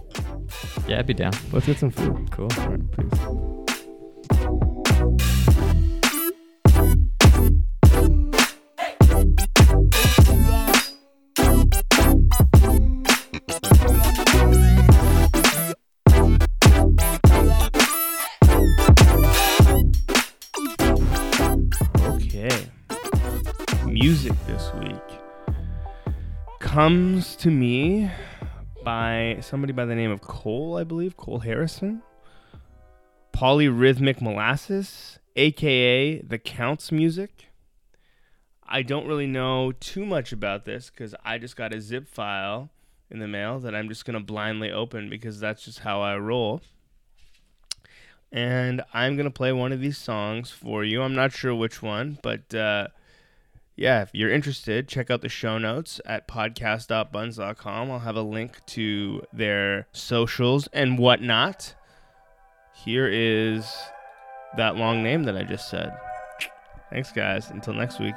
Yeah, 0.88 0.99
I'd 0.99 1.08
be 1.08 1.14
down. 1.14 1.34
Let's 1.52 1.66
get 1.66 1.80
some 1.80 1.91
food. 1.91 2.30
Cool. 2.32 2.47
Right, 2.47 2.80
peace. 2.97 3.61
Comes 26.82 27.36
to 27.36 27.51
me 27.51 28.09
by 28.84 29.38
somebody 29.39 29.71
by 29.71 29.86
the 29.86 29.93
name 29.93 30.09
of 30.09 30.19
Cole, 30.19 30.77
I 30.77 30.84
believe, 30.84 31.15
Cole 31.15 31.38
Harrison. 31.38 32.01
Polyrhythmic 33.32 34.19
Molasses, 34.19 35.19
aka 35.36 36.21
The 36.23 36.39
Counts 36.39 36.91
Music. 36.91 37.49
I 38.67 38.82
don't 38.82 39.05
really 39.05 39.27
know 39.27 39.71
too 39.71 40.07
much 40.07 40.32
about 40.32 40.65
this 40.65 40.89
because 40.89 41.13
I 41.23 41.38
just 41.38 41.55
got 41.55 41.71
a 41.71 41.79
zip 41.79 42.07
file 42.07 42.71
in 43.11 43.19
the 43.19 43.27
mail 43.27 43.59
that 43.59 43.75
I'm 43.75 43.88
just 43.88 44.03
going 44.03 44.17
to 44.17 44.25
blindly 44.25 44.71
open 44.71 45.07
because 45.07 45.39
that's 45.39 45.63
just 45.63 45.82
how 45.82 46.01
I 46.01 46.17
roll. 46.17 46.61
And 48.32 48.82
I'm 48.91 49.15
going 49.15 49.25
to 49.25 49.29
play 49.29 49.51
one 49.51 49.71
of 49.71 49.82
these 49.82 49.99
songs 49.99 50.49
for 50.49 50.84
you. 50.84 51.03
I'm 51.03 51.13
not 51.13 51.32
sure 51.32 51.53
which 51.53 51.84
one, 51.84 52.17
but 52.23 52.51
uh, 52.55 52.88
yeah, 53.82 54.03
if 54.03 54.11
you're 54.13 54.32
interested, 54.32 54.88
check 54.88 55.09
out 55.09 55.21
the 55.21 55.29
show 55.29 55.57
notes 55.57 55.99
at 56.05 56.27
podcast.buns.com. 56.27 57.91
I'll 57.91 57.99
have 57.99 58.15
a 58.15 58.21
link 58.21 58.63
to 58.67 59.23
their 59.34 59.88
socials 59.91 60.69
and 60.71 60.99
whatnot. 60.99 61.73
Here 62.86 63.09
is 63.11 63.65
that 64.55 64.75
long 64.75 65.01
name 65.01 65.23
that 65.23 65.36
I 65.36 65.43
just 65.43 65.69
said. 65.69 65.91
Thanks, 66.91 67.11
guys. 67.11 67.49
Until 67.49 67.73
next 67.73 67.99
week. 67.99 68.15